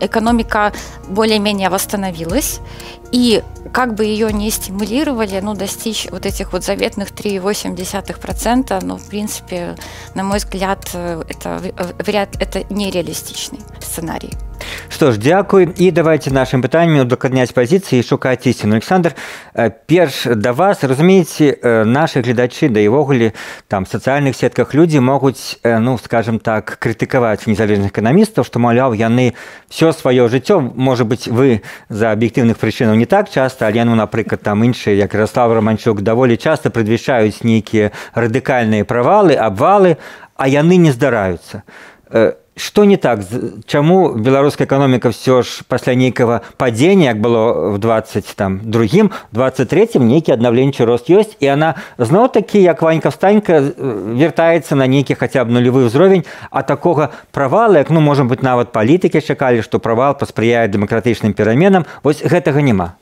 экономика 0.01 0.73
более-менее 1.09 1.71
восстановилась, 1.71 2.59
и 3.13 3.45
как 3.73 3.95
бы 3.95 4.05
ее 4.05 4.33
не 4.33 4.51
стимулировали, 4.51 5.39
ну, 5.41 5.55
достичь 5.55 6.09
вот 6.11 6.27
этих 6.27 6.53
вот 6.53 6.65
заветных 6.65 7.13
3,8%, 7.13 8.85
ну, 8.85 8.97
в 8.97 9.07
принципе, 9.07 9.77
на 10.15 10.25
мой 10.25 10.39
взгляд, 10.39 10.85
это, 10.95 11.63
вряд, 11.99 12.31
это 12.43 12.65
нереалистичный 12.75 13.61
сценарий. 13.81 14.33
Што 14.89 15.13
ж 15.13 15.19
дзякуй 15.19 15.69
і 15.77 15.91
давайте 15.91 16.31
нашим 16.31 16.63
пытанням 16.63 17.07
удакладняць 17.07 17.53
пазіцыі 17.53 18.03
шукаць 18.03 18.47
ісціну 18.47 18.75
Александр 18.75 19.15
перш 19.87 20.27
да 20.27 20.53
вас. 20.53 20.83
Разумееце 20.83 21.85
наши 21.85 22.21
гледачы 22.21 22.69
да 22.69 22.81
івогуле 22.81 23.33
там 23.69 23.87
сацыяльных 23.87 24.35
сетках 24.35 24.75
людзі 24.75 25.01
могуць 25.01 25.59
ну 25.63 25.99
скажем 25.99 26.39
так 26.39 26.79
крытыкаваць 26.83 27.47
незалежных 27.47 27.93
эканамістаў 27.93 28.45
што 28.45 28.59
маўляў 28.59 28.95
яны 28.99 29.35
все 29.69 29.93
сваё 29.93 30.29
жыццё 30.29 30.61
можа 30.61 31.05
быть 31.05 31.29
вы 31.29 31.63
за 31.89 32.11
аб'ектыўных 32.11 32.59
прычынаў 32.59 32.97
не 32.97 33.07
так 33.07 33.31
часто 33.31 33.67
але 33.67 33.85
ну 33.85 33.95
напрыклад 33.95 34.43
там 34.43 34.65
іншыя 34.65 34.97
як 34.97 35.15
Ярослав 35.15 35.53
романчук 35.53 36.03
даволі 36.03 36.37
часто 36.37 36.71
прадвішаюць 36.71 37.45
нейкія 37.45 37.93
радыкальныя 38.15 38.85
правалы 38.85 39.39
абвалы 39.39 39.97
а 40.37 40.49
яны 40.49 40.77
не 40.77 40.91
здараюцца 40.91 41.63
что 42.59 42.85
не 42.85 42.97
так? 42.97 43.21
Чаму 43.67 44.15
беларуская 44.15 44.67
экономика 44.67 45.11
все 45.11 45.43
ж 45.43 45.63
пасля 45.69 45.95
нейкага 45.95 46.43
падзення 46.57 47.15
як 47.15 47.21
было 47.21 47.71
в 47.71 47.79
20 47.79 48.25
там 48.37 48.61
другим 48.63 49.11
23 49.33 49.89
нейкі 49.95 50.33
аднаўленчы 50.33 50.85
рост 50.85 51.09
ёсць 51.11 51.37
і 51.41 51.47
она 51.47 51.75
зноў 51.99 52.29
такі 52.29 52.61
як 52.63 52.83
ванька 52.83 53.11
встанька 53.11 53.61
вяртаецца 53.61 54.75
на 54.75 54.87
нейкі 54.87 55.15
хаця 55.15 55.45
б 55.45 55.55
нулевы 55.55 55.87
ўзровень 55.87 56.25
а 56.51 56.63
такога 56.63 57.11
правала 57.33 57.79
як 57.79 57.91
ну 57.91 58.01
можа 58.01 58.25
быть 58.25 58.43
нават 58.43 58.73
палітыкі 58.73 59.21
чакалі 59.21 59.63
што 59.63 59.79
правал 59.79 60.15
паспрыяе 60.19 60.69
дэмакратычным 60.69 61.33
пераменам 61.33 61.87
вось 62.03 62.23
гэтага 62.23 62.61
няма 62.61 62.99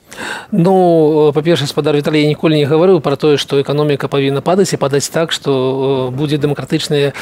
Ну 0.52 1.32
па-першае 1.34 1.68
спадар 1.68 1.96
Віталій 1.96 2.26
ніколі 2.26 2.56
не 2.56 2.66
гаварыў 2.66 3.00
пра 3.00 3.16
тое, 3.16 3.36
што 3.36 3.60
эканоміка 3.60 4.08
павінна 4.08 4.40
падаць 4.40 4.72
і 4.72 4.80
падаць 4.80 5.08
так, 5.08 5.32
што 5.32 6.12
будзе 6.14 6.38
дэмакратычныя 6.38 7.12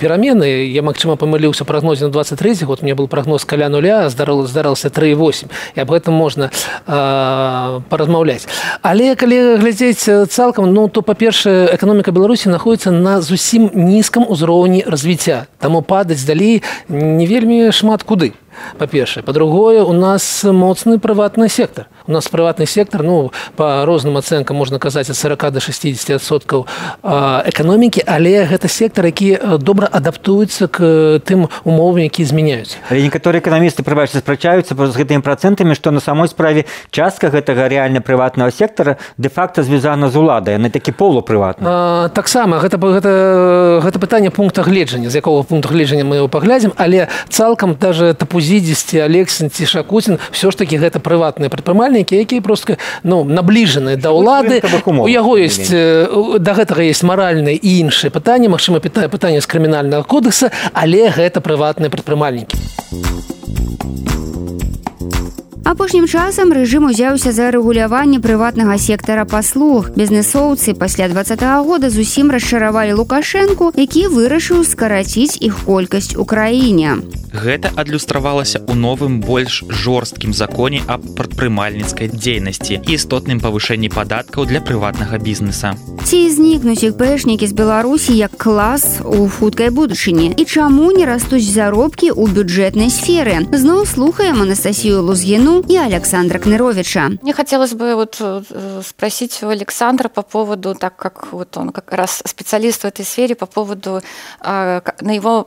перамены. 0.00 0.68
Я 0.70 0.82
магчыма 0.82 1.16
памыліўся 1.16 1.64
прагнозе 1.64 2.06
на 2.06 2.10
23 2.10 2.64
год 2.64 2.82
мне 2.82 2.94
был 2.94 3.08
прагноз 3.08 3.44
каля 3.44 3.68
нуля 3.68 4.08
здарыл 4.08 4.46
здарылася 4.46 4.90
38 4.90 5.48
і 5.76 5.80
аб 5.80 5.90
гэтым 5.90 6.14
можна 6.14 6.50
паразмаўляць. 6.86 8.46
Але 8.82 9.14
калі 9.14 9.56
глядзець 9.60 10.28
цалкам 10.30 10.72
ну 10.72 10.88
то 10.88 11.02
па-першае 11.02 11.74
эканоміка 11.74 12.12
Беларусі 12.12 12.48
знаходіцца 12.48 12.90
на 12.90 13.20
зусім 13.20 13.70
нізкам 13.74 14.26
узроўні 14.28 14.84
развіцця. 14.86 15.46
Таму 15.58 15.82
падаць 15.82 16.24
далей 16.24 16.62
не 16.88 17.26
вельмі 17.26 17.72
шмат 17.72 18.02
куды 18.02 18.34
па-першае 18.78 19.22
па-другое 19.24 19.82
у 19.82 19.92
нас 19.92 20.44
моцны 20.44 20.98
прыватны 20.98 21.48
сектор 21.48 21.86
у 22.06 22.12
нас 22.12 22.28
прыватны 22.28 22.66
сектор 22.66 23.02
ну 23.02 23.32
по 23.56 23.84
розным 23.86 24.16
ацэнкам 24.16 24.56
можна 24.56 24.78
казаць 24.78 25.08
ад 25.10 25.16
40 25.16 25.52
до 25.52 25.60
60соткаў 25.60 26.66
эканомікі 27.48 28.04
але 28.06 28.44
гэта 28.44 28.68
сектор 28.68 29.06
які 29.06 29.38
добра 29.58 29.88
адаптуецца 29.90 30.68
к 30.68 30.80
тым 31.24 31.48
умовам 31.64 32.04
які 32.04 32.24
змяняюцца 32.24 32.76
але 32.90 33.02
некаторыя 33.08 33.40
эканамісты 33.40 33.82
прыбачце 33.82 34.20
спрачаюцца 34.20 34.76
з 34.76 34.94
гэтымі 34.96 35.24
працэнтамі 35.24 35.74
што 35.74 35.90
на 35.90 36.00
самой 36.00 36.28
справе 36.28 36.66
частка 36.90 37.32
гэтага 37.32 37.68
рэальна 37.68 38.00
прыватного 38.04 38.52
сектора 38.52 38.96
де-факто 39.16 39.62
звязана 39.62 40.08
з 40.08 40.16
уладай 40.16 40.58
на 40.58 40.68
такі 40.68 40.92
полупрыватна 40.92 42.10
таксама 42.12 42.60
гэта 42.60 42.76
гэта 42.76 43.80
гэта 43.80 43.98
пытанне 43.98 44.28
пункта 44.30 44.62
гледжання 44.62 45.08
з 45.08 45.16
якого 45.16 45.44
пункту 45.44 45.72
гледжання 45.72 46.04
мы 46.04 46.16
его 46.20 46.28
паглядзім 46.28 46.72
але 46.76 47.08
цалкам 47.28 47.76
даже 47.80 48.12
тапу 48.12 48.40
зідзесці 48.40 49.00
алексін 49.00 49.48
ці 49.48 49.66
шакуцін 49.66 50.18
все 50.30 50.50
ж 50.50 50.58
таки 50.58 50.76
гэта 50.76 51.00
прыватныя 51.00 51.48
прадпрымальнікі 51.94 52.16
якія 52.16 52.42
просто 52.42 52.76
ну 53.02 53.24
набліжаны 53.24 53.96
да 53.96 54.10
ўлады 54.10 54.62
у 54.86 55.08
яго 55.08 55.38
есть 55.38 55.70
да 55.70 56.52
гэтага 56.54 56.82
есть 56.82 57.02
маральныя 57.02 57.54
і 57.54 57.70
іншыя 57.86 58.10
пытанні 58.10 58.48
Мачыма 58.48 58.80
пытае 58.80 59.08
пытанне 59.08 59.40
з 59.40 59.46
крымінальнага 59.46 60.02
кодекса 60.02 60.50
але 60.72 61.10
гэта 61.10 61.40
прыватныя 61.40 61.90
прадпрымальнікі 61.90 62.58
апошнім 65.64 66.06
часам 66.06 66.52
рэжым 66.52 66.84
узяўся 66.92 67.32
за 67.32 67.48
рэгуляванне 67.54 68.20
прыватнага 68.20 68.76
сектара 68.78 69.24
паслуг 69.24 69.90
бізнесоўцы 69.96 70.74
пасля 70.74 71.08
два 71.08 71.22
-го 71.22 71.64
года 71.64 71.90
зусім 71.90 72.30
расчаравалі 72.30 72.92
лукашэнку 73.00 73.72
які 73.76 74.06
вырашыў 74.08 74.64
скараціць 74.64 75.38
іх 75.40 75.64
колькасць 75.64 76.16
у 76.16 76.24
краіне 76.24 77.00
Гэта 77.34 77.74
адлюстравалася 77.74 78.62
ў 78.62 78.78
новым 78.78 79.18
больш 79.18 79.66
жорсткім 79.66 80.30
законе 80.30 80.86
аб 80.86 81.02
прадпрымальніцкай 81.18 82.06
дзейнасці 82.14 82.78
і 82.78 82.94
істотным 82.94 83.42
павышэнні 83.42 83.90
падаткаў 83.90 84.46
для 84.46 84.62
прыватнага 84.62 85.18
бізнеса. 85.18 85.74
Ці 86.06 86.18
знікнуць 86.30 86.86
іх 86.86 86.94
пэшнікі 86.94 87.50
з 87.50 87.54
Беларусі 87.58 88.14
як 88.14 88.38
клас 88.38 89.02
у 89.02 89.26
хуткай 89.26 89.74
будучыні 89.74 90.30
і 90.30 90.44
чаму 90.46 90.94
не 90.94 91.10
растуць 91.10 91.42
заробкі 91.42 92.14
ў 92.14 92.30
бюджэтнай 92.30 92.94
сферы. 92.94 93.42
Зноў 93.50 93.82
слухаем 93.90 94.38
Анастасію 94.46 95.02
Лузгіну 95.02 95.53
и 95.60 95.76
Александра 95.76 96.38
Кныровича. 96.38 97.10
Мне 97.22 97.32
хотелось 97.32 97.74
бы 97.74 97.94
вот 97.94 98.16
э, 98.20 98.82
спросить 98.86 99.42
у 99.42 99.48
Александра 99.48 100.08
по 100.08 100.22
поводу, 100.22 100.74
так 100.74 100.96
как 100.96 101.32
вот 101.32 101.56
он 101.56 101.70
как 101.70 101.92
раз 101.92 102.22
специалист 102.24 102.82
в 102.82 102.86
этой 102.86 103.04
сфере, 103.04 103.34
по 103.34 103.46
поводу, 103.46 104.02
на 104.42 104.82
его 105.00 105.46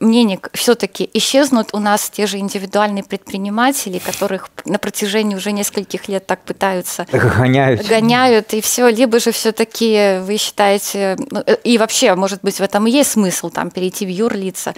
мнение, 0.00 0.40
все-таки 0.52 1.08
исчезнут 1.14 1.70
у 1.72 1.78
нас 1.78 2.10
те 2.10 2.26
же 2.26 2.38
индивидуальные 2.38 3.04
предприниматели, 3.04 3.98
которых 3.98 4.50
на 4.64 4.78
протяжении 4.78 5.36
уже 5.36 5.52
нескольких 5.52 6.08
лет 6.08 6.26
так 6.26 6.42
пытаются 6.42 7.06
гоняют, 7.12 7.86
гоняют 7.86 8.54
и 8.54 8.60
все, 8.60 8.88
либо 8.88 9.20
же 9.20 9.32
все-таки 9.32 10.18
вы 10.20 10.36
считаете, 10.36 11.16
ну, 11.30 11.42
э, 11.46 11.56
и 11.64 11.78
вообще, 11.78 12.14
может 12.14 12.40
быть, 12.42 12.56
в 12.56 12.62
этом 12.62 12.86
и 12.86 12.90
есть 12.90 13.12
смысл 13.12 13.50
там 13.50 13.70
перейти 13.70 14.06
в 14.06 14.08
юрлица, 14.08 14.74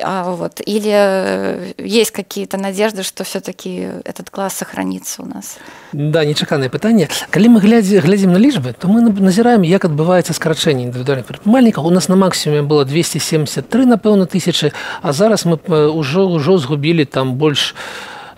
а, 0.00 0.30
вот, 0.30 0.60
или 0.64 0.92
э, 0.92 1.72
есть 1.78 2.10
какие-то 2.10 2.56
надежды, 2.56 3.02
что 3.02 3.24
все-таки 3.24 3.88
этот 4.04 4.30
класс 4.30 4.54
сохранится 4.54 5.22
у 5.22 5.26
нас. 5.26 5.58
Да, 5.92 6.24
нечаканное 6.24 6.68
пытанне. 6.68 7.08
Калі 7.30 7.48
мы 7.48 7.60
глядзі, 7.60 7.98
глядзім 8.00 8.32
на 8.32 8.38
лічбы, 8.38 8.74
то 8.78 8.88
мы 8.88 9.02
назіраем, 9.02 9.62
як 9.62 9.84
адбываецца 9.84 10.32
скарачэнне 10.32 10.88
індывідуальных 10.88 11.26
прадпрымальнікаў. 11.26 11.86
У 11.86 11.90
нас 11.90 12.08
на 12.08 12.16
максімуме 12.16 12.62
было 12.62 12.84
273, 12.84 13.86
напэўна, 13.86 14.26
тысячы, 14.26 14.72
а 15.02 15.12
зараз 15.12 15.44
мы 15.44 15.58
ўжо 15.66 16.28
ўжо 16.28 16.58
згубілі 16.58 17.04
там 17.04 17.34
больш 17.34 17.74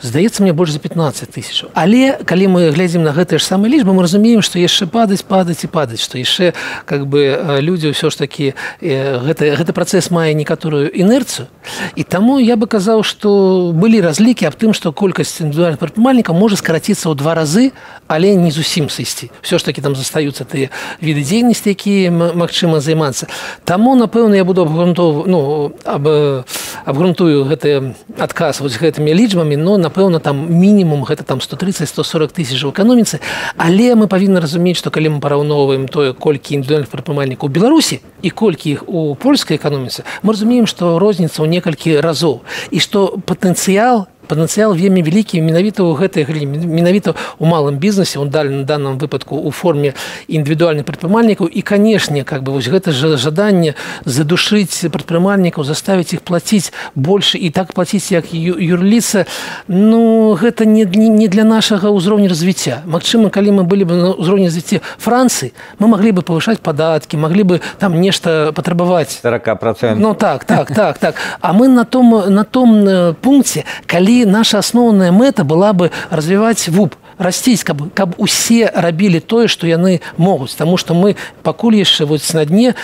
здаецца 0.03 0.43
мне 0.43 0.53
больш 0.53 0.73
за 0.73 0.79
15 0.79 1.31
тысяч. 1.31 1.65
Але 1.75 2.19
калі 2.25 2.47
мы 2.49 2.71
глядзім 2.71 3.03
на 3.03 3.13
гэтыя 3.13 3.39
ж 3.39 3.45
самыя 3.45 3.71
лічбы 3.71 3.93
мы 3.93 4.03
разумеем 4.03 4.43
што 4.43 4.59
яшчэ 4.59 4.87
падаць 4.87 5.23
падаць 5.23 5.65
і 5.65 5.69
падаць 5.69 6.01
што 6.01 6.19
яшчэ 6.19 6.55
как 6.85 7.07
бы 7.07 7.61
людзі 7.61 7.93
ўсё 7.93 8.11
ж 8.11 8.17
такі 8.17 8.47
гэта 8.81 9.57
гэты 9.61 9.73
працэс 9.73 10.11
мае 10.11 10.35
некаторую 10.35 10.89
інерцыю 10.91 11.49
і 11.97 12.03
таму 12.05 12.39
я 12.41 12.57
бы 12.57 12.67
казаў 12.67 13.05
што 13.05 13.73
былі 13.77 14.01
разлікі 14.01 14.49
аб 14.49 14.57
тым 14.57 14.73
што 14.73 14.93
колькасць 14.93 15.45
індывідуальных 15.45 15.79
прадпрымальнікаў 15.79 16.35
можа 16.35 16.57
скараціцца 16.57 17.13
ў 17.13 17.15
два 17.15 17.37
разы 17.37 17.73
але 18.09 18.35
не 18.35 18.51
зусім 18.51 18.89
сысці. 18.89 19.31
Все 19.43 19.59
ж 19.59 19.65
таки 19.65 19.81
там 19.81 19.95
застаюцца 19.95 20.45
тыя 20.45 20.71
віды 21.01 21.23
дзейнасці 21.23 21.71
якія 21.71 22.11
магчыма 22.11 22.81
займацца. 22.81 23.29
Таму 23.65 23.95
напэўна 23.95 24.35
я 24.35 24.45
буду 24.45 24.63
абгрунтов 24.63 25.27
ну 25.29 25.73
аб 25.85 26.47
абгрунтую 26.85 27.45
гэты 27.45 27.95
адказ 28.19 28.61
вось 28.61 28.81
гэтымі 28.81 29.15
лічбамі 29.15 29.57
но 29.57 29.77
на 29.77 29.90
напэўна 29.91 30.23
там 30.23 30.47
мінімум 30.47 31.03
гэта 31.03 31.27
там 31.27 31.43
130-140 31.43 32.31
тысяч 32.31 32.63
у 32.63 32.71
эканоміцы. 32.71 33.19
Але 33.59 33.99
мы 33.99 34.07
павінны 34.07 34.39
разумець 34.39 34.79
што 34.79 34.95
калі 34.95 35.19
мы 35.19 35.21
параўноўваем 35.21 35.91
тое 35.91 36.15
колькі 36.15 36.63
індывідуальных 36.63 36.89
прадпрымальнікаў 36.95 37.51
беларусі 37.51 38.01
і 38.23 38.31
колькі 38.31 38.71
іх 38.71 38.87
у 38.87 39.19
польскай 39.19 39.59
эканоміцы 39.59 40.07
мы 40.23 40.39
разумеем 40.39 40.71
што 40.71 41.03
розніца 41.03 41.43
ў 41.43 41.51
некалькі 41.51 41.99
разоў. 41.99 42.47
І 42.71 42.79
што 42.79 43.19
патэнцыял 43.27 44.07
патэнцыял 44.31 44.73
вельмі 44.79 45.03
вялікі 45.03 45.43
менавіта 45.43 45.83
ў 45.83 45.99
гэтай 45.99 46.23
галіне 46.23 46.63
менавіта 46.63 47.19
у 47.43 47.51
малым 47.51 47.83
бізнесе 47.83 48.23
он 48.23 48.31
далі 48.31 48.63
на 48.63 48.65
данном 48.65 48.99
выпадку 48.99 49.35
у 49.43 49.51
форме 49.51 49.95
індывідуальных 50.31 50.87
прадпрымальнікаў. 50.87 51.51
І 51.51 51.61
канешне 51.63 52.23
как 52.23 52.47
бы 52.47 52.53
вось 52.53 52.71
гэта 52.71 52.95
жа 52.95 53.17
жаданне 53.17 53.75
задушыць 54.05 54.87
прадпрымальнікаў 54.87 55.65
заставіць 55.65 56.15
іх 56.15 56.23
плаціць 56.23 56.71
больше 56.95 57.39
і 57.39 57.51
так 57.51 57.73
плаціць 57.75 58.13
як 58.15 58.31
юрліца. 58.31 59.27
Ну 59.67 60.39
гэта 60.39 60.65
не 60.65 60.87
не 60.87 61.27
для 61.29 61.45
нашага 61.45 61.91
ўзроўня 61.91 62.31
развіцця. 62.31 62.87
Мачыма 62.87 63.31
калі 63.35 63.61
мы 63.61 63.63
былі 63.67 63.85
бы 63.85 63.95
на 63.99 64.15
ўзроўні 64.15 64.47
развіцця 64.47 64.81
францыі 64.99 65.53
мы 65.79 65.91
маглі 65.91 66.21
бы 66.21 66.23
павышаць 66.23 66.63
падаткі 66.63 67.19
маглі 67.19 67.43
бы 67.43 67.61
там 67.79 67.99
нешта 68.01 68.53
патрабаваць. 68.55 69.19
40 69.23 69.59
процент 69.59 69.99
ну 69.99 70.15
так 70.15 70.45
так 70.45 70.71
так 70.71 70.99
так. 70.99 71.15
А 71.41 71.53
мы 71.53 71.69
на 71.69 71.85
том 71.85 72.11
на 72.29 72.45
том 72.45 72.87
э, 72.87 73.15
пункце 73.15 73.65
калі 73.87 74.20
наша 74.27 74.59
асноўная 74.59 75.13
мэта 75.13 75.45
была 75.45 75.73
бы 75.73 75.91
развіваць 76.11 76.69
вуп 76.69 76.97
расціць 77.19 77.65
каб 77.65 77.93
каб 77.95 78.15
усе 78.19 78.71
рабілі 78.75 79.21
тое 79.21 79.49
што 79.49 79.67
яны 79.67 80.01
могуць 80.17 80.57
таму 80.57 80.77
што 80.77 80.95
мы 80.95 81.17
пакуль 81.43 81.77
яшчэ 81.77 82.05
вось 82.05 82.33
на 82.33 82.45
дне 82.45 82.75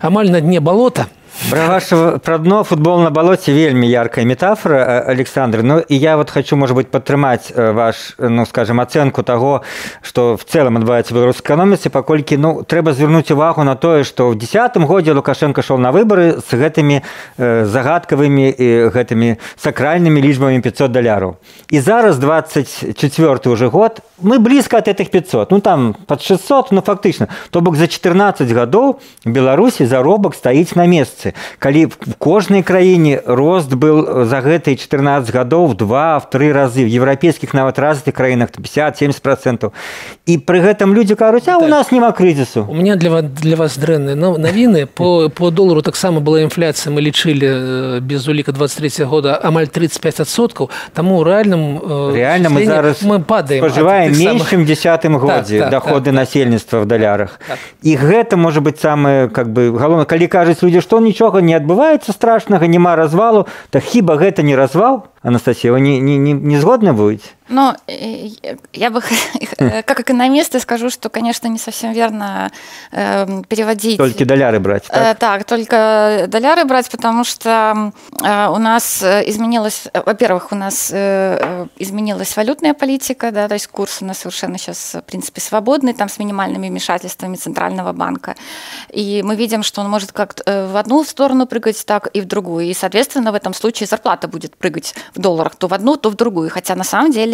амаль 0.00 0.30
на 0.30 0.40
дне 0.40 0.60
балота 0.60 1.08
Про 1.50 1.68
ваше 1.68 2.20
про 2.22 2.38
дно 2.38 2.64
футбол 2.64 3.00
на 3.02 3.10
болоте 3.10 3.52
вельмі 3.52 3.88
яркая 3.88 4.24
метафора 4.24 4.76
э, 4.76 5.10
Александр. 5.10 5.62
Ну 5.62 5.78
и 5.78 5.94
я 5.94 6.16
вот 6.16 6.30
хочу 6.30 6.56
может 6.56 6.76
быть 6.76 6.88
падтрымаць 6.88 7.52
э, 7.54 7.72
ваш 7.72 8.14
ну 8.18 8.46
скажем 8.46 8.80
оценку 8.80 9.22
того 9.22 9.62
что 10.00 10.36
в 10.36 10.44
целом 10.44 10.76
адбываецца 10.76 11.12
беларускай 11.12 11.44
эканоміцы 11.44 11.90
паколькі 11.90 12.38
ну 12.38 12.62
трэба 12.62 12.92
звярнуць 12.92 13.30
увагу 13.30 13.64
на 13.64 13.74
тое 13.74 14.04
что 14.04 14.30
в 14.30 14.38
десятым 14.38 14.86
годзе 14.86 15.12
лукашенко 15.12 15.62
шел 15.62 15.78
на 15.78 15.90
выборы 15.90 16.38
с 16.38 16.54
гэтымі 16.54 17.02
э, 17.36 17.64
загадкавымі 17.66 18.48
і 18.50 18.68
гэтымі 18.94 19.36
сакральнымі 19.56 20.22
лічбамі 20.22 20.60
500 20.60 20.92
даляраў. 20.92 21.36
І 21.70 21.80
зараз 21.80 22.18
24 22.18 23.38
уже 23.46 23.68
год 23.68 24.00
мы 24.22 24.38
близко 24.38 24.76
от 24.78 24.88
этих 24.88 25.10
500 25.10 25.50
ну 25.50 25.60
там 25.60 25.96
под 26.06 26.22
600 26.22 26.70
ну 26.70 26.80
фактычна 26.80 27.28
то 27.50 27.60
бок 27.60 27.76
за 27.76 27.88
14 27.88 28.48
гадоў 28.50 29.00
беларусі 29.24 29.86
заробак 29.86 30.34
стаіць 30.34 30.74
на 30.76 30.86
месцы 30.86 31.23
сітуацыя 31.24 31.34
калі 31.58 31.86
в 31.86 32.14
кожнай 32.18 32.62
краіне 32.62 33.22
рост 33.26 33.72
был 33.72 34.24
за 34.24 34.40
гэтые 34.40 34.76
14 34.76 35.32
гадоў 35.34 35.74
два 35.74 36.18
в 36.18 36.30
тры 36.30 36.52
разы 36.52 36.84
в 36.84 36.88
еўрапейскіх 36.88 37.54
нават 37.54 37.78
развітых 37.78 38.14
краінах 38.14 38.50
50 38.50 38.98
70 38.98 39.22
процентов 39.22 39.72
і 40.26 40.38
пры 40.38 40.60
гэтым 40.60 40.94
людзі 40.94 41.14
кажуць 41.14 41.48
а 41.48 41.58
у 41.58 41.68
нас 41.68 41.92
няма 41.92 42.12
крызісу 42.12 42.66
у 42.68 42.74
меня 42.74 42.96
для 42.96 43.10
вас 43.10 43.24
для 43.24 43.56
вас 43.56 43.78
дрэнныя 43.78 44.14
но 44.14 44.36
навіны. 44.36 44.86
По 44.86 45.28
по 45.28 45.50
долару 45.50 45.82
таксама 45.82 46.20
была 46.20 46.42
інфляцыя 46.42 46.92
мы 46.92 47.00
лічылі 47.00 48.00
без 48.00 48.28
уліка 48.28 48.52
23 48.52 49.04
года 49.04 49.40
амаль 49.42 49.64
35соткаў 49.66 50.70
таму 50.92 51.22
рэальным 51.24 52.14
реально 52.14 52.50
мы 52.50 52.66
зараз 52.66 53.02
мы 53.02 53.20
падаем 53.20 53.62
пажываем 53.62 54.12
меншым 54.12 54.64
десятым 54.64 55.18
годзе 55.18 55.60
так, 55.60 55.70
так, 55.70 55.82
доходы 55.82 56.10
так, 56.10 56.14
насельніцтва 56.14 56.80
в 56.80 56.86
далярах. 56.86 57.40
Так. 57.46 57.58
і 57.82 57.96
гэта 57.96 58.36
можа 58.36 58.60
быть 58.60 58.80
самое 58.80 59.28
как 59.28 59.52
бы 59.52 59.70
галоўна 59.76 60.04
калі 60.04 60.26
кажуць 60.26 60.62
людзі 60.62 60.80
што 60.80 61.00
нічога 61.14 61.38
не 61.46 61.54
адбываецца 61.54 62.10
страшнага 62.10 62.66
няма 62.66 62.98
развалу 62.98 63.46
так 63.70 63.86
хіба 63.86 64.18
гэта 64.18 64.42
не 64.42 64.58
развал 64.58 65.06
Анастасия, 65.22 65.72
вы 65.72 65.80
не, 65.80 66.00
не, 66.00 66.18
не, 66.18 66.32
не 66.34 66.58
згодны 66.58 66.92
будете? 66.92 67.30
Ну, 67.48 67.74
я 68.72 68.90
бы, 68.90 69.02
как 69.58 70.00
экономист, 70.00 70.58
скажу, 70.62 70.88
что, 70.88 71.10
конечно, 71.10 71.46
не 71.46 71.58
совсем 71.58 71.92
верно 71.92 72.50
э, 72.90 73.42
переводить... 73.48 73.98
Только 73.98 74.24
доляры 74.24 74.60
брать, 74.60 74.84
так? 74.86 75.16
Э, 75.16 75.18
так, 75.18 75.44
только 75.44 76.24
доляры 76.28 76.64
брать, 76.64 76.90
потому 76.90 77.22
что 77.24 77.92
э, 78.22 78.48
у 78.48 78.56
нас 78.56 79.02
изменилась... 79.02 79.88
Во-первых, 79.92 80.52
у 80.52 80.54
нас 80.54 80.90
э, 80.90 81.66
изменилась 81.76 82.34
валютная 82.34 82.72
политика, 82.72 83.30
да, 83.30 83.46
то 83.46 83.54
есть 83.54 83.66
курс 83.66 83.98
у 84.00 84.06
нас 84.06 84.18
совершенно 84.18 84.56
сейчас, 84.56 84.94
в 84.94 85.02
принципе, 85.02 85.42
свободный, 85.42 85.92
там, 85.92 86.08
с 86.08 86.18
минимальными 86.18 86.68
вмешательствами 86.68 87.36
Центрального 87.36 87.92
банка. 87.92 88.36
И 88.88 89.22
мы 89.22 89.36
видим, 89.36 89.62
что 89.62 89.82
он 89.82 89.90
может 89.90 90.12
как 90.12 90.34
в 90.46 90.78
одну 90.78 91.04
сторону 91.04 91.46
прыгать, 91.46 91.84
так 91.84 92.06
и 92.14 92.22
в 92.22 92.24
другую. 92.24 92.66
И, 92.66 92.74
соответственно, 92.74 93.32
в 93.32 93.34
этом 93.34 93.52
случае 93.52 93.86
зарплата 93.86 94.28
будет 94.28 94.56
прыгать 94.56 94.94
в 95.14 95.20
долларах 95.20 95.56
то 95.56 95.68
в 95.68 95.74
одну, 95.74 95.96
то 95.96 96.08
в 96.08 96.14
другую. 96.14 96.48
Хотя 96.48 96.74
на 96.74 96.84
самом 96.84 97.12
деле 97.12 97.33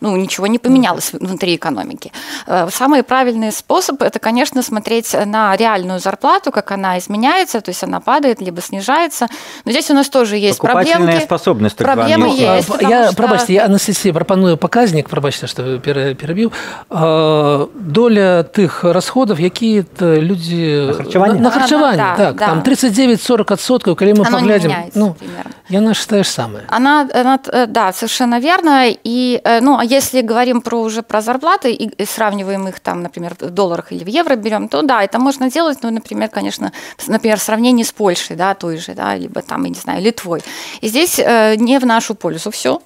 ну, 0.00 0.16
ничего 0.16 0.46
не 0.46 0.58
поменялось 0.58 1.12
внутри 1.12 1.56
экономики. 1.56 2.12
Э, 2.46 2.68
самый 2.70 3.02
правильный 3.02 3.52
способ– 3.52 4.02
это, 4.02 4.18
конечно, 4.18 4.62
смотреть 4.62 5.14
на 5.26 5.56
реальную 5.56 6.00
зарплату, 6.00 6.52
как 6.52 6.70
она 6.70 6.98
изменяется, 6.98 7.60
то 7.60 7.70
есть 7.70 7.82
она 7.82 8.00
падает, 8.00 8.40
либо 8.40 8.60
снижается. 8.60 9.26
Но 9.64 9.72
здесь 9.72 9.90
у 9.90 9.94
нас 9.94 10.08
тоже 10.08 10.36
есть 10.36 10.58
проблемы. 10.58 11.20
способность. 11.20 11.76
Проблемы 11.76 12.28
есть. 12.28 12.68
Я, 12.80 13.06
что... 13.08 13.16
пробачьте, 13.16 13.54
я, 13.54 13.66
Анастасия, 13.66 14.12
пропоную 14.12 14.56
показник, 14.56 15.08
пробачьте, 15.08 15.46
что 15.46 15.78
перебил. 15.78 16.52
Э, 16.90 17.66
доля 17.74 18.42
тых 18.44 18.84
расходов, 18.84 19.38
какие 19.38 19.86
люди... 19.98 20.86
На 20.86 20.92
харчевание? 20.94 21.36
На, 21.36 21.42
на 21.44 21.50
харчевание, 21.50 22.04
а, 22.04 22.16
да, 22.16 22.24
так. 22.24 22.36
Да. 22.36 22.46
Там 22.46 22.60
39-40 22.60 23.52
отсотков, 23.52 23.96
когда 23.96 24.14
мы 24.14 24.26
Оно 24.26 24.38
поглядим. 24.38 24.72
ну, 24.94 25.14
примерно. 25.14 25.52
Я 25.68 25.94
считаю 25.94 26.24
самое. 26.24 26.64
Она 26.68 27.08
Э, 27.14 27.66
да, 27.66 27.92
совершенно 27.92 28.40
верно. 28.40 28.86
И, 28.88 29.33
э, 29.42 29.60
ну, 29.60 29.78
а 29.78 29.84
если 29.84 30.20
говорим 30.20 30.60
про 30.60 30.80
уже 30.80 31.02
про 31.02 31.20
зарплаты 31.20 31.72
и 31.72 32.04
сравниваем 32.04 32.68
их 32.68 32.80
там, 32.80 33.02
например, 33.02 33.34
в 33.40 33.50
долларах 33.50 33.92
или 33.92 34.04
в 34.04 34.08
евро 34.08 34.36
берем, 34.36 34.68
то 34.68 34.82
да, 34.82 35.02
это 35.02 35.18
можно 35.18 35.50
делать, 35.50 35.78
ну, 35.82 35.90
например, 35.90 36.28
конечно, 36.28 36.72
например, 37.06 37.38
в 37.38 37.42
сравнении 37.42 37.82
с 37.82 37.92
Польшей, 37.92 38.36
да, 38.36 38.54
той 38.54 38.76
же, 38.76 38.94
да, 38.94 39.16
либо 39.16 39.42
там, 39.42 39.64
я 39.64 39.70
не 39.70 39.78
знаю, 39.78 40.02
Литвой. 40.02 40.42
И 40.80 40.88
здесь 40.88 41.18
э, 41.18 41.56
не 41.56 41.78
в 41.78 41.86
нашу 41.86 42.14
пользу 42.14 42.50
все. 42.50 42.80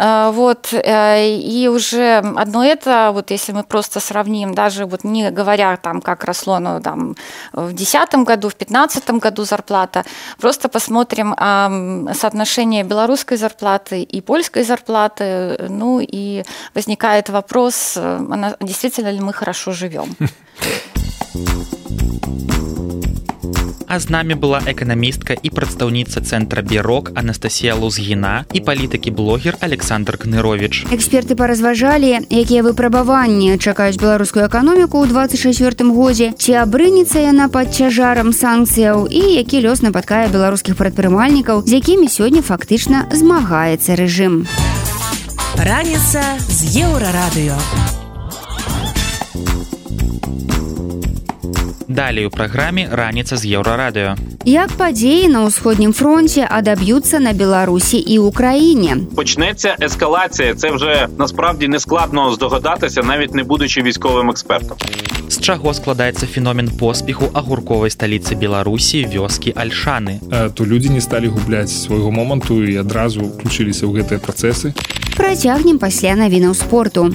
Вот, 0.00 0.72
и 0.72 1.70
уже 1.72 2.18
одно 2.18 2.64
это, 2.64 3.10
вот 3.12 3.32
если 3.32 3.50
мы 3.50 3.64
просто 3.64 3.98
сравним, 3.98 4.54
даже 4.54 4.86
вот 4.86 5.02
не 5.02 5.32
говоря 5.32 5.76
там, 5.76 6.00
как 6.00 6.22
росло, 6.22 6.60
ну, 6.60 6.80
там, 6.80 7.16
в 7.52 7.72
2010 7.72 8.14
году, 8.24 8.48
в 8.48 8.56
2015 8.56 9.10
году 9.10 9.44
зарплата, 9.44 10.04
просто 10.38 10.68
посмотрим 10.68 11.34
соотношение 12.14 12.84
белорусской 12.84 13.36
зарплаты 13.36 14.02
и 14.02 14.20
польской 14.20 14.62
зарплаты. 14.62 15.56
Ну 15.68 15.87
и 16.00 16.44
возникает 16.74 17.28
вопрос, 17.28 17.94
э, 17.96 18.54
действительно 18.60 19.10
ли 19.10 19.20
мы 19.20 19.32
хорошо 19.32 19.72
живем. 19.72 20.16
А 23.88 23.98
з 23.98 24.10
намі 24.10 24.34
была 24.34 24.60
эканамістка 24.68 25.32
і 25.32 25.48
прадстаўніца 25.48 26.20
цэнтра 26.20 26.60
бюрок 26.60 27.10
Анастасія 27.16 27.74
Лузгіна 27.74 28.44
і 28.52 28.60
палітыкі 28.60 29.10
блогер 29.10 29.56
Александр 29.60 30.20
Кнырович. 30.20 30.84
Эксперты 30.92 31.32
паразважалі, 31.32 32.20
якія 32.28 32.62
выпрабаванні 32.62 33.56
чакаюць 33.56 33.96
беларускую 33.96 34.44
эканоміку 34.44 35.00
ў 35.00 35.08
24 35.08 35.88
годзе, 35.96 36.36
ці 36.36 36.68
абрынецца 36.68 37.24
яна 37.32 37.48
пад 37.48 37.72
цяжарам 37.72 38.36
санкцыяў 38.36 39.08
і 39.08 39.22
які 39.40 39.64
лёс 39.64 39.80
нападкае 39.80 40.28
беларускіх 40.28 40.76
прадпрымальнікаў, 40.76 41.64
з 41.64 41.80
якімі 41.80 42.12
сёння 42.12 42.44
фактычна 42.44 43.08
змагаецца 43.08 43.96
рэжым. 43.96 44.44
Раніца 45.58 46.38
з 46.46 46.86
еўрарадыё. 46.86 47.58
Далей 51.98 52.26
у 52.26 52.30
праграме 52.30 52.86
раніца 52.92 53.34
з 53.34 53.58
еўрарадыё. 53.58 54.14
Як 54.46 54.70
падзеі 54.78 55.26
на 55.34 55.50
ўсходнім 55.50 55.90
фронте 55.90 56.46
адаб'юцца 56.46 57.18
на 57.18 57.34
Беларусі 57.34 57.98
і 57.98 58.22
ўкраіне. 58.22 59.10
Почнеться 59.18 59.74
ескалація. 59.82 60.54
Це 60.54 60.70
вже 60.70 61.08
насправді 61.18 61.68
не 61.68 61.82
складно 61.82 62.30
здогадатися, 62.32 63.02
навіть 63.02 63.34
не 63.34 63.42
будучи 63.42 63.82
військовим 63.82 64.30
експертом. 64.30 64.78
З 65.28 65.40
чаго 65.42 65.74
складаецца 65.74 66.30
феномен 66.30 66.70
поспеху 66.70 67.34
агурковай 67.34 67.90
сталіцы 67.90 68.38
Беларусі 68.38 69.02
вёскі 69.02 69.50
альшаны. 69.58 70.22
А, 70.30 70.54
то 70.54 70.62
людзі 70.62 70.94
не 70.94 71.00
сталі 71.00 71.26
губляць 71.34 71.82
свайго 71.82 72.14
моманту 72.14 72.62
і 72.62 72.78
адразу 72.78 73.26
включыліся 73.26 73.90
ў 73.90 73.98
гэтыя 73.98 74.22
працэсы. 74.22 74.70
Працягнем 75.18 75.82
пасля 75.82 76.14
навінаў 76.14 76.54
спорту. 76.54 77.10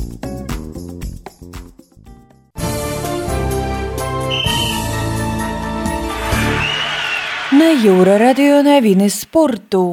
На 7.64 7.72
еўрарадыё 7.72 8.60
навіны 8.60 9.08
спорту. 9.08 9.84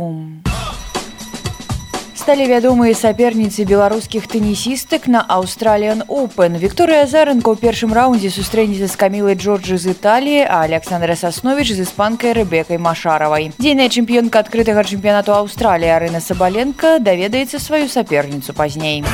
Сталі 2.18 2.46
вядомыя 2.50 2.96
саперніцы 2.98 3.62
беларускіх 3.62 4.26
тэнісістак 4.26 5.06
на 5.06 5.22
Аўстраліян 5.22 6.02
Open. 6.10 6.58
Вікторыя 6.58 7.06
Заранка 7.06 7.54
ў 7.54 7.62
першым 7.62 7.94
раўндзе 7.94 8.34
сустрэнецца 8.34 8.90
з 8.90 8.98
камілай 8.98 9.38
Джорджы 9.38 9.78
з 9.78 9.94
Італіі, 9.94 10.50
а 10.50 10.66
Александра 10.66 11.14
Сасновіч 11.14 11.70
з 11.78 11.86
іспанкай 11.86 12.34
рэбекай 12.34 12.82
Машаравай. 12.82 13.54
Дзейная 13.62 13.86
чэмпіёнка 13.86 14.42
адкрытага 14.42 14.82
чэмпіянату 14.82 15.30
Аўстраліі 15.30 15.94
Арына 15.94 16.18
Сабаленко 16.18 16.98
даведаецца 16.98 17.62
сваю 17.62 17.86
саперніцу 17.86 18.50
пазней. 18.50 19.06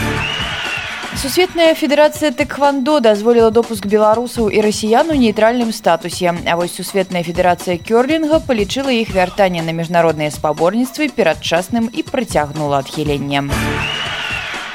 Сусветная 1.16 1.72
федэрацыя 1.72 2.28
тэквандо 2.36 2.98
дазволіла 3.00 3.48
допуск 3.48 3.86
беларусаў 3.88 4.50
і 4.52 4.60
расіян 4.60 5.08
у 5.08 5.16
нейтральным 5.16 5.72
статусе. 5.72 6.34
А 6.44 6.56
вось 6.60 6.76
сусветная 6.76 7.24
федэрацыя 7.24 7.80
кёрлінга 7.80 8.44
палічыла 8.44 8.92
іх 8.92 9.16
вяртанне 9.16 9.64
на 9.64 9.72
міжнародныя 9.72 10.28
спаборніцтвы 10.28 11.08
перадчасным 11.08 11.88
і 11.88 12.04
прыцягнула 12.04 12.84
адхіленнем. 12.84 13.48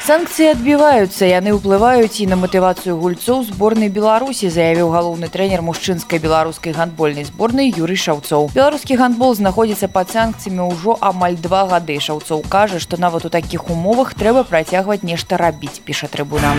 Санкцыі 0.02 0.48
адбіваюцца, 0.58 1.28
яны 1.30 1.52
ўплываюць 1.54 2.24
і 2.24 2.26
на 2.26 2.38
матывацыю 2.42 2.96
гульцоў 2.98 3.44
зборнай 3.46 3.86
Беларусі, 3.94 4.50
заявіў 4.50 4.90
галоўны 4.90 5.30
трэнер 5.30 5.62
мужчынскай 5.62 6.18
беларускай 6.18 6.74
гандбольнай 6.74 7.28
зборнай 7.30 7.70
Юрый 7.70 8.02
Шаўцоў. 8.02 8.50
Беларускі 8.58 8.98
гандбол 8.98 9.38
знаходзіцца 9.38 9.94
пад 9.94 10.10
санкцыямі 10.10 10.66
ўжо 10.74 10.98
амаль 11.06 11.38
два 11.38 11.70
гады. 11.70 12.02
Шаўцоў 12.02 12.42
кажа, 12.50 12.82
што 12.82 12.98
нават 12.98 13.30
у 13.30 13.34
такіх 13.38 13.70
умовах 13.70 14.18
трэба 14.18 14.42
працягваць 14.42 15.06
нешта 15.06 15.38
рабіць, 15.38 15.86
піша 15.86 16.10
трыбуна. 16.10 16.58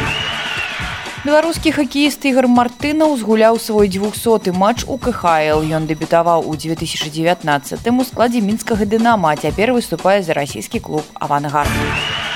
Беларускі 1.26 1.74
хакеіст 1.74 2.22
ігар 2.30 2.47
Мартына 2.47 3.11
ўзгуляў 3.11 3.59
свой 3.59 3.90
200 3.90 4.55
матч 4.55 4.86
у 4.86 5.03
КХл. 5.03 5.66
Ён 5.66 5.90
дэбютаваў 5.90 6.47
у 6.47 6.55
2019 6.55 7.90
у 7.90 8.05
складзе 8.07 8.38
мінскага 8.38 8.86
дынама, 8.86 9.34
цяпер 9.34 9.74
выступае 9.74 10.22
за 10.22 10.38
расійскі 10.38 10.78
клуб 10.78 11.03
авангард. 11.18 12.32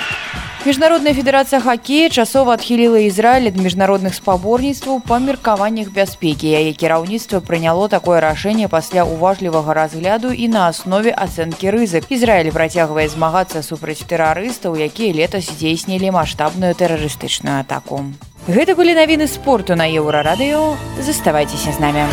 Міжнародная 0.67 1.15
федэрацыя 1.15 1.61
хакея 1.63 2.11
часова 2.11 2.57
адхіліла 2.59 2.99
Ізраіль 3.07 3.55
ад 3.55 3.59
міжнародных 3.63 4.17
спаборніцтваў 4.19 4.99
па 4.99 5.21
меркаваннях 5.23 5.93
бяспекі, 5.95 6.51
яе 6.51 6.75
кіраўніцтва 6.75 7.39
прыняло 7.39 7.87
такое 7.87 8.19
рашэнне 8.19 8.67
пасля 8.67 9.07
уважлівага 9.07 9.77
разгляду 9.79 10.35
і 10.35 10.49
на 10.51 10.67
аснове 10.67 11.15
ацэнкі 11.15 11.71
рызык. 11.71 12.11
Ізраіль 12.11 12.51
працягвае 12.51 13.07
змагацца 13.07 13.63
супраць 13.63 14.03
тэрарыстаў, 14.11 14.75
якія 14.75 15.15
летась 15.15 15.47
здзейснілі 15.55 16.11
маштабную 16.19 16.75
тэрарыстычную 16.75 17.63
атаку. 17.63 18.03
Гэта 18.51 18.75
былі 18.75 18.99
навіны 18.99 19.31
спорту 19.31 19.79
на 19.79 19.87
еўрарадыё, 19.87 20.75
заставайцеся 20.99 21.71
з 21.71 21.79
намі. 21.79 22.11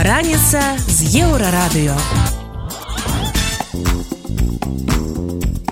Раніца 0.00 0.80
з 0.80 1.28
еўрарадыё. 1.28 1.92
Thank 4.28 5.62
you. 5.62 5.67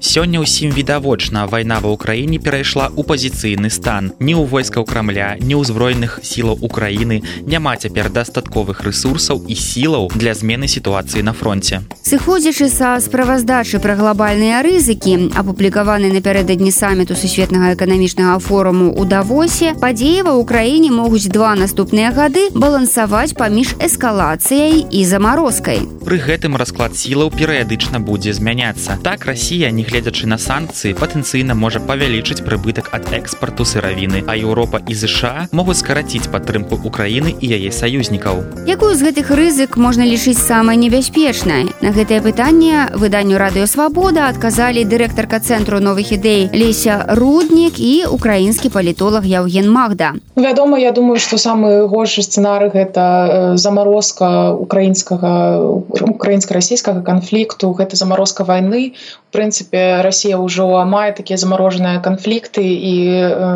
Сёння 0.00 0.40
ўсім 0.40 0.70
відавочна 0.72 1.46
вайна 1.46 1.82
ва 1.82 1.92
ўкраіне 1.92 2.38
перайшла 2.38 2.88
ў 2.94 3.02
пазіцыйны 3.02 3.70
стан. 3.70 4.12
Ні 4.22 4.38
ў 4.38 4.46
войскаў 4.46 4.86
крамля 4.86 5.36
ні 5.40 5.58
ўзброеных 5.60 6.20
сілаў 6.22 6.62
украіны 6.62 7.22
няма 7.42 7.76
цяпер 7.76 8.10
дастатковых 8.10 8.86
ресурсаў 8.86 9.42
і 9.46 9.54
сілаў 9.54 10.10
для 10.14 10.34
змены 10.34 10.70
сітуацыі 10.70 11.26
на 11.26 11.34
фронте 11.34 11.82
сыходзячы 12.06 12.68
са 12.70 12.98
справаздачы 13.02 13.82
пра 13.82 13.94
глобальныя 13.98 14.62
рызыкі 14.66 15.34
апублікаваны 15.34 16.10
напярэдадні 16.14 16.70
саміту 16.74 17.18
сусветнага 17.18 17.74
эканамічнага 17.74 18.38
форуму 18.38 18.90
у 18.94 19.04
давосе 19.04 19.74
падзеі 19.82 20.26
ва 20.26 20.34
ўкраіне 20.38 20.90
могуць 20.94 21.30
два 21.30 21.54
наступныя 21.58 22.14
гады 22.14 22.48
балансаваць 22.54 23.34
паміж 23.34 23.76
эскалацыяй 23.78 24.86
і 24.90 25.00
замарозкай. 25.04 25.84
Пры 26.06 26.18
гэтым 26.18 26.58
расклад 26.58 26.96
сілаў 26.98 27.30
перыядычна 27.34 28.00
будзе 28.02 28.34
змяняцца. 28.34 28.98
Так 29.02 29.26
Росія 29.26 29.39
не 29.40 29.70
нягледзячы 29.80 30.26
на 30.28 30.36
санкцыі 30.36 30.92
патэнцыйна 31.00 31.56
можа 31.56 31.80
павялічыць 31.80 32.44
прыбытак 32.44 32.92
ад 32.92 33.08
экспарту 33.16 33.64
сыравіны 33.64 34.22
а 34.28 34.36
Еўропа 34.36 34.80
і 34.86 34.94
ЗША 34.94 35.48
могуць 35.52 35.80
скараціць 35.80 36.28
падтрымку 36.28 36.76
Украіны 36.84 37.32
і 37.40 37.46
яе 37.48 37.72
саюзнікаў. 37.72 38.68
Якую 38.68 38.92
з 38.94 39.02
гэтых 39.08 39.32
рызык 39.32 39.76
можна 39.80 40.04
лічыць 40.04 40.36
самай 40.36 40.76
небяспечнай? 40.76 41.72
На 41.80 41.90
гэтае 41.96 42.20
пытанне 42.20 42.92
выданню 42.92 43.40
радыёвабода 43.40 44.28
адказалі 44.28 44.84
дырэктарка 44.84 45.40
цэнтру 45.40 45.80
новых 45.80 46.12
ідэй 46.12 46.52
леся 46.52 47.08
руднік 47.08 47.80
і 47.80 48.12
украінскі 48.12 48.68
палітолог 48.68 49.24
Яўген 49.24 49.70
Магда. 49.70 50.12
Вядома 50.36 50.78
я 50.78 50.92
думаю 50.92 51.18
что 51.18 51.38
самы 51.38 51.88
горшы 51.88 52.22
сцэнары 52.22 52.68
гэта 52.68 53.56
замарозка 53.56 54.52
украінскага 54.52 55.64
украінска-расійскага 55.88 57.00
канфлікту 57.00 57.72
гэта 57.72 57.96
замарозка 57.96 58.44
войны 58.44 58.92
прынцыпе 59.32 60.02
Росія 60.02 60.38
ўжо 60.38 60.66
мае 60.84 61.14
такія 61.14 61.38
замарожаныя 61.38 62.02
канфлікты 62.02 62.62
і 62.62 62.94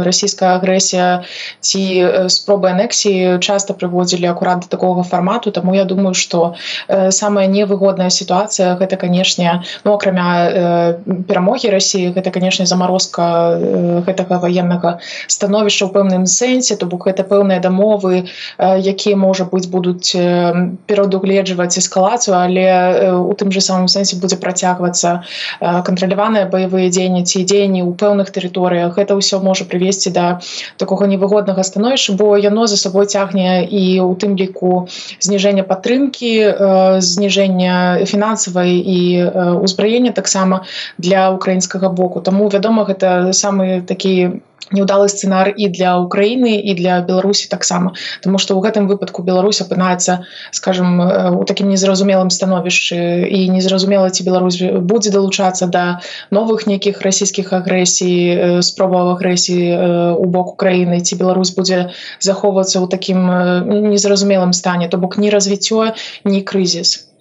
расійская 0.06 0.56
агрэсія 0.58 1.26
ці 1.60 1.82
спробы 2.30 2.70
анексіі 2.70 3.38
часта 3.42 3.74
прыводзілі 3.74 4.30
акурат 4.30 4.64
да 4.64 4.68
такога 4.70 5.02
фармату 5.02 5.50
Таму 5.50 5.74
я 5.74 5.84
думаю 5.84 6.14
што 6.14 6.54
самая 6.88 7.46
невыгодная 7.46 8.10
сітуацыя 8.10 8.78
гэта 8.78 8.96
канешне 8.96 9.62
ну 9.84 9.94
акрамя 9.94 10.98
перамогі 11.28 11.70
Росіі 11.74 12.14
гэта 12.14 12.30
канешне 12.30 12.66
замарозка 12.66 13.58
гэтага 14.06 14.38
ваеннага 14.46 14.98
становішча 15.26 15.86
ў 15.86 15.90
пэўным 15.94 16.24
сэнсе 16.30 16.78
то 16.78 16.86
бок 16.86 17.10
гэта 17.10 17.26
пэўныя 17.26 17.58
дамовы 17.58 18.30
якія 18.58 19.16
можа 19.18 19.44
быць 19.50 19.66
будуць 19.66 20.14
перадугледжваць 20.86 21.78
эскалацыю 21.82 22.38
але 22.38 22.66
у 23.18 23.32
тым 23.34 23.50
же 23.50 23.60
самым 23.60 23.90
сэнсе 23.90 24.22
будзе 24.22 24.38
працягвацца 24.38 25.24
кантраляваныя 25.64 26.48
баявыя 26.52 26.90
дзеянні 26.92 27.24
ці 27.24 27.44
дзеянні 27.44 27.82
ў 27.84 27.96
пэўных 27.96 28.30
тэрыторыях. 28.30 28.94
Гэта 28.96 29.16
ўсё 29.16 29.40
можа 29.40 29.64
прывесці 29.64 30.12
да 30.14 30.40
такога 30.76 31.08
невыгоднага 31.08 31.64
становішча 31.64 32.16
бо 32.20 32.36
яно 32.36 32.66
за 32.66 32.76
сабой 32.76 33.06
цягне 33.06 33.64
і 33.64 34.00
у 34.04 34.12
тым 34.14 34.36
ліку 34.36 34.86
зніжэння 35.20 35.64
падтрымкі 35.64 36.32
зніжэння 37.00 38.04
фінансавай 38.04 38.76
і 38.78 39.00
ўзбраення 39.64 40.12
таксама 40.12 40.64
для 40.98 41.30
украінскага 41.30 41.88
боку. 41.88 42.20
Таму 42.20 42.48
вядома 42.48 42.84
гэта 42.84 43.32
самы 43.32 43.80
такі 43.80 44.44
неудалы 44.72 45.08
сцэнар 45.08 45.52
і 45.56 45.68
для 45.68 45.98
Украіны 46.00 46.56
і 46.60 46.74
для 46.74 47.00
Беларусі 47.00 47.48
таксама 47.48 47.92
Таму 48.22 48.38
што 48.38 48.56
ў 48.56 48.64
гэтым 48.64 48.88
выпадку 48.88 49.22
Беларусь 49.22 49.60
апынаецца 49.60 50.24
скажем 50.50 51.00
у 51.40 51.44
такім 51.44 51.68
незразумелым 51.68 52.30
становішчы 52.30 53.28
і 53.28 53.48
незразумела 53.52 54.10
ці 54.10 54.24
Беларусь 54.24 54.60
будзе 54.62 55.10
далучацца 55.10 55.66
да 55.66 56.00
новых 56.30 56.66
нейкіх 56.66 57.02
расійскіх 57.04 57.52
агрэсій 57.52 58.60
спробаў 58.64 59.14
агрэсіі 59.16 60.16
у 60.16 60.26
бок 60.26 60.54
Украіны 60.56 61.00
ці 61.00 61.18
Беларусь 61.20 61.54
будзе 61.56 61.90
захоўвацца 62.20 62.80
ў 62.80 62.86
такім 62.88 63.90
незразумелым 63.90 64.52
стане. 64.52 64.88
То 64.88 64.98
бок 64.98 65.18
ні 65.18 65.30
развіццё 65.34 65.92
ні 66.24 66.40
крызіс. 66.42 67.13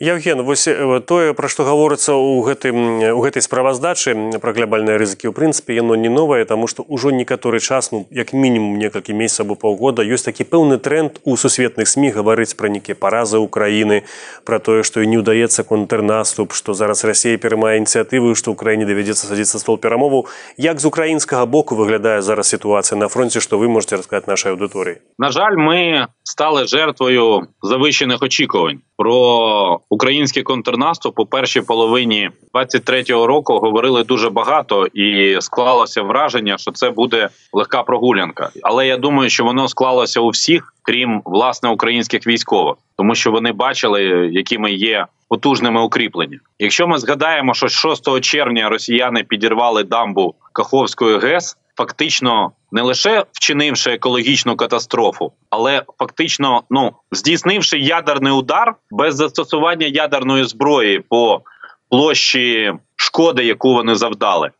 Евген 0.00 0.42
вось 0.42 0.68
тое 1.06 1.34
пра 1.34 1.48
што 1.50 1.66
гаворыцца 1.66 2.14
ў 2.14 2.46
гэтым 2.46 2.76
у 3.18 3.20
гэтай 3.24 3.42
справаздачы 3.42 4.14
пра 4.38 4.54
глябальныя 4.54 4.94
рызыкі 4.94 5.26
ў 5.26 5.34
прынцыпе 5.34 5.74
яно 5.74 5.98
не 5.98 6.06
новае 6.06 6.46
таму 6.46 6.70
што 6.70 6.86
ўжо 6.86 7.10
некаторы 7.10 7.58
час 7.58 7.90
ну 7.90 8.06
як 8.14 8.30
мінімум 8.30 8.78
некалькі 8.78 9.10
месяцаў 9.18 9.50
або 9.50 9.54
паўгода 9.58 10.06
ёсць 10.06 10.22
такі 10.22 10.46
пэўны 10.46 10.78
тренд 10.78 11.18
у 11.26 11.34
сусветных 11.34 11.90
сМ 11.90 12.14
гаварыць 12.14 12.54
пра 12.54 12.70
нейкія 12.70 12.94
паразы 12.94 13.42
ўкраіны 13.42 14.06
пра 14.46 14.62
тое 14.62 14.86
што 14.86 15.02
і 15.02 15.10
не 15.10 15.18
ўдаецца 15.18 15.66
контрнаступ 15.66 16.54
што 16.54 16.78
зараз 16.78 17.02
Росія 17.02 17.34
пераймае 17.34 17.82
ініцыятывы 17.82 18.38
што 18.38 18.54
ўкраіне 18.54 18.86
давядзецца 18.86 19.26
садзіцца 19.26 19.58
стол 19.58 19.82
перамову 19.82 20.30
як 20.62 20.78
з 20.78 20.86
украінскага 20.86 21.42
боку 21.50 21.74
выглядае 21.74 22.22
зараз 22.22 22.54
сітуацыя 22.54 22.94
на 22.94 23.10
фронте 23.10 23.42
што 23.42 23.58
вы 23.58 23.66
можете 23.66 23.98
расказаць 23.98 24.30
нашай 24.30 24.54
аўдыторыі? 24.54 25.02
На 25.18 25.34
жаль 25.34 25.58
мы 25.58 26.06
стали 26.22 26.70
жертвою 26.70 27.50
завищених 27.66 28.22
очікувань 28.22 28.86
про 28.98 29.80
український 29.88 30.42
контрнаступ 30.42 31.20
у 31.20 31.26
першій 31.26 31.60
половині 31.60 32.30
23-го 32.54 33.26
року 33.26 33.58
говорили 33.58 34.04
дуже 34.04 34.30
багато 34.30 34.86
і 34.86 35.36
склалося 35.40 36.02
враження, 36.02 36.58
що 36.58 36.70
це 36.70 36.90
буде 36.90 37.28
легка 37.52 37.82
прогулянка. 37.82 38.50
Але 38.62 38.86
я 38.86 38.96
думаю, 38.96 39.30
що 39.30 39.44
воно 39.44 39.68
склалося 39.68 40.20
у 40.20 40.28
всіх, 40.28 40.74
крім 40.82 41.22
власне 41.24 41.68
українських 41.68 42.26
військових, 42.26 42.76
тому 42.96 43.14
що 43.14 43.30
вони 43.30 43.52
бачили, 43.52 44.02
якими 44.32 44.72
є 44.72 45.06
потужними 45.28 45.82
укріплення. 45.82 46.38
Якщо 46.58 46.88
ми 46.88 46.98
згадаємо, 46.98 47.54
що 47.54 47.68
6 47.68 48.20
червня 48.20 48.68
росіяни 48.68 49.24
підірвали 49.24 49.84
дамбу 49.84 50.34
Каховської 50.52 51.18
ГЕС 51.18 51.56
фактично 51.78 52.52
не 52.72 52.82
лише 52.82 53.24
вчинивши 53.32 53.90
екологічну 53.90 54.56
катастрофу, 54.56 55.32
але 55.50 55.82
фактично 55.98 56.62
ну 56.70 56.92
здійснивши 57.12 57.78
ядерний 57.78 58.32
удар 58.32 58.74
без 58.90 59.14
застосування 59.14 59.86
ядерної 59.86 60.44
зброї 60.44 61.00
по 61.00 61.42
площі 61.90 62.72
шкоди, 62.96 63.44
яку 63.44 63.74
вони 63.74 63.94
завдали. 63.94 64.50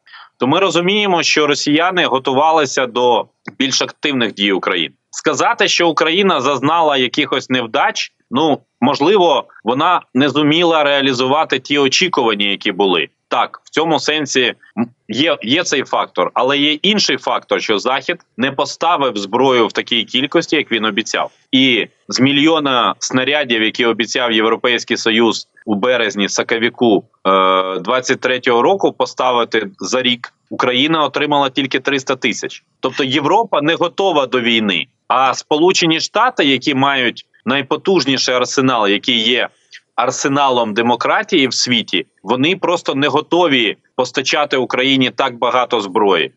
То 0.40 0.46
ми 0.46 0.60
розуміємо, 0.60 1.22
що 1.22 1.46
росіяни 1.46 2.06
готувалися 2.06 2.86
до 2.86 3.26
більш 3.58 3.82
активних 3.82 4.34
дій 4.34 4.52
України. 4.52 4.94
Сказати, 5.10 5.68
що 5.68 5.88
Україна 5.88 6.40
зазнала 6.40 6.96
якихось 6.96 7.50
невдач, 7.50 8.12
ну 8.30 8.58
можливо, 8.80 9.44
вона 9.64 10.02
не 10.14 10.28
зуміла 10.28 10.84
реалізувати 10.84 11.58
ті 11.58 11.78
очікування, 11.78 12.46
які 12.46 12.72
були 12.72 13.08
так. 13.28 13.60
В 13.64 13.70
цьому 13.70 14.00
сенсі 14.00 14.54
є 15.08 15.36
є 15.42 15.64
цей 15.64 15.82
фактор, 15.82 16.30
але 16.34 16.58
є 16.58 16.72
інший 16.72 17.16
фактор, 17.16 17.62
що 17.62 17.78
захід 17.78 18.16
не 18.36 18.52
поставив 18.52 19.16
зброю 19.16 19.66
в 19.66 19.72
такій 19.72 20.04
кількості, 20.04 20.56
як 20.56 20.72
він 20.72 20.84
обіцяв, 20.84 21.30
і 21.52 21.86
з 22.08 22.20
мільйона 22.20 22.94
снарядів, 22.98 23.62
які 23.62 23.84
обіцяв 23.84 24.32
Європейський 24.32 24.96
Союз 24.96 25.48
у 25.66 25.74
березні 25.74 26.28
сакавіку 26.28 27.04
е, 27.24 27.30
23-го 27.30 28.62
року, 28.62 28.92
поставити 28.92 29.70
за 29.78 30.02
рік. 30.02 30.32
Україна 30.50 31.04
отримала 31.04 31.50
тільки 31.50 31.80
300 31.80 32.16
тисяч. 32.16 32.64
Тобто 32.80 33.04
Європа 33.04 33.62
не 33.62 33.74
готова 33.74 34.26
до 34.26 34.40
війни. 34.40 34.86
А 35.08 35.34
Сполучені 35.34 36.00
Штати, 36.00 36.44
які 36.44 36.74
мають 36.74 37.26
найпотужніший 37.44 38.34
арсенал, 38.34 38.88
який 38.88 39.18
є 39.18 39.48
арсеналом 39.99 40.74
демократії 40.74 41.49
в 41.49 41.55
світі, 41.55 42.07
вони 42.22 42.57
просто 42.57 42.94
не 42.94 43.09
готові 43.09 43.76
постачати 43.96 44.57
Україні 44.57 45.11
так 45.11 45.38
багато 45.38 45.80
зброї. 45.80 46.32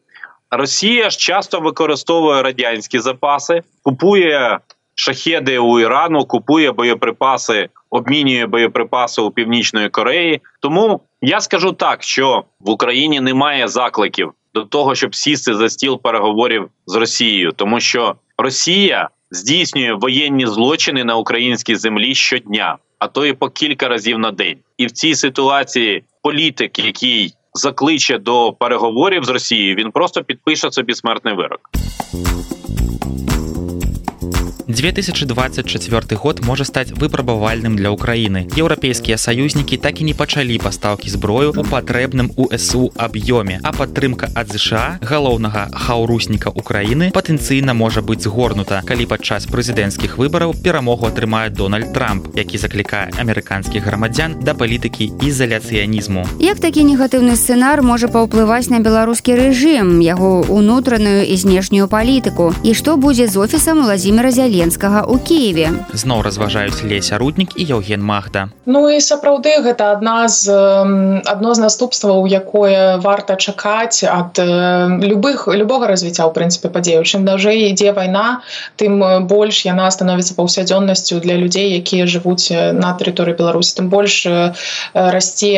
Росія 0.52 1.10
ж 1.10 1.18
часто 1.18 1.60
використовує 1.60 2.42
радянські 2.42 3.00
запаси, 3.00 3.62
купує 3.84 4.60
шахеди 4.96 5.60
у 5.60 5.80
Ірану, 5.80 6.26
купує 6.26 6.72
боєприпаси, 6.72 7.70
обмінює 7.90 8.46
боєприпаси 8.46 9.22
у 9.22 9.32
Північної 9.32 9.90
Кореї. 9.90 10.42
Тому 10.60 11.02
я 11.22 11.42
скажу 11.42 11.72
так, 11.72 12.04
що 12.04 12.44
в 12.60 12.70
Україні 12.70 13.20
немає 13.20 13.68
закликів 13.68 14.32
до 14.54 14.64
того, 14.64 14.96
щоб 14.96 15.16
сісти 15.16 15.56
за 15.56 15.70
стіл 15.70 16.02
переговорів 16.02 16.70
з 16.86 16.96
Росією, 16.96 17.52
тому 17.52 17.80
що 17.80 18.16
Росія 18.38 19.10
здійснює 19.32 19.94
воєнні 19.94 20.48
злочини 20.48 21.04
на 21.04 21.16
українській 21.16 21.76
землі 21.76 22.16
щодня, 22.16 22.78
а 23.02 23.08
то 23.08 23.26
і 23.26 23.34
по 23.34 23.50
кілька 23.50 23.88
разів 23.88 24.20
на 24.20 24.32
день. 24.32 24.58
І 24.78 24.86
в 24.86 24.92
цій 24.92 25.16
ситуації 25.16 26.04
політик, 26.24 26.80
який 26.80 27.34
закличе 27.54 28.18
до 28.18 28.54
переговорів 28.54 29.24
з 29.24 29.30
Росією, 29.30 29.76
він 29.76 29.92
просто 29.92 30.24
підпише 30.24 30.72
собі 30.72 30.94
смертний 30.94 31.34
вирок. 31.34 31.70
2024 34.72 36.18
год 36.18 36.46
можа 36.46 36.64
стаць 36.64 36.92
выпрабавальным 36.96 37.76
для 37.76 37.92
ўкраіны 37.92 38.48
еўрапейскія 38.56 39.18
саюзнікі 39.18 39.78
так 39.78 40.00
і 40.00 40.08
не 40.08 40.14
пачалі 40.14 40.58
пастаўкі 40.64 41.12
зброю 41.12 41.52
у 41.52 41.64
патрэбным 41.68 42.32
усу 42.36 42.92
аб'ёме 42.96 43.60
а 43.64 43.72
падтрымка 43.76 44.32
ад 44.34 44.48
ЗША 44.56 45.00
галоўнага 45.04 45.68
хаўрусніка 45.76 46.50
Украіны 46.56 47.12
патэнцыйна 47.12 47.74
можа 47.74 48.02
быць 48.02 48.24
згорнута. 48.24 48.82
Калі 48.88 49.06
падчас 49.12 49.48
прэзідэнцкіх 49.52 50.18
выбараў 50.18 50.56
перамогу 50.56 51.08
атрымае 51.08 51.50
Дональд 51.50 51.92
Трамп 51.94 52.32
які 52.36 52.58
заклікае 52.58 53.12
амерыканскіх 53.20 53.84
грамадзян 53.84 54.40
да 54.42 54.54
палітыкі 54.54 55.12
ізаляцыянізму. 55.20 56.26
Як 56.40 56.64
такі 56.64 56.88
негатыўны 56.88 57.36
сцэнар 57.36 57.84
можа 57.84 58.08
паўплываць 58.08 58.72
на 58.72 58.80
беларускі 58.80 59.36
рэжым 59.36 60.00
яго 60.00 60.48
унутраную 60.48 61.28
і 61.28 61.36
знешнюю 61.36 61.92
палітыку? 61.92 62.54
І 62.64 62.74
што 62.74 62.96
будзе 62.98 63.28
з 63.28 63.36
офісам 63.38 63.84
владимира 63.84 64.32
зяленскага 64.62 65.10
у 65.10 65.18
киеве. 65.18 65.74
Зноў 65.94 66.22
разважаюць 66.22 66.86
леся 66.86 67.18
руднік 67.18 67.58
і 67.58 67.66
Евген 67.66 68.04
махда 68.06 68.50
Ну 68.66 68.86
і 68.94 69.02
сапраўды 69.02 69.58
гэта 69.66 69.98
адна 69.98 70.30
з 70.30 70.54
адно 71.26 71.54
з 71.58 71.60
наступстваў 71.66 72.30
якое 72.30 73.02
варта 73.02 73.36
чакаць 73.42 74.06
ад 74.06 74.38
любых 75.02 75.50
любога 75.50 75.90
развіцця 75.90 76.30
ў 76.30 76.32
прынцыпе 76.38 76.70
падзею 76.70 77.02
чым 77.02 77.26
дажэй 77.26 77.74
ідзе 77.74 77.90
вайна 77.98 78.46
тым 78.78 79.02
больш 79.26 79.66
яна 79.66 79.90
становіцца 79.90 80.38
паўсядзённасцю 80.38 81.18
для 81.26 81.42
людзей 81.42 81.74
якія 81.82 82.06
жывуць 82.06 82.54
на 82.54 82.94
тэрыторыі 83.02 83.34
беларусі. 83.42 83.82
Тым 83.82 83.90
больш 83.90 84.30
расце 84.94 85.58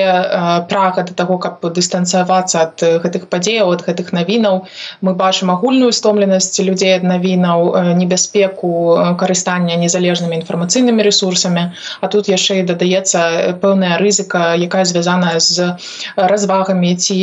прага 0.72 1.04
да 1.04 1.12
таго 1.12 1.38
каб 1.43 1.60
дыстанцыявацца 1.60 2.72
ад 2.72 2.88
гэтых 3.04 3.28
падзеяў 3.28 3.76
ад 3.76 3.84
гэтых 3.84 4.16
навінаў. 4.16 4.64
Мы 5.04 5.12
бачым 5.12 5.51
агульную 5.51 5.91
стомленасць 5.91 6.56
людзей 6.64 6.95
ад 6.95 7.04
навінаў 7.04 7.93
небяспеку 7.99 8.72
карыстання 9.19 9.75
незалежнымі 9.81 10.39
інфармацыйнымі 10.41 11.03
ресурсамі 11.03 11.63
а 12.01 12.05
тут 12.07 12.29
яшчэ 12.31 12.61
і 12.61 12.67
дадаецца 12.69 13.55
пэўная 13.61 13.97
рызыка 14.01 14.53
якая 14.55 14.86
звязаная 14.86 15.39
з 15.39 15.75
развагамі 16.17 16.95
ці 16.95 17.17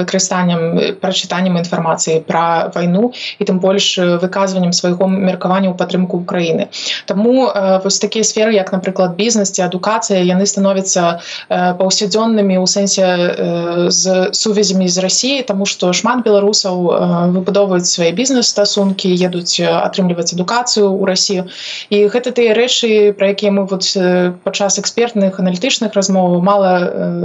выкарыстаннем 0.00 0.98
прачытаннем 1.02 1.58
інфармацыі 1.62 2.20
пра 2.28 2.70
вайну 2.74 3.12
і 3.38 3.42
тым 3.44 3.60
больш 3.60 3.98
выказваннем 3.98 4.72
свайго 4.72 5.08
меркавання 5.08 5.70
ў 5.72 5.76
падтрымку 5.78 6.20
Украіны 6.22 6.68
Таму 7.06 7.48
вось 7.84 7.98
такія 7.98 8.24
сферы 8.24 8.54
як 8.54 8.72
напрыклад 8.72 9.16
бізнес 9.16 9.52
ці 9.52 9.62
адукацыя 9.68 10.22
яны 10.22 10.46
становяцца 10.46 11.20
паўсядзённымі 11.48 12.56
ў 12.58 12.66
сэнсе 12.66 13.06
з 13.92 14.30
сувязямі 14.32 14.88
з 14.88 15.04
рассіяй 15.04 15.42
тому 15.48 15.66
што 15.66 15.92
шмат 15.92 16.24
беларусаў 16.24 16.76
выбудоўваюць 17.36 17.88
свае 17.88 18.12
бізнес-стасункі 18.12 19.12
едуць 19.14 19.60
атрымліваць 19.60 20.32
адукацыю 20.34 20.87
ў 20.92 21.04
рассію 21.06 21.42
і 21.90 22.06
гэта 22.12 22.32
тыя 22.32 22.54
рэчы 22.56 23.12
пра 23.18 23.32
якія 23.34 23.52
мы 23.52 23.64
вот 23.66 23.84
падчас 24.44 24.78
экспертных 24.78 25.40
аналітычных 25.40 25.94
размоваў 25.94 26.40
мала 26.42 26.72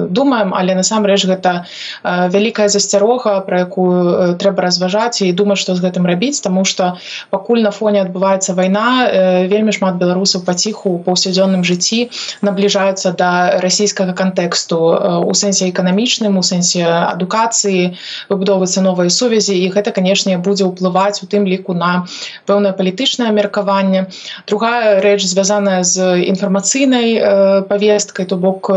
думаем 0.09 0.53
але 0.53 0.75
насамрэч 0.75 1.25
гэта 1.29 1.65
вялікая 2.03 2.67
засцярога 2.67 3.39
про 3.47 3.65
якую 3.65 4.35
трэба 4.37 4.67
разважаць 4.67 5.21
і 5.21 5.31
думаць 5.31 5.59
што 5.63 5.75
з 5.75 5.83
гэтым 5.83 6.05
рабіць 6.05 6.41
тому 6.43 6.65
что 6.65 6.97
пакуль 7.29 7.63
на 7.63 7.71
фоне 7.71 8.03
адбываецца 8.03 8.53
вайна 8.53 9.09
вельмі 9.47 9.71
шмат 9.71 9.97
беларусаў 10.01 10.43
паціху 10.47 10.97
у 10.97 11.01
паўсядзённым 11.03 11.63
жыцці 11.63 12.09
набліжаюцца 12.41 13.13
да 13.17 13.59
расійскага 13.63 14.13
кантэксту 14.13 14.79
у 15.23 15.33
сэнсе 15.33 15.69
эканамічным 15.69 16.37
у 16.37 16.43
сэнсе 16.43 16.83
адукацыі 16.87 17.95
выбудоўвацца 18.29 18.81
новыя 18.85 19.09
сувязі 19.09 19.55
і 19.57 19.69
гэта 19.75 19.91
канешне 19.91 20.37
будзе 20.37 20.65
ўплываць 20.69 21.23
у 21.23 21.29
тым 21.29 21.47
ліку 21.47 21.73
на 21.73 22.05
пэўнае 22.45 22.73
палітычнае 22.77 23.31
меркаванне 23.53 24.07
другая 24.47 25.01
рэч 25.01 25.21
звязаная 25.29 25.83
з 25.83 26.25
інфармацыйнай 26.25 27.63
павесткай 27.69 28.25
то 28.25 28.37
бок 28.37 28.69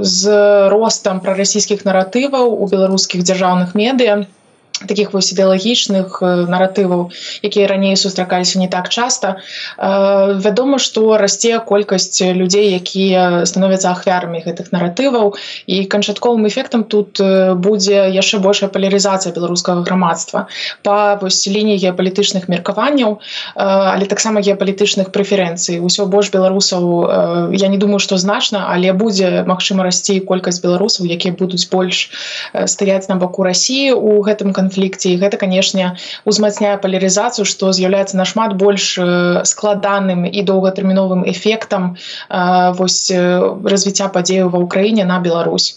з 0.00 0.22
ростам 0.70 1.20
прарасійскіх 1.20 1.84
наратываў 1.84 2.54
у 2.62 2.68
беларускіх 2.70 3.26
дзяржаўных 3.26 3.74
медыа 3.74 4.22
таких 4.88 5.12
вось 5.12 5.32
ідэалагічных 5.32 6.20
наратываў 6.22 7.10
якія 7.42 7.66
раней 7.68 7.96
сустракаліся 7.96 8.58
не 8.58 8.68
так 8.68 8.88
часта. 8.88 9.36
Вядома 9.78 10.78
што 10.78 11.16
расце 11.16 11.58
колькасць 11.58 12.20
людзей 12.20 12.72
якія 12.76 13.44
становяцца 13.46 13.92
ахвярамі 13.92 14.42
гэтых 14.44 14.72
наратываў. 14.72 15.34
І 15.66 15.84
канчатковым 15.84 16.46
эфектам 16.48 16.84
тут 16.84 17.20
будзе 17.56 18.10
яшчэ 18.10 18.38
большая 18.38 18.68
палярызацыя 18.68 19.32
беларускага 19.32 19.82
грамадства. 19.82 20.46
Па 20.82 21.16
вось 21.22 21.46
лініі 21.46 21.78
геапалітычных 21.78 22.48
меркаванняў 22.48 23.18
але 23.54 24.06
таксама 24.06 24.40
геапалітычных 24.40 25.12
прэферэнцый. 25.12 25.80
Усё 25.80 26.06
больш 26.06 26.30
беларусаў 26.32 27.52
я 27.54 27.68
не 27.68 27.78
думаю 27.78 27.98
што 27.98 28.16
значна 28.16 28.66
але 28.72 28.92
будзе 28.92 29.44
магчыма 29.46 29.84
расці 29.84 30.20
колькасць 30.20 30.62
беларусаў 30.62 31.06
якія 31.06 31.34
будуць 31.34 31.68
больш 31.70 32.10
стаяць 32.66 33.08
на 33.08 33.16
баку 33.16 33.42
рассіі 33.46 33.92
у 33.92 34.20
гэтым 34.22 34.52
канфлікце 34.52 34.71
канфлікце 34.72 35.12
і 35.12 35.20
гэта 35.20 35.36
канешне 35.36 35.92
узмацняе 36.24 36.76
палярызацыю 36.80 37.44
што 37.44 37.72
з'яўляецца 37.76 38.16
нашмат 38.16 38.56
больш 38.56 38.96
складаным 39.52 40.24
і 40.24 40.40
доўгатэрміновым 40.42 41.28
эфектам 41.28 41.96
вось 42.80 43.12
развіцця 43.12 44.08
падзею 44.08 44.48
ва 44.48 44.64
ўкраіне 44.64 45.04
на 45.04 45.20
Беларусь 45.20 45.76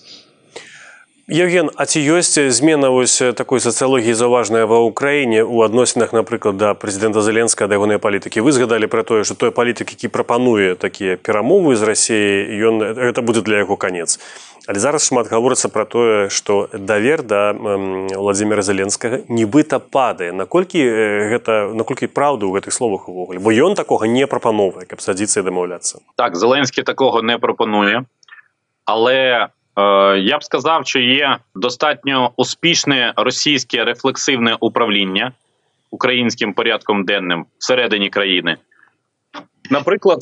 Евген 1.27 1.71
А 1.73 1.85
ці 1.89 1.97
ёсць 2.05 2.37
змена 2.53 2.93
вось 2.93 3.17
такой 3.33 3.57
сацыялогіі 3.57 4.13
заўважная 4.13 4.69
ва 4.69 4.85
ўкраіне 4.85 5.41
у 5.41 5.65
адносінах 5.65 6.13
напрыклад 6.13 6.61
да 6.61 6.77
прэзідэнта 6.77 7.25
зеленска 7.25 7.65
да 7.65 7.81
ягонай 7.81 7.97
палітыкі 7.97 8.45
вы 8.45 8.53
згадалі 8.53 8.85
пра 8.85 9.01
тое 9.01 9.25
што 9.25 9.33
той 9.33 9.49
палітык 9.49 9.89
які 9.89 10.13
прапануе 10.13 10.77
такія 10.77 11.17
перамовы 11.17 11.73
з 11.73 11.81
рассіяй 11.81 12.61
ён 12.69 12.77
гэта 12.93 13.25
будзе 13.25 13.41
для 13.41 13.65
яго 13.65 13.73
канец. 13.73 14.21
Але 14.69 14.77
зараз 14.77 15.09
шмат 15.09 15.25
гаворыцца 15.25 15.65
пра 15.73 15.89
тое 15.89 16.29
што 16.29 16.69
давер 16.69 17.25
да 17.25 17.57
владимира 17.57 18.61
зеленскага 18.61 19.25
нібыта 19.25 19.81
падае. 19.81 20.29
Наколькі 20.29 20.77
гэта 21.33 21.73
наколькі 21.73 22.05
праўду 22.05 22.53
ў 22.53 22.61
гэтых 22.61 22.69
словах 22.69 23.09
увогуле? 23.09 23.41
Бо 23.41 23.49
ён 23.49 23.73
такога 23.73 24.05
не 24.05 24.29
прапановвае 24.29 24.85
каб 24.85 25.01
садзіцца 25.01 25.41
і 25.41 25.49
дамаўляцца. 25.49 26.05
Так 26.21 26.37
зеленскі 26.37 26.85
такого 26.85 27.25
не 27.25 27.41
прапануе. 27.41 28.05
Але 28.85 29.49
я 30.17 30.37
б 30.37 30.43
сказав, 30.43 30.87
що 30.87 30.99
є 30.99 31.37
достатньо 31.55 32.31
успішне 32.35 33.13
російське 33.15 33.83
рефлексивне 33.83 34.57
управління 34.59 35.31
українським 35.91 36.53
порядком 36.53 37.05
денним 37.05 37.45
всередині 37.57 38.09
країни. 38.09 38.57
Наприклад, 39.71 40.19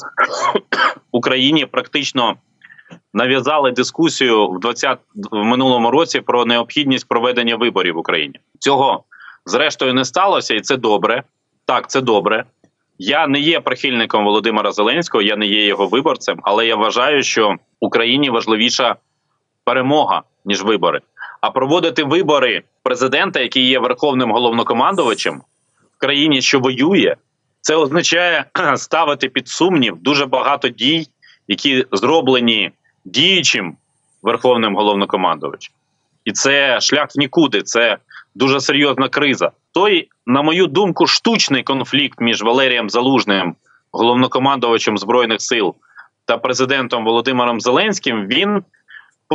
Україні 1.12 1.66
практично 1.66 2.36
нав'язали 3.14 3.72
дискусію 3.72 4.48
в 4.48 4.60
20 4.60 5.00
в 5.32 5.44
минулому 5.44 5.92
році 5.92 6.22
про 6.22 6.46
необхідність 6.46 7.08
проведення 7.08 7.56
виборів 7.56 7.96
в 7.96 7.98
Україні. 7.98 8.40
Цього 8.60 9.04
зрештою 9.46 9.94
не 9.94 10.06
сталося, 10.06 10.54
і 10.54 10.62
це 10.62 10.78
добре. 10.78 11.24
Так, 11.66 11.90
це 11.90 12.02
добре. 12.02 12.46
Я 12.98 13.28
не 13.28 13.40
є 13.40 13.60
прихильником 13.60 14.26
Володимира 14.26 14.72
Зеленського, 14.72 15.22
я 15.22 15.36
не 15.36 15.46
є 15.46 15.66
його 15.66 15.88
виборцем, 15.88 16.40
але 16.44 16.68
я 16.68 16.76
вважаю, 16.76 17.24
що 17.24 17.56
Україні 17.80 18.30
важливіша 18.30 18.96
перемога 19.66 20.22
ніж 20.46 20.64
вибори. 20.64 21.02
А 21.42 21.52
проводити 21.52 22.04
вибори 22.04 22.64
президента, 22.84 23.40
який 23.40 23.68
є 23.68 23.80
верховним 23.80 24.32
головнокомандувачем 24.32 25.42
в 25.98 26.00
країні, 26.00 26.42
що 26.42 26.60
воює, 26.60 27.16
це 27.62 27.76
означає 27.76 28.46
ставити 28.76 29.30
під 29.30 29.48
сумнів 29.48 29.98
дуже 30.02 30.26
багато 30.26 30.70
дій, 30.70 31.08
які 31.48 31.86
зроблені 31.92 32.72
діючим 33.06 33.76
верховним 34.22 34.76
головнокомандувачем. 34.76 35.74
І 36.26 36.32
це 36.32 36.82
шлях 36.82 37.08
в 37.16 37.20
нікуди. 37.20 37.62
Це 37.62 37.98
дуже 38.36 38.62
серйозна 38.62 39.10
криза. 39.10 39.52
Той, 39.72 40.10
на 40.26 40.42
мою 40.42 40.68
думку, 40.68 41.08
штучний 41.08 41.64
конфлікт 41.64 42.22
між 42.22 42.42
Валерієм 42.44 42.90
Залужним, 42.90 43.56
головнокомандувачем 43.92 44.98
збройних 44.98 45.42
сил, 45.42 45.76
та 46.26 46.38
президентом 46.38 47.06
Володимиром 47.06 47.62
Зеленським. 47.62 48.28
Він 48.28 48.64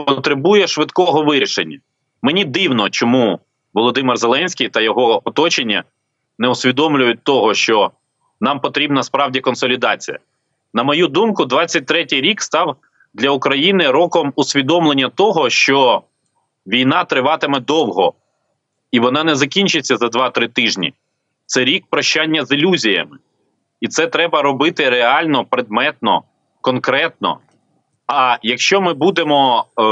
потребує 0.04 0.66
швидкого 0.66 1.22
вирішення. 1.22 1.78
Мені 2.22 2.44
дивно, 2.44 2.90
чому 2.90 3.40
Володимир 3.74 4.16
Зеленський 4.16 4.68
та 4.68 4.80
його 4.80 5.22
оточення 5.24 5.84
не 6.38 6.48
усвідомлюють 6.48 7.22
того, 7.22 7.54
що 7.54 7.90
нам 8.40 8.60
потрібна 8.60 9.02
справді 9.02 9.40
консолідація. 9.40 10.18
На 10.74 10.82
мою 10.82 11.08
думку, 11.08 11.42
23-й 11.44 12.20
рік 12.20 12.42
став 12.42 12.76
для 13.14 13.30
України 13.30 13.90
роком 13.90 14.32
усвідомлення 14.36 15.08
того, 15.08 15.50
що 15.50 16.02
війна 16.66 17.04
триватиме 17.04 17.60
довго, 17.60 18.14
і 18.90 19.00
вона 19.00 19.24
не 19.24 19.34
закінчиться 19.34 19.96
за 19.96 20.06
2-3 20.06 20.48
тижні. 20.48 20.94
Це 21.46 21.64
рік 21.64 21.84
прощання 21.90 22.44
з 22.44 22.52
ілюзіями. 22.52 23.18
І 23.80 23.88
це 23.88 24.06
треба 24.06 24.42
робити 24.42 24.90
реально, 24.90 25.44
предметно, 25.44 26.22
конкретно. 26.60 27.38
А 28.08 28.38
якщо 28.42 28.80
ми 28.80 28.94
будемо 28.94 29.64
е, 29.78 29.82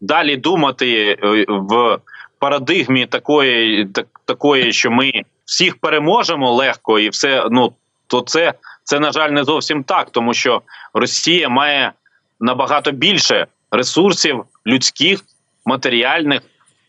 далі 0.00 0.36
думати 0.36 1.18
в 1.48 1.98
парадигмі 2.38 3.06
такої, 3.06 3.86
так, 3.86 4.06
такої, 4.24 4.72
що 4.72 4.90
ми 4.90 5.12
всіх 5.44 5.76
переможемо 5.76 6.52
легко, 6.52 6.98
і 6.98 7.08
все 7.08 7.46
ну 7.50 7.72
то 8.06 8.20
це, 8.20 8.54
це 8.84 9.00
на 9.00 9.12
жаль 9.12 9.30
не 9.30 9.44
зовсім 9.44 9.84
так, 9.84 10.10
тому 10.10 10.34
що 10.34 10.62
Росія 10.94 11.48
має 11.48 11.92
набагато 12.40 12.92
більше 12.92 13.46
ресурсів 13.70 14.44
людських, 14.66 15.20
матеріальних. 15.64 16.40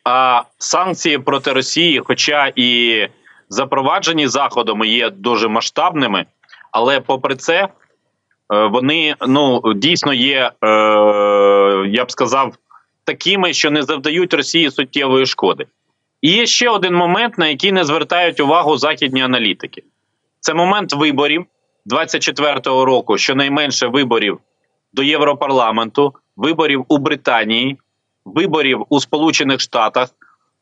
А 0.03 0.43
санкції 0.57 1.17
проти 1.17 1.53
Росії, 1.53 2.01
хоча 2.05 2.51
і 2.55 3.07
запроваджені 3.49 4.27
заходами, 4.27 4.87
є 4.87 5.09
дуже 5.09 5.47
масштабними, 5.47 6.25
але 6.71 6.99
попри 6.99 7.35
це, 7.35 7.55
е, 7.63 7.67
вони 8.49 9.15
ну 9.27 9.61
дійсно 9.75 10.13
є, 10.13 10.51
е, 10.63 10.67
я 11.87 12.05
б 12.05 12.11
сказав, 12.11 12.55
такими, 13.03 13.53
що 13.53 13.71
не 13.71 13.83
завдають 13.83 14.33
Росії 14.33 14.71
суттєвої 14.71 15.25
шкоди. 15.25 15.65
І 16.21 16.31
є 16.31 16.45
ще 16.45 16.69
один 16.69 16.95
момент, 16.95 17.37
на 17.37 17.47
який 17.47 17.71
не 17.71 17.83
звертають 17.83 18.39
увагу 18.39 18.77
західні 18.77 19.21
аналітики. 19.21 19.83
Це 20.39 20.53
момент 20.53 20.93
виборів 20.93 21.45
24-го 21.85 22.85
року, 22.85 23.17
щонайменше 23.17 23.87
виборів 23.87 24.39
до 24.93 25.03
Європарламенту, 25.03 26.13
виборів 26.35 26.85
у 26.87 26.97
Британії, 26.97 27.77
виборів 28.25 28.85
у 28.89 28.99
Сполучених 28.99 29.59
Штатах, 29.59 30.09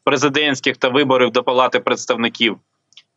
президентських 0.03 0.77
та 0.77 0.89
виборів 0.89 1.31
до 1.31 1.43
Палати 1.43 1.79
представників, 1.79 2.57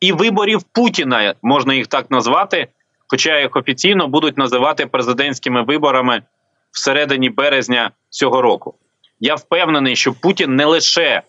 і 0.01 0.13
виборів 0.13 0.63
Путіна, 0.63 1.35
можна 1.43 1.75
їх 1.75 1.87
так 1.87 2.11
назвати, 2.11 2.69
хоча 3.09 3.41
їх 3.41 3.57
офіційно 3.57 4.09
будуть 4.09 4.39
називати 4.39 4.87
президентськими 4.87 5.63
виборами 5.63 6.23
всередині 6.71 7.31
березня 7.31 7.91
цього 8.11 8.43
року. 8.43 8.75
Я 9.21 9.35
впевнений, 9.35 9.97
що 9.97 10.13
Путін 10.13 10.57
не 10.57 10.65
лише 10.65 11.23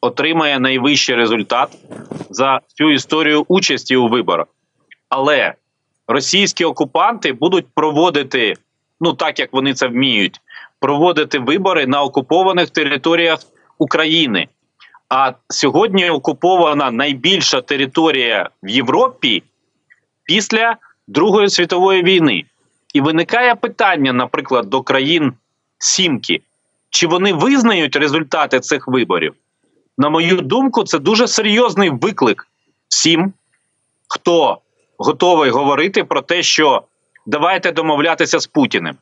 отримає 0.00 0.58
найвищий 0.58 1.14
результат 1.14 1.68
за 2.30 2.60
всю 2.70 2.90
історію 2.90 3.44
участі 3.48 3.96
у 3.96 4.08
виборах, 4.08 4.46
але 5.08 5.54
російські 6.08 6.64
окупанти 6.64 7.32
будуть 7.32 7.66
проводити, 7.74 8.54
ну 9.00 9.12
так 9.12 9.38
як 9.38 9.52
вони 9.52 9.74
це 9.74 9.86
вміють, 9.86 10.40
проводити 10.80 11.38
вибори 11.38 11.86
на 11.86 12.02
окупованих 12.02 12.70
територіях 12.70 13.38
України. 13.78 14.48
А 15.08 15.32
сьогодні 15.48 16.10
окупована 16.10 16.90
найбільша 16.90 17.60
територія 17.60 18.50
в 18.62 18.68
Європі 18.68 19.42
після 20.24 20.76
Другої 21.08 21.50
світової 21.50 22.02
війни. 22.02 22.44
І 22.94 23.00
виникає 23.00 23.54
питання, 23.54 24.12
наприклад, 24.12 24.70
до 24.70 24.82
країн 24.82 25.32
Сімки, 25.78 26.40
чи 26.90 27.06
вони 27.06 27.32
визнають 27.32 27.96
результати 27.96 28.60
цих 28.60 28.88
виборів? 28.88 29.34
На 29.98 30.08
мою 30.08 30.40
думку, 30.40 30.84
це 30.84 30.98
дуже 30.98 31.28
серйозний 31.28 31.90
виклик 31.90 32.48
всім, 32.88 33.32
хто 34.08 34.58
готовий 34.98 35.50
говорити 35.50 36.04
про 36.04 36.22
те, 36.22 36.42
що 36.42 36.82
давайте 37.26 37.72
домовлятися 37.72 38.38
з 38.38 38.46
Путіним. 38.46 38.96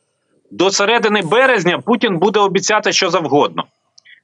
До 0.50 0.70
середини 0.70 1.22
березня 1.22 1.78
Путін 1.78 2.18
буде 2.18 2.40
обіцяти 2.40 2.92
що 2.92 3.10
завгодно. 3.10 3.64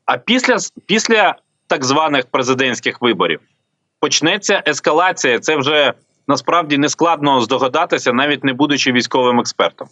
А 0.05 0.18
після 0.18 0.57
після 0.87 1.35
так 1.66 1.85
званих 1.85 2.26
президентських 2.26 3.01
виборів 3.01 3.41
почнеться 4.01 4.62
ескалація. 4.66 5.39
Це 5.39 5.57
вже 5.57 5.95
насправді 6.31 6.78
не 6.78 6.89
складно 6.89 7.41
здогадатися, 7.41 8.12
навіть 8.12 8.45
не 8.45 8.53
будучи 8.53 8.93
військовим 8.93 9.41
експертом. 9.41 9.89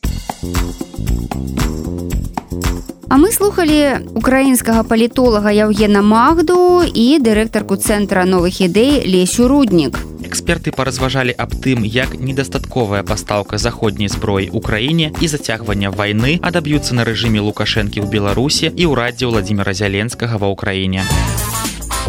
А 3.11 3.17
мы 3.17 3.33
слухали 3.33 3.99
украінскага 4.15 4.83
палітолага 4.83 5.51
Яўгена 5.51 6.03
Магду 6.03 6.85
і 6.85 7.17
дырэктарку 7.25 7.81
цэнтра 7.81 8.29
новых 8.29 8.61
ідэй 8.61 9.09
Лесю 9.09 9.49
Руднік. 9.49 9.97
Эксперты 10.21 10.77
паразважалі 10.77 11.33
аб 11.33 11.57
тым, 11.57 11.89
як 11.89 12.21
недастатковая 12.21 13.03
пастаўка 13.03 13.57
заходняй 13.57 14.13
зброі 14.13 14.53
ўкраіне 14.53 15.17
і 15.25 15.27
зацягвання 15.27 15.89
вайны 15.89 16.37
адаб'юцца 16.45 16.93
на 16.93 17.09
рэжыме 17.09 17.41
Лукашэнкі 17.41 18.05
ў 18.05 18.07
Беларусі 18.13 18.69
і 18.77 18.93
ўрадзе 18.93 19.25
Владзіміра 19.25 19.73
Зяленскага 19.73 20.37
ва 20.37 20.53
ўкраіне. 20.53 21.09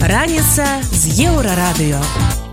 Раніца 0.04 0.68
з 0.84 1.16
еўрарадыё. 1.32 2.49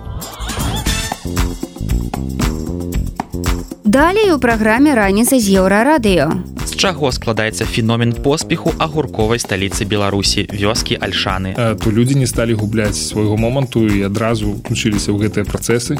Далей 3.86 4.32
у 4.34 4.38
праграме 4.42 4.98
раніца 4.98 5.38
з 5.38 5.62
еўрарадыё. 5.62 6.42
Чаго 6.74 7.06
складаецца 7.14 7.62
феномен 7.70 8.18
поспеху 8.18 8.74
агурковай 8.82 9.38
сталіцы 9.38 9.86
беларусі 9.86 10.50
вёскі 10.50 10.98
альшаны? 10.98 11.54
То 11.54 11.94
людзі 11.94 12.18
не 12.18 12.26
сталі 12.26 12.58
губляць 12.58 12.98
свайго 12.98 13.38
моманту 13.38 13.86
і 13.86 14.02
адразу 14.10 14.58
включыліся 14.58 15.14
ў 15.14 15.30
гэтыя 15.30 15.46
працэсы. 15.46 15.94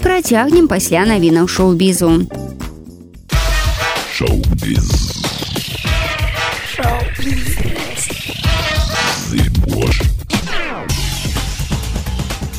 Працягнем 0.00 0.64
пасля 0.64 1.04
навінаў 1.04 1.44
шоу-бізу. 1.44 2.24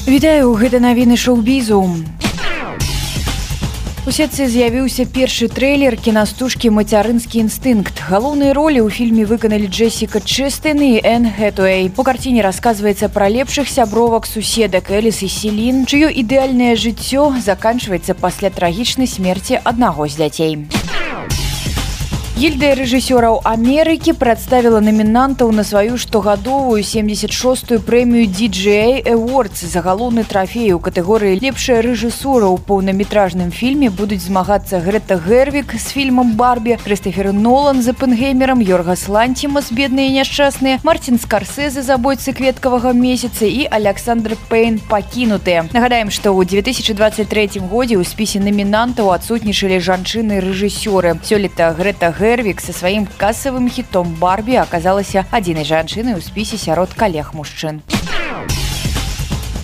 Вітаю 0.06 0.54
гэта 0.54 0.78
навіны 0.78 1.18
шоу-бізу 1.18 1.82
У 4.08 4.12
сетцы 4.16 4.46
з'явіўся 4.48 5.04
першы 5.12 5.50
трэйлер 5.52 5.98
кінастужкі 6.00 6.70
мацярынскі 6.72 7.42
інстынкт. 7.44 8.00
Галоўныя 8.08 8.56
ролі 8.56 8.80
ў 8.80 8.88
фільме 8.88 9.28
выканалі 9.28 9.68
Джессіка 9.68 10.24
Чэстын 10.24 10.80
і 10.80 11.04
Эн 11.04 11.28
Гэтуэй. 11.36 11.92
По 11.92 12.08
карціне 12.08 12.40
расказваецца 12.40 13.12
пра 13.12 13.28
лепшых 13.28 13.68
сябровак 13.68 14.24
суседак 14.24 14.96
Эліс 14.96 15.20
і 15.28 15.28
Селін, 15.28 15.84
чыё 15.84 16.08
ідэальнае 16.08 16.80
жыццё 16.80 17.36
заканчваецца 17.44 18.16
пасля 18.16 18.48
трагічнай 18.48 19.12
смерці 19.12 19.60
аднаго 19.60 20.08
з 20.08 20.24
дзяцей. 20.24 20.54
Гільдыя 22.38 22.76
рэжысёраў 22.78 23.40
Амерыкі 23.50 24.14
прадставіла 24.14 24.78
намінантаў 24.78 25.50
на 25.58 25.64
сваю 25.66 25.98
штогадовую 25.98 26.84
76ю 26.86 27.80
прэмію 27.82 28.30
DJ 28.30 29.02
Awards 29.10 29.66
за 29.66 29.82
галоўны 29.82 30.22
трафей 30.22 30.70
у 30.74 30.78
катэгорыі 30.78 31.42
лепшая 31.42 31.82
рэжысура 31.82 32.46
ў 32.46 32.62
поўнаметражным 32.62 33.50
фільме 33.50 33.90
будуць 33.90 34.22
змагацца 34.22 34.78
Грета 34.86 35.18
Гервік 35.18 35.74
з 35.82 35.90
фільмам 35.90 36.38
Барбі, 36.38 36.78
Крыстафер 36.86 37.34
Нолан 37.34 37.82
за 37.82 37.98
пэнгеймерам, 37.98 38.62
Йоргас 38.62 39.10
Ланцімас 39.10 39.74
бедныя 39.74 40.14
няшчасныя, 40.22 40.78
Марцін 40.86 41.18
Скарсезы 41.18 41.82
забойцы 41.82 42.38
кветкавага 42.38 42.94
месяца 42.94 43.50
і 43.50 43.66
Александр 43.66 44.38
Пейн 44.46 44.78
пакінутыя. 44.78 45.66
Нагадаем, 45.74 46.14
што 46.14 46.38
ў 46.38 46.46
2023 46.46 47.66
годзе 47.66 47.98
ў 47.98 48.06
спісе 48.06 48.38
намінантаў 48.46 49.10
адсутнічалі 49.18 49.82
жанчыны 49.82 50.38
рэжысёры. 50.38 51.18
Сёлета 51.26 51.74
Грета 51.74 52.14
Гервік 52.14 52.27
Гервік 52.28 52.60
са 52.60 52.74
сваім 52.76 53.06
касавым 53.22 53.70
хітом 53.72 54.10
Барбі 54.20 54.58
аказалася 54.60 55.24
адзінай 55.32 55.64
жанчынай 55.64 56.20
у 56.20 56.24
спісе 56.26 56.60
сярод 56.60 56.92
калег 56.92 57.32
мужчын 57.32 57.80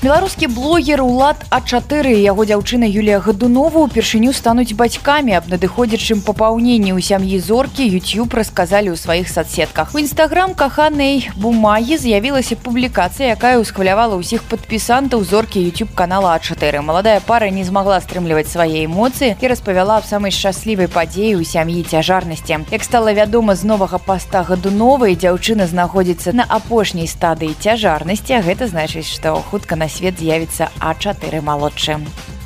беларускі 0.04 0.48
блогер 0.52 1.00
улад 1.00 1.46
а4 1.48 2.12
яго 2.20 2.44
дзяўчына 2.44 2.84
Юлія 2.92 3.22
гадунова 3.24 3.80
упершыню 3.88 4.34
стануць 4.36 4.76
бацькамі 4.76 5.32
аб 5.40 5.48
надыходзячым 5.48 6.20
папаўненні. 6.28 6.92
Ў 6.92 7.00
сям'і 7.00 7.40
зоркі 7.40 7.88
youtube 7.88 8.36
расказалі 8.36 8.92
ў 8.92 9.00
сваіх 9.00 9.32
соцсетках 9.32 9.96
у 9.96 10.04
нстаграм 10.04 10.60
каханай 10.60 11.32
бумагі 11.40 11.96
з'явілася 11.96 12.60
публікацыя 12.60 13.32
якая 13.40 13.64
ўсхвалявала 13.64 14.20
ўсіх 14.20 14.44
падпісантаў 14.52 15.24
зоркі 15.24 15.64
youtube 15.64 15.96
канала 15.96 16.36
а4 16.36 16.84
маладая 16.84 17.24
пара 17.24 17.48
не 17.48 17.64
змагла 17.64 18.04
стрымліваць 18.04 18.52
свае 18.52 18.84
эмоцыі 18.84 19.40
і 19.40 19.46
распавяла 19.48 20.04
аб 20.04 20.06
самай 20.10 20.36
шчаслівай 20.36 20.92
падзеі 20.92 21.40
ў 21.40 21.48
сям'і 21.48 21.80
цяжарнасці. 21.88 22.68
Як 22.76 22.84
стала 22.84 23.16
вядома 23.16 23.56
з 23.56 23.64
новага 23.64 24.04
паста 24.04 24.44
гадуновай 24.44 25.16
дзяўчына 25.16 25.64
знаходзіцца 25.72 26.36
на 26.36 26.44
апошняй 26.44 27.08
стадыі 27.08 27.56
цяжарнасці 27.56 28.44
гэта 28.44 28.68
значыць 28.68 29.08
што 29.08 29.40
хутка 29.40 29.80
на 29.80 29.93
свет 29.94 30.18
з'явіцца 30.18 30.70
а4 30.82 31.42
малодшы. 31.42 32.02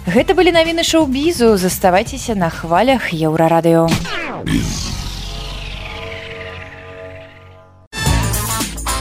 Гэта 0.08 0.36
былі 0.36 0.52
навіны 0.56 0.84
шоу-бізу, 0.84 1.56
заставайцеся 1.58 2.36
на 2.36 2.50
хвалях 2.52 3.12
еўрарадыё. 3.12 3.88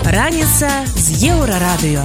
Раніца 0.06 0.70
з 0.94 1.06
еўрарадыё. 1.34 2.02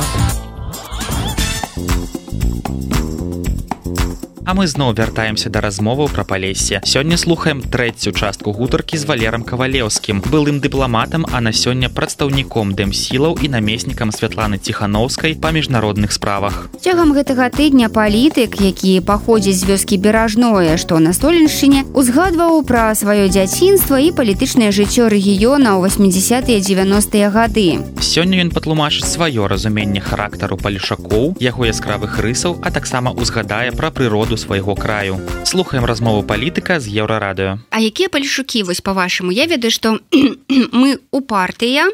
А 4.43 4.53
мы 4.57 4.65
зноў 4.65 4.93
вяртаемся 4.97 5.49
да 5.53 5.61
размоваў 5.61 6.09
пра 6.09 6.23
палесе 6.25 6.81
сёння 6.83 7.17
слухаем 7.17 7.61
трэцюю 7.61 8.13
частку 8.17 8.51
гутаркі 8.51 8.97
з 8.97 9.05
валерам 9.05 9.43
кавалеўскім 9.45 10.21
былым 10.25 10.57
дыпламатам 10.59 11.27
а 11.29 11.41
на 11.45 11.53
сёння 11.53 11.93
прадстаўніком 11.93 12.73
дэмсілаў 12.73 13.37
і 13.37 13.49
намеснікам 13.53 14.09
святланы 14.11 14.57
ціхановскай 14.57 15.37
па 15.37 15.51
міжнародных 15.53 16.11
справах. 16.11 16.73
Цягам 16.81 17.13
гэтага 17.13 17.53
тыдня 17.53 17.93
палітык 17.93 18.57
які 18.65 18.97
паходзіць 19.05 19.61
з 19.61 19.69
вёскі 19.69 20.01
беражное 20.01 20.77
што 20.81 20.97
на 20.97 21.13
столеншчыне 21.13 21.85
узгадваў 21.93 22.65
пра 22.65 22.97
сваё 22.97 23.29
дзяцінства 23.29 24.01
і 24.01 24.09
палітычнае 24.09 24.73
жыццё 24.73 25.05
рэгіёна 25.05 25.77
ў 25.77 25.85
80 25.85 26.49
90 26.49 27.29
гады. 27.29 27.67
Сёння 28.01 28.41
ён 28.41 28.49
патлумачыць 28.49 29.05
сваё 29.05 29.45
разуменне 29.45 30.01
характару 30.01 30.57
палішакоў 30.57 31.37
яго 31.37 31.69
яскравых 31.69 32.17
рысаў 32.17 32.57
а 32.65 32.73
таксама 32.73 33.13
узгадае 33.13 33.69
пра 33.77 33.93
прыроду 33.93 34.30
свайго 34.37 34.75
краю. 34.75 35.19
Слухаем 35.45 35.85
размову 35.85 36.23
палітыка 36.23 36.79
з 36.79 36.87
еўрарадыо 36.87 37.59
А 37.69 37.79
якія 37.79 38.09
палішукі 38.09 38.63
вось 38.63 38.81
по-вашаму 38.81 39.31
я 39.31 39.45
ведаю 39.45 39.71
што 39.71 39.99
мы 40.71 40.99
у 41.11 41.21
партыя 41.21 41.89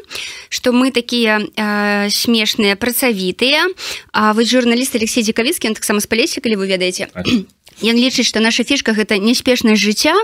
што 0.48 0.72
мы 0.72 0.90
такія 0.90 1.40
э, 1.40 2.10
смешныя 2.10 2.76
працавітыя. 2.76 3.68
А 4.12 4.32
вы 4.32 4.44
журналіст 4.44 4.94
Алексей 4.94 5.22
дзекавіцкі 5.22 5.74
таксама 5.74 6.00
з 6.00 6.06
палесе 6.06 6.40
калі 6.40 6.56
вы 6.56 6.66
ведаеце. 6.66 7.08
Ён 7.82 7.96
лічыць 7.96 8.26
што 8.26 8.40
наша 8.40 8.64
фішка 8.64 8.92
гэта 8.92 9.18
няспешнасць 9.18 9.78
жыцця 9.78 10.14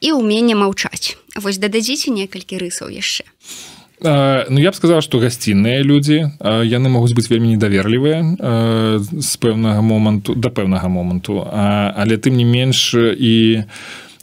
і 0.00 0.12
ўменне 0.12 0.54
маўчаць. 0.54 1.16
Вось 1.36 1.58
дададзіце 1.58 2.10
некалькі 2.10 2.58
рысаў 2.58 2.90
яшчэ 2.90 3.24
Ну 4.02 4.58
я 4.60 4.70
б 4.72 4.74
сказаў 4.74 5.02
што 5.04 5.20
гасцінныя 5.20 5.84
людзі 5.84 6.32
яны 6.40 6.88
могуць 6.88 7.12
быць 7.12 7.28
вельмі 7.28 7.52
недаверлівыя 7.52 8.24
з 9.12 9.32
пэўнага 9.36 9.84
моманту 9.84 10.32
да 10.32 10.48
пэўнага 10.48 10.88
моманту 10.88 11.44
але 11.44 12.16
тым 12.16 12.40
не 12.40 12.48
менш 12.48 12.96
і 12.96 13.68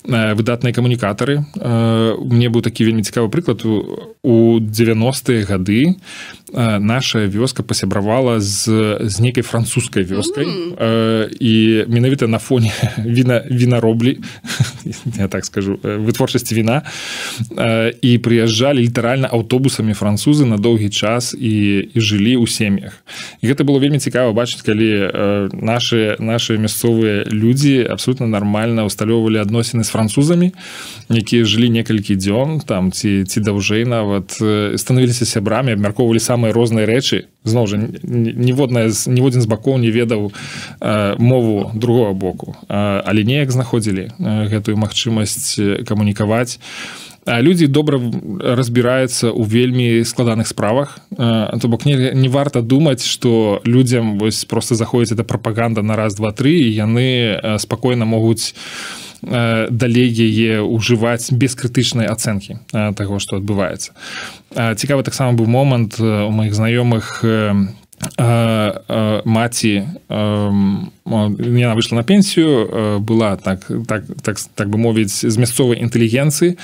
выдатныя 0.07 0.73
камунікатары 0.73 1.45
мне 1.61 2.49
быў 2.49 2.65
такі 2.65 2.89
вельмі 2.89 3.05
цікавы 3.05 3.29
прыклад 3.29 3.61
у 3.69 4.16
90-е 4.27 5.43
гады 5.43 5.95
наша 6.79 7.27
вёска 7.27 7.63
пасябравала 7.63 8.39
з 8.39 8.97
з 9.01 9.19
нейкай 9.19 9.43
французскай 9.43 10.03
вёскай 10.03 10.45
mm 10.45 10.75
-hmm. 10.75 11.27
і 11.39 11.85
менавіта 11.87 12.27
на 12.27 12.39
фоне 12.39 12.71
віна 13.05 13.43
вінароблі 13.51 14.17
я 15.19 15.27
так 15.27 15.45
скажу 15.45 15.79
вытворчасці 15.83 16.53
віна 16.55 16.81
і 18.01 18.17
прыязджалі 18.17 18.79
літаральна 18.79 19.27
аўтобусамі 19.31 19.93
французы 19.93 20.45
на 20.45 20.57
доўгі 20.57 20.89
час 20.89 21.35
і 21.39 21.87
і 21.93 21.99
жылі 22.01 22.35
ў 22.37 22.47
сем'ях 22.47 23.03
і 23.41 23.47
гэта 23.47 23.63
было 23.63 23.79
вельмі 23.79 23.99
цікава 23.99 24.33
бачыць 24.33 24.61
калі 24.61 25.11
наши 25.53 26.15
наши 26.19 26.57
мясцовыя 26.57 27.25
людзі 27.31 27.87
абсолютно 27.89 28.27
нармальна 28.27 28.85
усталёўвалі 28.85 29.37
адносіны 29.37 29.83
з 29.83 29.89
французамі 29.89 30.51
якія 31.09 31.43
жылі 31.43 31.69
некалькі 31.69 32.15
дзён 32.15 32.59
там 32.65 32.91
ці 32.91 33.23
ці 33.23 33.39
даўжэй 33.39 33.85
нават 33.85 34.16
станавіліся 34.77 35.25
сябрамі 35.25 35.75
абмяркоўвалі 35.75 36.19
сам 36.19 36.37
самыя 36.37 36.53
розныя 36.53 36.85
рэчы 36.85 37.25
зноў 37.43 37.65
жа 37.65 37.81
ніводная 38.05 38.93
ніводзін 38.93 39.41
з 39.41 39.49
бакоў 39.49 39.81
не 39.81 39.89
ведаў 39.89 40.29
э, 40.29 41.15
мову 41.17 41.71
другого 41.73 42.13
боку. 42.13 42.55
Э, 42.69 43.01
але 43.01 43.23
неяк 43.23 43.49
знаходзілі 43.49 44.13
э, 44.13 44.47
гэтую 44.53 44.77
магчымасць 44.77 45.57
камунікаваць. 45.87 46.61
Людзі 47.27 47.67
добра 47.67 47.99
разбіраюцца 47.99 49.33
ў 49.33 49.43
вельмі 49.43 50.05
складаных 50.07 50.47
справах. 50.47 50.95
То 51.11 51.67
бок 51.67 51.83
не, 51.83 52.15
не 52.15 52.29
варта 52.31 52.61
думаць 52.61 53.03
што 53.03 53.59
людзям 53.65 54.15
вось 54.15 54.45
просто 54.45 54.79
заходзіць 54.79 55.19
это 55.19 55.27
прапаганда 55.27 55.81
на 55.81 55.99
раз 55.99 56.15
два 56.15 56.31
три 56.31 56.55
і 56.63 56.71
яны 56.71 57.35
спакойна 57.59 58.05
могуць 58.05 58.55
Э, 58.55 59.06
далей 59.21 60.09
яе 60.09 60.61
ўжываць 60.61 61.31
без 61.31 61.55
крытычнай 61.55 62.07
ацэнкі 62.07 62.59
э, 62.73 62.93
таго 62.93 63.19
што 63.19 63.37
адбываецца. 63.37 63.91
Цікавы 64.53 65.03
таксама 65.03 65.33
быў 65.37 65.47
момант 65.47 65.99
у 65.99 66.31
маіх 66.31 66.53
знаёмых 66.53 67.23
маці 69.25 69.73
яна 70.05 71.73
выйшла 71.73 71.95
на 71.97 72.03
пенсію 72.03 73.01
была 73.01 73.37
так 73.37 73.65
так 73.87 74.05
так 74.21 74.37
так 74.53 74.69
бы 74.69 74.77
мовіць 74.77 75.25
з 75.25 75.35
мясцовай 75.37 75.81
інтэлігенцыі 75.81 76.57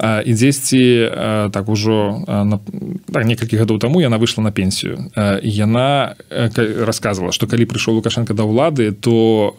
і 0.00 0.32
дзесьці 0.32 1.10
так 1.52 1.68
ужо 1.68 2.24
так, 3.12 3.24
некалькі 3.24 3.60
гадоў 3.60 3.78
таму 3.78 4.00
яна 4.00 4.16
выйшла 4.16 4.42
на 4.42 4.52
пенсію. 4.52 5.12
Яна 5.42 6.16
рассказывала 6.30 7.32
што 7.36 7.46
калі 7.46 7.68
прыйшоў 7.68 8.00
лукашенко 8.00 8.32
да 8.32 8.48
ўлады 8.48 8.92
то 8.96 9.52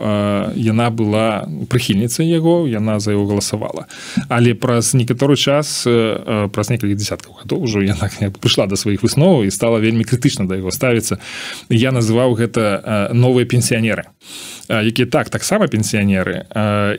яна 0.58 0.90
была 0.90 1.46
прыхільніцай 1.70 2.26
яго 2.26 2.66
яна 2.66 2.98
за 3.00 3.14
яго 3.14 3.38
галасавала. 3.38 3.86
Але 4.30 4.58
праз 4.58 4.94
некаторы 4.98 5.38
час 5.38 5.86
праз 5.86 6.74
некалькі 6.74 6.98
десяткаў 6.98 7.46
гадоў 7.46 7.70
ужо 7.70 7.86
яна 7.86 8.10
прыйшла 8.42 8.66
да 8.66 8.76
сваіх 8.76 9.06
высноваў 9.06 9.46
і 9.46 9.54
стала 9.54 9.78
вельмі 9.78 10.04
крытычна 10.04 10.50
да 10.50 10.58
яго 10.58 10.72
ставіцца. 10.72 11.22
Я 11.70 11.92
называў 11.94 12.34
гэта 12.34 13.14
новыя 13.14 13.46
пенсіянеры 13.46 14.10
якія 14.80 15.08
так 15.08 15.30
таксама 15.30 15.68
пенсіянеры 15.68 16.48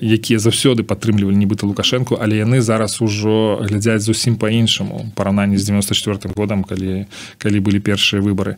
якія 0.01 0.39
заўсёды 0.39 0.85
падтрымлівалі 0.85 1.37
нібыта 1.37 1.65
лукашэнку 1.65 2.21
але 2.21 2.45
яны 2.45 2.61
зараз 2.61 3.01
ужо 3.01 3.65
глядзяць 3.65 4.05
зусім 4.05 4.37
па-іншаму 4.37 5.13
параўнанні 5.17 5.57
з 5.57 5.65
94 5.73 6.35
годам 6.37 6.65
калі 6.65 7.07
калі 7.39 7.59
былі 7.61 7.81
першыя 7.81 8.21
выбары. 8.23 8.57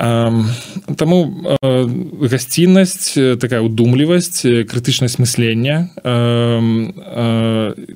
Таму 0.00 1.18
гасціннасць 2.24 3.18
такая 3.36 3.60
удумлівасць 3.60 4.46
крытычнасць 4.64 5.20
мыслення 5.20 5.92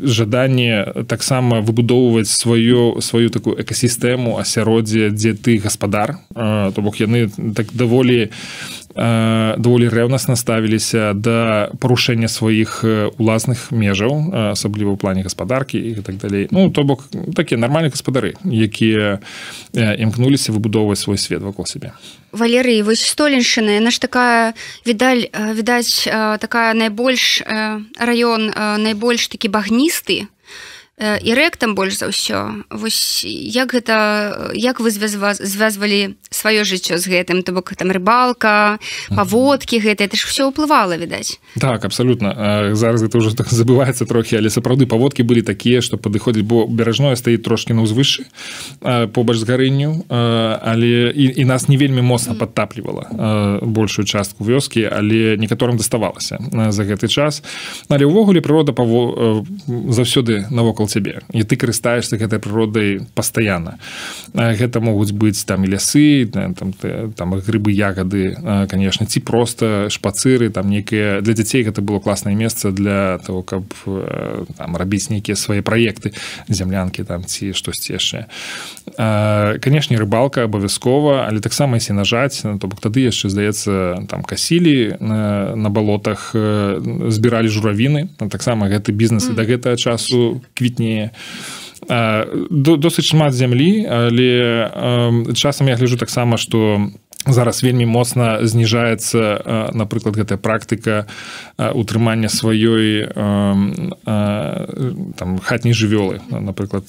жаданне 0.04 0.84
таксама 1.08 1.62
выбудоўваць 1.64 2.28
сваю 2.28 3.00
сваю 3.00 3.30
такую 3.30 3.56
экасістэму 3.56 4.36
асяроддзе 4.36 5.16
дзе 5.16 5.32
ты 5.32 5.56
гаспадар. 5.56 6.20
То 6.34 6.76
бок 6.76 7.00
яны 7.00 7.32
так 7.56 7.72
даволі 7.72 8.28
даволі 8.94 9.88
рэўнасна 9.90 10.36
ставіліся 10.38 11.12
да 11.18 11.68
парушэння 11.82 12.30
сваіх 12.30 12.86
уласных 13.18 13.74
межаў 13.74 14.54
асабліва 14.54 14.94
ў 14.94 14.98
плане 14.98 15.26
гаспадаркі 15.26 15.78
і 15.78 16.02
так 16.06 16.16
далей 16.22 16.46
ну 16.54 16.70
то 16.70 16.86
бок 16.86 17.10
такія 17.34 17.58
нармальныя 17.58 17.90
гаспадары 17.90 18.38
якія 18.46 19.18
імкнуліся 19.74 20.54
выбудоўваць 20.54 21.02
свой 21.02 21.18
свет 21.18 21.42
вакол 21.42 21.66
сябе. 21.66 21.92
Валерый 22.30 22.82
вось 22.82 23.02
столеншчына 23.02 23.82
яна 23.82 23.90
ж 23.90 23.98
такая 23.98 24.54
відаль 24.86 25.26
відаць 25.32 26.06
такая 26.38 26.74
найбольш 26.74 27.42
раён 27.98 28.54
найбольш 28.78 29.26
такі 29.28 29.50
багністы 29.50 30.30
і 30.98 31.30
рэк 31.34 31.58
там 31.58 31.74
больш 31.74 31.98
за 31.98 32.06
ўсё 32.06 32.70
вось 32.70 33.26
як 33.26 33.74
гэта 33.74 34.54
як 34.54 34.78
вы 34.78 34.94
звязвалі 34.94 36.14
сваё 36.30 36.62
жыццё 36.62 37.02
з 37.02 37.10
гэтым? 37.10 37.42
То 37.42 37.50
бок 37.50 37.74
там 37.74 37.90
рыбалка 37.90 38.78
паводкі 39.10 39.82
гэта 39.82 40.06
это 40.06 40.14
ж 40.14 40.22
все 40.30 40.46
ўплывала 40.46 40.94
відаць. 40.94 41.42
Так 41.58 41.82
абсалютна. 41.84 42.70
Зараз 42.78 43.02
гэта 43.02 43.18
ўжо 43.18 43.34
так 43.34 43.50
забываецца 43.58 44.06
трохі 44.06 44.38
але 44.38 44.54
сапраўды 44.54 44.86
паводкі 44.86 45.26
былі 45.26 45.42
такія 45.42 45.82
што 45.82 45.98
падыходзіць 45.98 46.46
бо 46.46 46.70
беражное 46.70 47.18
стаіць 47.18 47.42
трошки 47.42 47.74
на 47.74 47.82
ўзвышшы 47.82 48.30
побач 49.10 49.42
з 49.42 49.44
гарынню 49.50 50.06
але 50.06 51.10
і, 51.10 51.42
і 51.42 51.44
нас 51.44 51.66
не 51.66 51.74
вельмі 51.74 52.06
моцна 52.06 52.38
падтаплівала 52.38 53.58
большую 53.66 54.06
частку 54.06 54.46
вёскі 54.46 54.86
але 54.86 55.34
некаторым 55.42 55.74
заставалася 55.74 56.38
за 56.70 56.82
гэты 56.86 57.10
час. 57.10 57.42
Але 57.90 58.06
ўвогуле 58.06 58.38
прырода 58.38 58.70
паво 58.70 59.42
заўсёды 59.66 60.46
навокал 60.54 60.83
навокал 60.84 60.88
цябе 60.88 61.20
і 61.32 61.42
ты 61.44 61.56
карыстаешься 61.56 62.16
гэтай 62.16 62.38
прыродай 62.38 63.00
пастаянна 63.14 63.78
гэта 64.34 64.80
могуць 64.80 65.12
быць 65.12 65.44
там 65.44 65.64
і 65.64 65.68
лясы 65.68 66.26
там 66.30 66.72
там 67.14 67.34
грыбы 67.34 67.72
ягады 67.72 68.36
конечно 68.70 69.06
ці 69.06 69.20
просто 69.20 69.88
шпацыры 69.90 70.50
там 70.50 70.70
нейкія 70.70 71.20
для 71.20 71.34
дзяцей 71.34 71.64
гэта 71.64 71.82
было 71.82 72.00
класнае 72.00 72.36
месца 72.36 72.70
для 72.70 73.18
того 73.18 73.42
каб 73.42 73.64
там 74.56 74.76
рабіць 74.76 75.10
нейкія 75.10 75.36
свае 75.36 75.62
праекты 75.62 76.12
зямлянкі 76.48 77.04
там 77.04 77.24
ці 77.24 77.52
штосьці 77.52 77.92
яшчэ 77.92 78.26
канешне 79.60 79.96
рыбалка 79.96 80.44
абавязкова 80.44 81.26
але 81.26 81.40
таксама 81.40 81.76
если 81.76 81.92
нажаць 81.92 82.42
то 82.42 82.66
бок 82.68 82.80
тады 82.80 83.00
яшчэ 83.00 83.28
здаецца 83.28 84.06
там 84.08 84.22
касілі 84.22 84.96
на, 85.00 85.56
на 85.56 85.68
балотах 85.70 86.34
збіралі 86.34 87.48
журавіны. 87.48 88.08
Таксама 88.30 88.68
гэты 88.68 88.92
бізнес 88.92 89.28
і 89.30 89.34
да 89.34 89.44
гэтага 89.44 89.76
часу 89.76 90.42
квіт 90.54 90.73
квітнее 90.74 91.10
досыць 92.50 93.04
шмат 93.04 93.34
зямлі 93.34 93.84
але 93.86 95.32
часам 95.36 95.68
я 95.68 95.76
гляжу 95.76 95.96
таксама 95.96 96.36
што 96.36 96.88
зараз 97.26 97.62
вельмі 97.62 97.86
моцна 97.86 98.46
зніжаецца 98.46 99.70
напрыклад 99.72 100.16
гэтая 100.16 100.38
практыка 100.38 101.06
утрымання 101.56 102.28
сваёй 102.28 103.08
там 105.16 105.38
хатняй 105.42 105.74
жывёлы 105.74 106.20
напрыклад. 106.28 106.84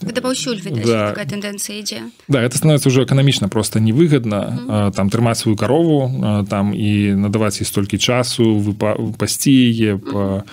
Да. 0.86 1.14
тэндэнцыя 1.16 1.80
ідзе. 1.80 2.00
Да 2.28 2.42
это 2.42 2.58
становится 2.58 2.90
уже 2.90 3.04
эканамічна 3.04 3.48
просто 3.48 3.80
невыгодна 3.80 4.42
mm 4.42 4.68
-hmm. 4.68 4.92
там 4.92 5.10
трымаць 5.10 5.36
сваю 5.36 5.56
карову 5.56 6.46
там 6.50 6.74
і 6.74 7.16
надаваць 7.16 7.62
ей 7.62 7.66
столькі 7.66 7.98
часу 7.98 8.76
пасці 9.18 9.52
яе 9.52 9.98
по 9.98 10.44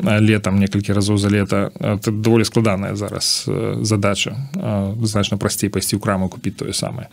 летом 0.00 0.58
некалькі 0.58 0.92
разоў 0.92 1.18
за 1.18 1.28
лета. 1.28 1.70
Это 1.80 2.10
даволі 2.10 2.44
складаная 2.44 2.96
зараз 2.96 3.50
задача 3.80 4.36
значна 5.02 5.38
прасцей 5.38 5.68
пайсці 5.68 5.96
ў 5.96 6.00
краму 6.00 6.28
купіць 6.28 6.56
тое 6.56 6.72
самае. 6.72 7.08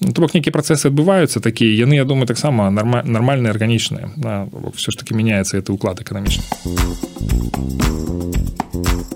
Ну, 0.00 0.12
то 0.12 0.20
бок 0.20 0.34
нейкія 0.34 0.52
працэсы 0.52 0.88
адбываюцца 0.88 1.40
такія 1.48 1.72
яны 1.72 1.96
я 1.96 2.04
думаю 2.04 2.28
таксама 2.28 2.68
нармальныя 2.70 3.50
арганічныя 3.56 4.12
все 4.76 4.92
ж 4.92 4.94
таки 5.00 5.16
мяняецца 5.16 5.56
это 5.56 5.72
уклад 5.72 6.04
эканамічны 6.04 6.44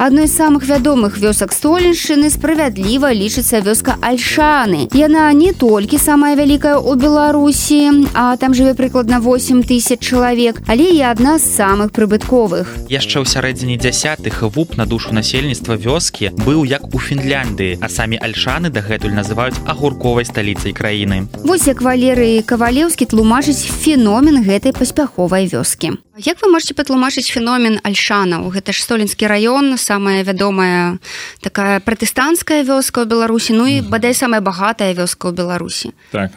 адной 0.03 0.27
з 0.27 0.35
самых 0.35 0.67
вядомых 0.67 1.19
вёсак 1.19 1.53
столеншчыны 1.55 2.27
справядліва 2.31 3.15
лічыцца 3.15 3.63
вёска 3.63 3.95
альшаны. 4.03 4.91
Яна 4.99 5.31
не 5.33 5.53
толькі 5.55 5.95
самая 5.95 6.35
вялікая 6.35 6.75
ў 6.75 6.99
беларусі 6.99 8.11
а 8.11 8.35
там 8.37 8.51
жыве 8.51 8.75
прыкладна 8.75 9.23
8 9.23 9.63
тысяч 9.63 10.03
чалавек 10.03 10.59
але 10.67 10.91
і 10.91 11.07
адна 11.07 11.39
з 11.39 11.47
самых 11.47 11.95
прыбытковых 11.95 12.67
яшчэ 12.91 13.23
ў 13.23 13.27
сярэдзіне 13.31 13.79
дзясятых 13.79 14.43
вуп 14.43 14.75
на 14.75 14.91
душу 14.91 15.15
насельніцтва 15.15 15.79
вёскі 15.79 16.35
быў 16.35 16.67
як 16.67 16.83
у 16.91 16.99
фінляндыі 16.99 17.79
а 17.79 17.87
самі 17.87 18.19
альшаны 18.19 18.75
дагэтуль 18.75 19.15
называюць 19.15 19.63
агурковай 19.71 20.27
сталіцай 20.27 20.75
краіны. 20.75 21.31
Вось 21.47 21.71
як 21.71 21.79
валеры 21.79 22.22
кавалеўскі 22.23 23.11
тлумачыць 23.11 23.67
феномен 23.67 24.47
гэтай 24.47 24.71
паспяховай 24.71 25.51
вёскі. 25.51 25.99
Як 26.23 26.39
вы 26.39 26.55
можете 26.55 26.75
патлумачыць 26.79 27.27
феномен 27.27 27.83
альшанаў? 27.83 28.47
Гэта 28.55 28.71
ж 28.71 28.79
столенскі 28.79 29.27
раён 29.27 29.75
самая 29.75 30.23
вядомая 30.23 31.03
такая 31.43 31.83
пратэстанцкая 31.83 32.63
вёска 32.63 33.03
ў 33.03 33.11
беларусі 33.11 33.59
ну 33.59 33.67
і 33.67 33.83
бадай 33.83 34.15
самая 34.15 34.39
багатая 34.39 34.95
вёска 34.95 35.29
ў 35.29 35.35
беларусі. 35.35 35.91
Так. 36.15 36.31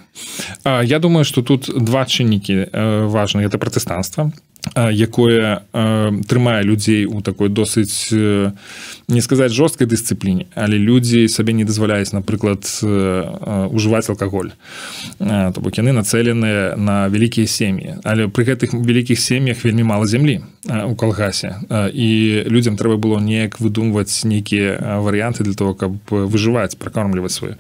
Я 0.66 0.98
думаю 0.98 1.22
что 1.22 1.46
тут 1.46 1.70
два 1.70 2.10
чыннікі 2.10 2.74
важны 3.06 3.46
это 3.46 3.62
пратэстанцтва 3.62 4.34
якое 4.74 5.62
трымае 5.72 6.64
людзей 6.64 7.06
у 7.06 7.22
такой 7.22 7.50
досыць 7.50 8.10
не 8.12 9.22
сказаць 9.22 9.54
жорсткай 9.54 9.88
дысцыпліне 9.88 10.48
але 10.56 10.78
людзі 10.78 11.28
сабе 11.28 11.54
не 11.54 11.66
дазваляюць 11.66 12.14
напрыклад 12.14 12.66
ужываць 13.72 14.10
алкаголь. 14.10 14.52
То 15.20 15.62
бок 15.62 15.78
яны 15.78 15.92
нацэленыя 15.92 16.76
на 16.76 17.08
вялікія 17.12 17.48
сем'і. 17.48 18.00
Але 18.04 18.28
пры 18.28 18.48
гэтых 18.48 18.74
вялікіх 18.74 19.20
сем'ях 19.20 19.64
вельмі 19.64 19.84
мала 19.84 20.08
зямлі 20.08 20.42
у 20.66 20.96
калгасе. 20.96 21.60
І 21.94 22.44
людзям 22.48 22.78
трэба 22.78 22.98
было 22.98 23.20
неяк 23.20 23.60
выдумваць 23.60 24.26
нейкія 24.26 25.00
варыянты 25.04 25.44
для 25.44 25.54
того 25.54 25.74
каб 25.74 26.00
выжываць 26.10 26.76
пракормліваць 26.80 27.36
сваю. 27.36 27.56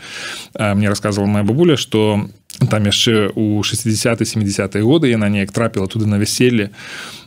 Мне 0.58 0.90
рассказывала 0.90 1.28
моя 1.28 1.44
бабуля 1.44 1.78
что 1.78 2.28
там 2.70 2.86
яшчэ 2.86 3.32
у 3.36 3.64
60 3.64 4.28
70 4.28 4.76
годы 4.76 5.10
яна 5.10 5.30
неяк 5.30 5.52
трапіла 5.52 5.88
туды 5.88 6.06
на 6.06 6.18
вяселле. 6.18 6.70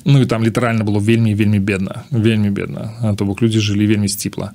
Ну 0.05 0.23
і 0.23 0.27
там 0.27 0.45
літаральна 0.45 0.85
было 0.85 0.99
вельмі 0.99 1.35
вельмі 1.35 1.59
бедна 1.59 2.05
вельмі 2.11 2.51
бедна. 2.51 3.15
То 3.17 3.25
бок 3.25 3.43
людзі 3.43 3.61
жылі 3.61 3.87
вельмі 3.87 4.09
сціпла 4.09 4.53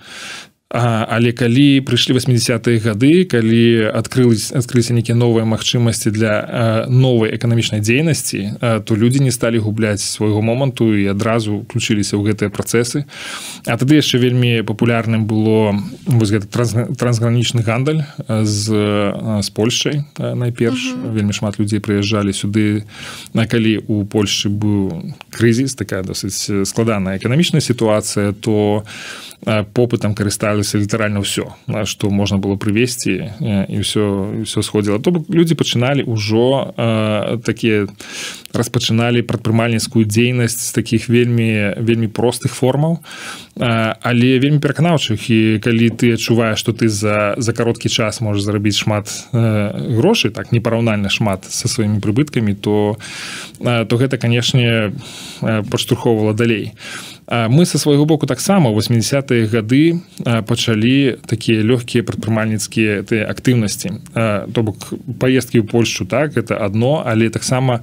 але 0.73 1.31
калі 1.37 1.85
прыйшлі 1.85 2.17
80-е 2.17 2.81
гады 2.81 3.29
калі 3.29 3.93
адкрылись 3.93 4.49
адкрыліся 4.57 4.97
нейкія 4.97 5.13
новыя 5.13 5.45
магчымасці 5.45 6.09
для 6.09 6.33
новай 6.89 7.37
эканамічнай 7.37 7.77
дзейнасці 7.77 8.57
то 8.81 8.91
людзі 8.97 9.21
не 9.21 9.29
сталі 9.29 9.61
губляць 9.61 10.01
свайго 10.01 10.41
моманту 10.41 10.89
і 10.97 11.13
адразу 11.13 11.61
включіліся 11.69 12.17
ў 12.17 12.33
гэтыя 12.33 12.49
працэсы. 12.49 13.05
А 13.69 13.77
тады 13.77 14.01
яшчэ 14.01 14.17
вельмі 14.17 14.65
папулярным 14.65 15.29
было 15.29 15.77
вось 16.09 16.33
гэта 16.33 16.49
трансгранічны 16.97 17.61
гандаль 17.61 18.09
з 18.25 18.65
з 19.45 19.49
Польшай 19.53 20.03
найперш. 20.17 20.93
Uh 20.93 20.97
-huh. 20.97 21.13
вельмі 21.13 21.33
шмат 21.33 21.59
людзей 21.59 21.79
прыязджалі 21.79 22.33
сюды. 22.33 22.83
На 23.33 23.45
калі 23.45 23.77
у 23.87 24.05
Польшы 24.05 24.49
быў 24.49 25.13
крызіс 25.29 25.75
такая 25.75 26.01
досыць 26.01 26.65
складаная 26.65 27.17
эканамічная 27.17 27.61
сітуацыя 27.61 28.33
то 28.33 28.83
попытам 29.73 30.15
карысталіся 30.63 30.79
літаральна 30.79 31.19
ўсё 31.19 31.51
што 31.85 32.09
можна 32.09 32.37
было 32.37 32.55
прывесці 32.55 33.35
і 33.67 33.77
ўсё 33.83 34.43
ўсё 34.47 34.63
сходзіла 34.63 34.99
то 34.99 35.11
бок 35.11 35.27
людзі 35.29 35.55
пачыналі 35.55 36.07
ўжо 36.07 36.73
такія 37.43 37.87
распачыналі 38.53 39.27
прадпрымальніцкую 39.27 40.05
дзейнасць 40.07 40.63
з 40.63 40.71
такіх 40.71 41.09
вельмі 41.09 41.75
вельмі 41.77 42.07
простых 42.07 42.55
формаў 42.55 43.03
але 43.59 44.39
вельмі 44.39 44.63
пераканаўчых 44.63 45.19
і 45.29 45.59
калі 45.59 45.89
ты 45.91 46.15
адчуваеш 46.15 46.59
што 46.59 46.71
ты 46.71 46.87
за 46.87 47.35
за 47.37 47.51
кароткі 47.53 47.89
час 47.89 48.21
можаш 48.21 48.43
зарабіць 48.43 48.79
шмат 48.79 49.11
грошай 49.33 50.31
так 50.31 50.51
непараўнальна 50.51 51.09
шмат 51.09 51.45
са 51.45 51.67
сваімі 51.67 51.99
прыбыткамі 51.99 52.55
то 52.55 52.95
то 53.59 53.93
гэта 53.99 54.17
канешне 54.17 54.95
падштурхоўвала 55.41 56.33
далей 56.33 56.71
мы 57.49 57.65
со 57.65 57.77
свайго 57.77 58.05
боку 58.05 58.27
таксама 58.27 58.69
80-е 58.69 59.47
гады 59.47 60.01
пачалі 60.45 61.17
такія 61.25 61.63
лёгкія 61.65 62.03
прадпрымальніцкія 62.03 63.01
ты 63.03 63.25
актыўнасці. 63.25 63.89
То 64.53 64.59
бок 64.61 64.93
паездкі 65.19 65.61
ў 65.61 65.65
Польшу 65.65 66.05
так 66.05 66.37
это 66.37 66.61
одно 66.61 67.01
але 67.05 67.29
таксама 67.29 67.81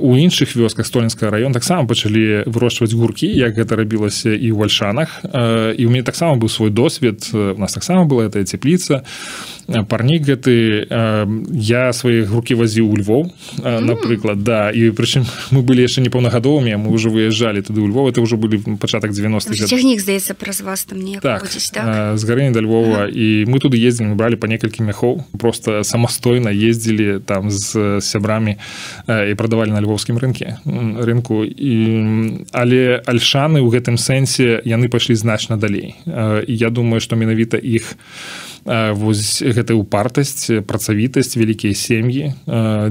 у 0.00 0.16
іншых 0.16 0.56
вёсках 0.56 0.86
столенска 0.86 1.30
раён 1.30 1.52
таксама 1.52 1.86
пачалі 1.86 2.42
вырошчваць 2.50 2.94
гуркі 2.94 3.30
як 3.30 3.54
гэта 3.54 3.76
рабілася 3.76 4.34
і 4.34 4.50
ў 4.50 4.56
вальшанах. 4.58 5.22
І 5.78 5.82
у 5.86 5.90
мяне 5.90 6.02
таксама 6.02 6.34
быў 6.34 6.48
свой 6.48 6.70
досвед 6.70 7.30
у 7.32 7.60
нас 7.60 7.72
таксама 7.72 8.04
была 8.04 8.26
эта 8.26 8.42
цепліца 8.42 9.04
парнік 9.68 10.24
гэты 10.24 10.88
я 11.52 11.92
свае 11.92 12.24
гуркі 12.24 12.56
вазіў 12.56 12.88
у 12.88 12.96
Львоў 12.96 13.28
напрыклад 13.62 14.42
да 14.42 14.70
і 14.72 14.90
прычым 14.96 15.28
мы 15.54 15.62
былі 15.62 15.84
яшчэ 15.84 16.00
непаўнагадовымі 16.04 16.76
мы 16.80 16.88
ўжо 16.92 17.12
выязджалі 17.12 17.60
туды 17.62 17.84
ў 17.84 17.92
Львов 17.92 18.08
это 18.08 18.24
ўжо 18.24 18.40
былі 18.40 18.60
пачатак 18.80 19.12
90 19.12 19.54
цягнік 19.68 20.00
здаецца 20.00 20.34
праз 20.34 20.60
вас 20.60 20.84
там 20.84 21.00
не 21.00 21.20
так, 21.20 21.44
так? 21.48 22.18
з 22.18 22.22
гарыні 22.24 22.52
да 22.52 22.60
Львова. 22.60 23.08
Ага. 23.08 23.12
і 23.12 23.44
мы 23.46 23.60
туды 23.60 23.76
ездзілі 23.76 24.14
бралі 24.14 24.36
па 24.36 24.48
некалькі 24.48 24.82
мяхоў 24.82 25.24
просто 25.38 25.84
самастойна 25.84 26.50
ездзілі 26.50 27.20
там 27.24 27.50
з 27.50 28.00
сябрамі 28.00 28.56
і 29.08 29.32
прадавалі 29.34 29.72
на 29.72 29.80
львовскім 29.80 30.18
рынке 30.18 30.58
рынку. 30.64 31.44
І 31.44 31.74
але 32.52 33.02
альшаны 33.06 33.60
ў 33.60 33.68
гэтым 33.68 33.96
сэнсе 33.98 34.62
яны 34.64 34.88
пайшлі 34.88 35.14
значна 35.14 35.56
далей. 35.56 35.94
Я 36.46 36.70
думаю 36.70 37.00
што 37.00 37.16
менавіта 37.16 37.56
іх 37.58 37.96
вось 38.68 39.40
гэта 39.40 39.74
упартасць 39.74 40.62
працавітасць 40.68 41.36
вялікія 41.40 41.72
сем'і 41.72 42.34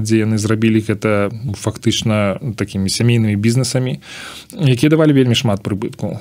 дзе 0.02 0.16
яны 0.26 0.38
зрабілі 0.38 0.82
гэта 0.82 1.30
фактычна 1.54 2.38
такімі 2.58 2.90
сямейнымі 2.90 3.38
бізнесамі 3.38 4.02
якія 4.58 4.90
давалі 4.90 5.14
вельмі 5.14 5.38
шмат 5.38 5.62
прыбытку. 5.62 6.18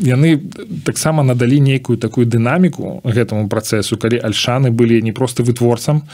Яны 0.00 0.40
таксама 0.88 1.22
надалі 1.22 1.60
нейкую 1.60 2.00
такую 2.00 2.24
дынаміку 2.24 3.04
гэтаму 3.04 3.48
працэсу 3.52 4.00
калі 4.00 4.24
альшаны 4.24 4.72
былі 4.72 5.02
не 5.04 5.12
проста 5.12 5.44
вытворцам 5.44 6.08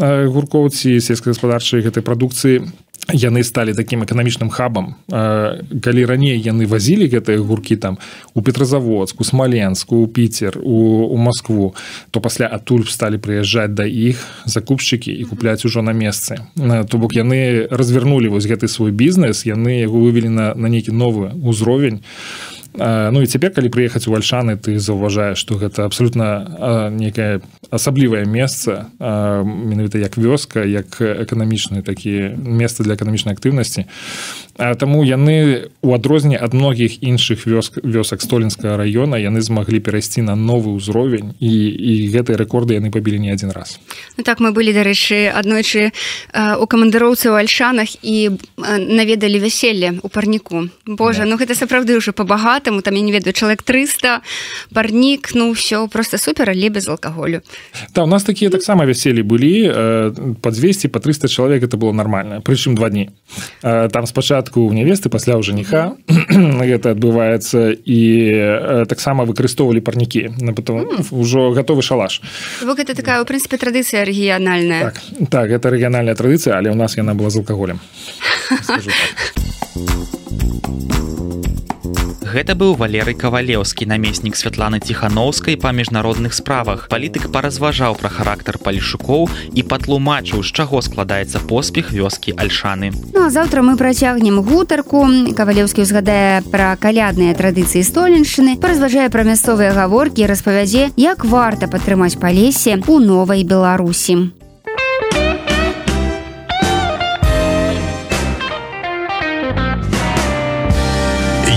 гуркоўці 0.00 1.00
сельскагаспадарчай 1.00 1.84
гэтай 1.84 2.00
прадукцыі 2.00 2.64
яны 3.10 3.42
сталі 3.42 3.74
таким 3.74 4.04
эканамічным 4.04 4.50
хабам. 4.50 4.94
Калі 5.08 6.04
раней 6.06 6.38
яны 6.38 6.66
вазілі 6.66 7.10
гэтыя 7.10 7.42
гуркі 7.42 7.76
там 7.76 7.98
у 8.34 8.42
петрозаводску 8.42 9.24
смаленску 9.24 9.96
у 9.96 10.06
піцер 10.06 10.58
у, 10.62 11.10
у 11.10 11.16
москву 11.16 11.74
то 12.10 12.20
пасля 12.20 12.46
адтуль 12.46 12.86
сталі 12.86 13.18
прыязджаць 13.18 13.74
да 13.74 13.84
іх 13.84 14.22
закупшчыкі 14.46 15.10
і 15.10 15.24
купляць 15.24 15.64
ужо 15.64 15.82
на 15.82 15.92
месцы. 15.92 16.46
То 16.54 16.98
бок 16.98 17.14
яны 17.18 17.66
развернулі 17.70 18.28
вось 18.28 18.46
гэты 18.46 18.68
свой 18.68 18.92
бізнес 18.92 19.46
яны 19.46 19.82
яго 19.82 19.98
вывелі 19.98 20.28
на, 20.28 20.54
на 20.54 20.68
нейкі 20.68 20.94
новы 20.94 21.34
ўзровень 21.34 22.06
Ну 22.74 23.20
і 23.20 23.26
цяпер 23.28 23.52
калі 23.52 23.68
прыехаць 23.68 24.08
у 24.08 24.12
вальшаны 24.16 24.56
ты 24.56 24.80
заўважаеш 24.80 25.36
што 25.36 25.60
гэта 25.60 25.84
абсалютна 25.84 26.88
некае 26.88 27.44
асаблівае 27.68 28.24
месца 28.24 28.88
менавіта 28.98 30.00
як 30.00 30.16
вёска 30.16 30.64
як 30.64 30.96
эканамічны 31.00 31.84
такі 31.84 32.32
месца 32.40 32.80
для 32.80 32.96
эканамічнай 32.96 33.36
актыўнасці 33.36 33.84
Таму 34.56 35.04
яны 35.04 35.68
у 35.80 35.94
адрозне 35.94 36.36
ад 36.36 36.52
многіх 36.52 37.02
іншых 37.02 37.46
вёск 37.46 37.80
вёсак 37.82 38.20
столенскага 38.20 38.76
раёна 38.76 39.16
яны 39.16 39.40
змаглі 39.40 39.80
перайсці 39.80 40.22
на 40.22 40.36
новы 40.36 40.76
ўзровень 40.76 41.32
і, 41.40 41.52
і 41.72 41.92
гэтыя 42.12 42.36
рэкорды 42.36 42.76
яны 42.76 42.92
пабілі 42.92 43.18
не 43.18 43.32
адзін 43.32 43.50
раз. 43.50 43.80
Ну, 44.16 44.24
так 44.24 44.40
мы 44.40 44.52
былі 44.52 44.76
дарэчы 44.76 45.32
аднойчы 45.32 45.92
у 46.36 46.64
камандароўцы 46.68 47.32
ў 47.32 47.40
альшанах 47.40 47.96
і 48.04 48.36
наведалі 48.60 49.40
вяселле 49.40 49.98
у 50.02 50.08
парніку. 50.08 50.68
Божа 50.86 51.24
да. 51.24 51.32
ну 51.32 51.40
гэта 51.40 51.56
сапраўды 51.56 51.96
ўжо 51.96 52.12
па-багатаму 52.12 52.82
там 52.82 52.94
я 52.94 53.02
не 53.02 53.12
ведаю 53.12 53.32
чалавек 53.32 53.62
300 53.62 54.20
парнік 54.74 55.32
ну 55.34 55.56
ўсё 55.56 55.88
просто 55.88 56.18
супер 56.18 56.50
але 56.50 56.68
без 56.68 56.88
алкаголю. 56.88 57.40
Да, 57.94 58.04
у 58.04 58.06
нас 58.06 58.24
такія 58.24 58.50
таксама 58.50 58.84
вяселі 58.84 59.22
былі 59.22 59.72
по 60.40 60.50
200 60.50 60.88
по 60.88 61.00
300 61.00 61.28
чалавек 61.28 61.62
это 61.62 61.76
было 61.76 61.92
нормально 61.92 62.40
прычым 62.44 62.74
два 62.74 62.90
дні. 62.90 63.10
Там 63.62 64.06
спачатку 64.06 64.51
у 64.56 64.72
невесты 64.72 65.08
пасля 65.08 65.38
ў 65.38 65.42
жаніха 65.42 65.96
гэта 66.66 66.92
адбываецца 66.92 67.72
і 67.72 68.00
таксама 68.88 69.24
выкарыстоўвалі 69.24 69.80
парнікі 69.80 70.36
на 70.40 70.52
потом 70.52 70.88
ўжо 71.10 71.52
готовы 71.56 71.82
шалаш. 71.82 72.20
Гэта 72.62 72.94
такая 72.94 73.22
у 73.22 73.28
прынцыпе 73.28 73.56
традыцыя 73.56 74.04
рэгіянальная 74.04 74.92
так, 74.92 75.02
так 75.30 75.46
это 75.50 75.70
рэгіянальная 75.70 76.14
традыцыя 76.14 76.58
але 76.58 76.70
у 76.70 76.78
нас 76.78 76.96
яна 76.96 77.14
была 77.14 77.30
з 77.30 77.40
алкаголем. 77.40 77.80
Так. 78.66 78.82
Гэта 82.22 82.54
быў 82.54 82.76
валерый 82.78 83.18
кавалеўскі 83.18 83.86
намеснік 83.90 84.38
святланы 84.38 84.78
ціханаўскай 84.78 85.58
па 85.58 85.72
міжнародных 85.74 86.34
справах. 86.34 86.86
Палітык 86.86 87.26
паразважаў 87.34 87.98
пра 87.98 88.10
характар 88.14 88.58
палішукоў 88.62 89.26
і 89.50 89.62
патлумачыў 89.66 90.46
з 90.46 90.54
чаго 90.54 90.78
складаецца 90.86 91.42
поспех 91.50 91.90
вёскі 91.90 92.38
альшаны. 92.38 92.92
Ну, 93.10 93.26
заўтра 93.26 93.62
мы 93.66 93.74
працягнем 93.76 94.38
гутарку. 94.40 95.02
Кавалеўскі 95.34 95.82
ўзгадае 95.82 96.46
пра 96.46 96.78
калядныя 96.78 97.34
традыцыі 97.34 97.82
столеншчыны 97.82 98.54
паразважае 98.54 99.10
пра 99.10 99.26
мясцовыя 99.26 99.74
гаворкі 99.74 100.30
распавядзе 100.30 100.94
як 100.96 101.26
варта 101.26 101.66
падтрымаць 101.66 102.22
палесе 102.22 102.78
у 102.86 103.02
новай 103.02 103.42
беларусі. 103.42 104.30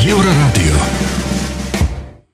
Еўрарадыё 0.05 0.44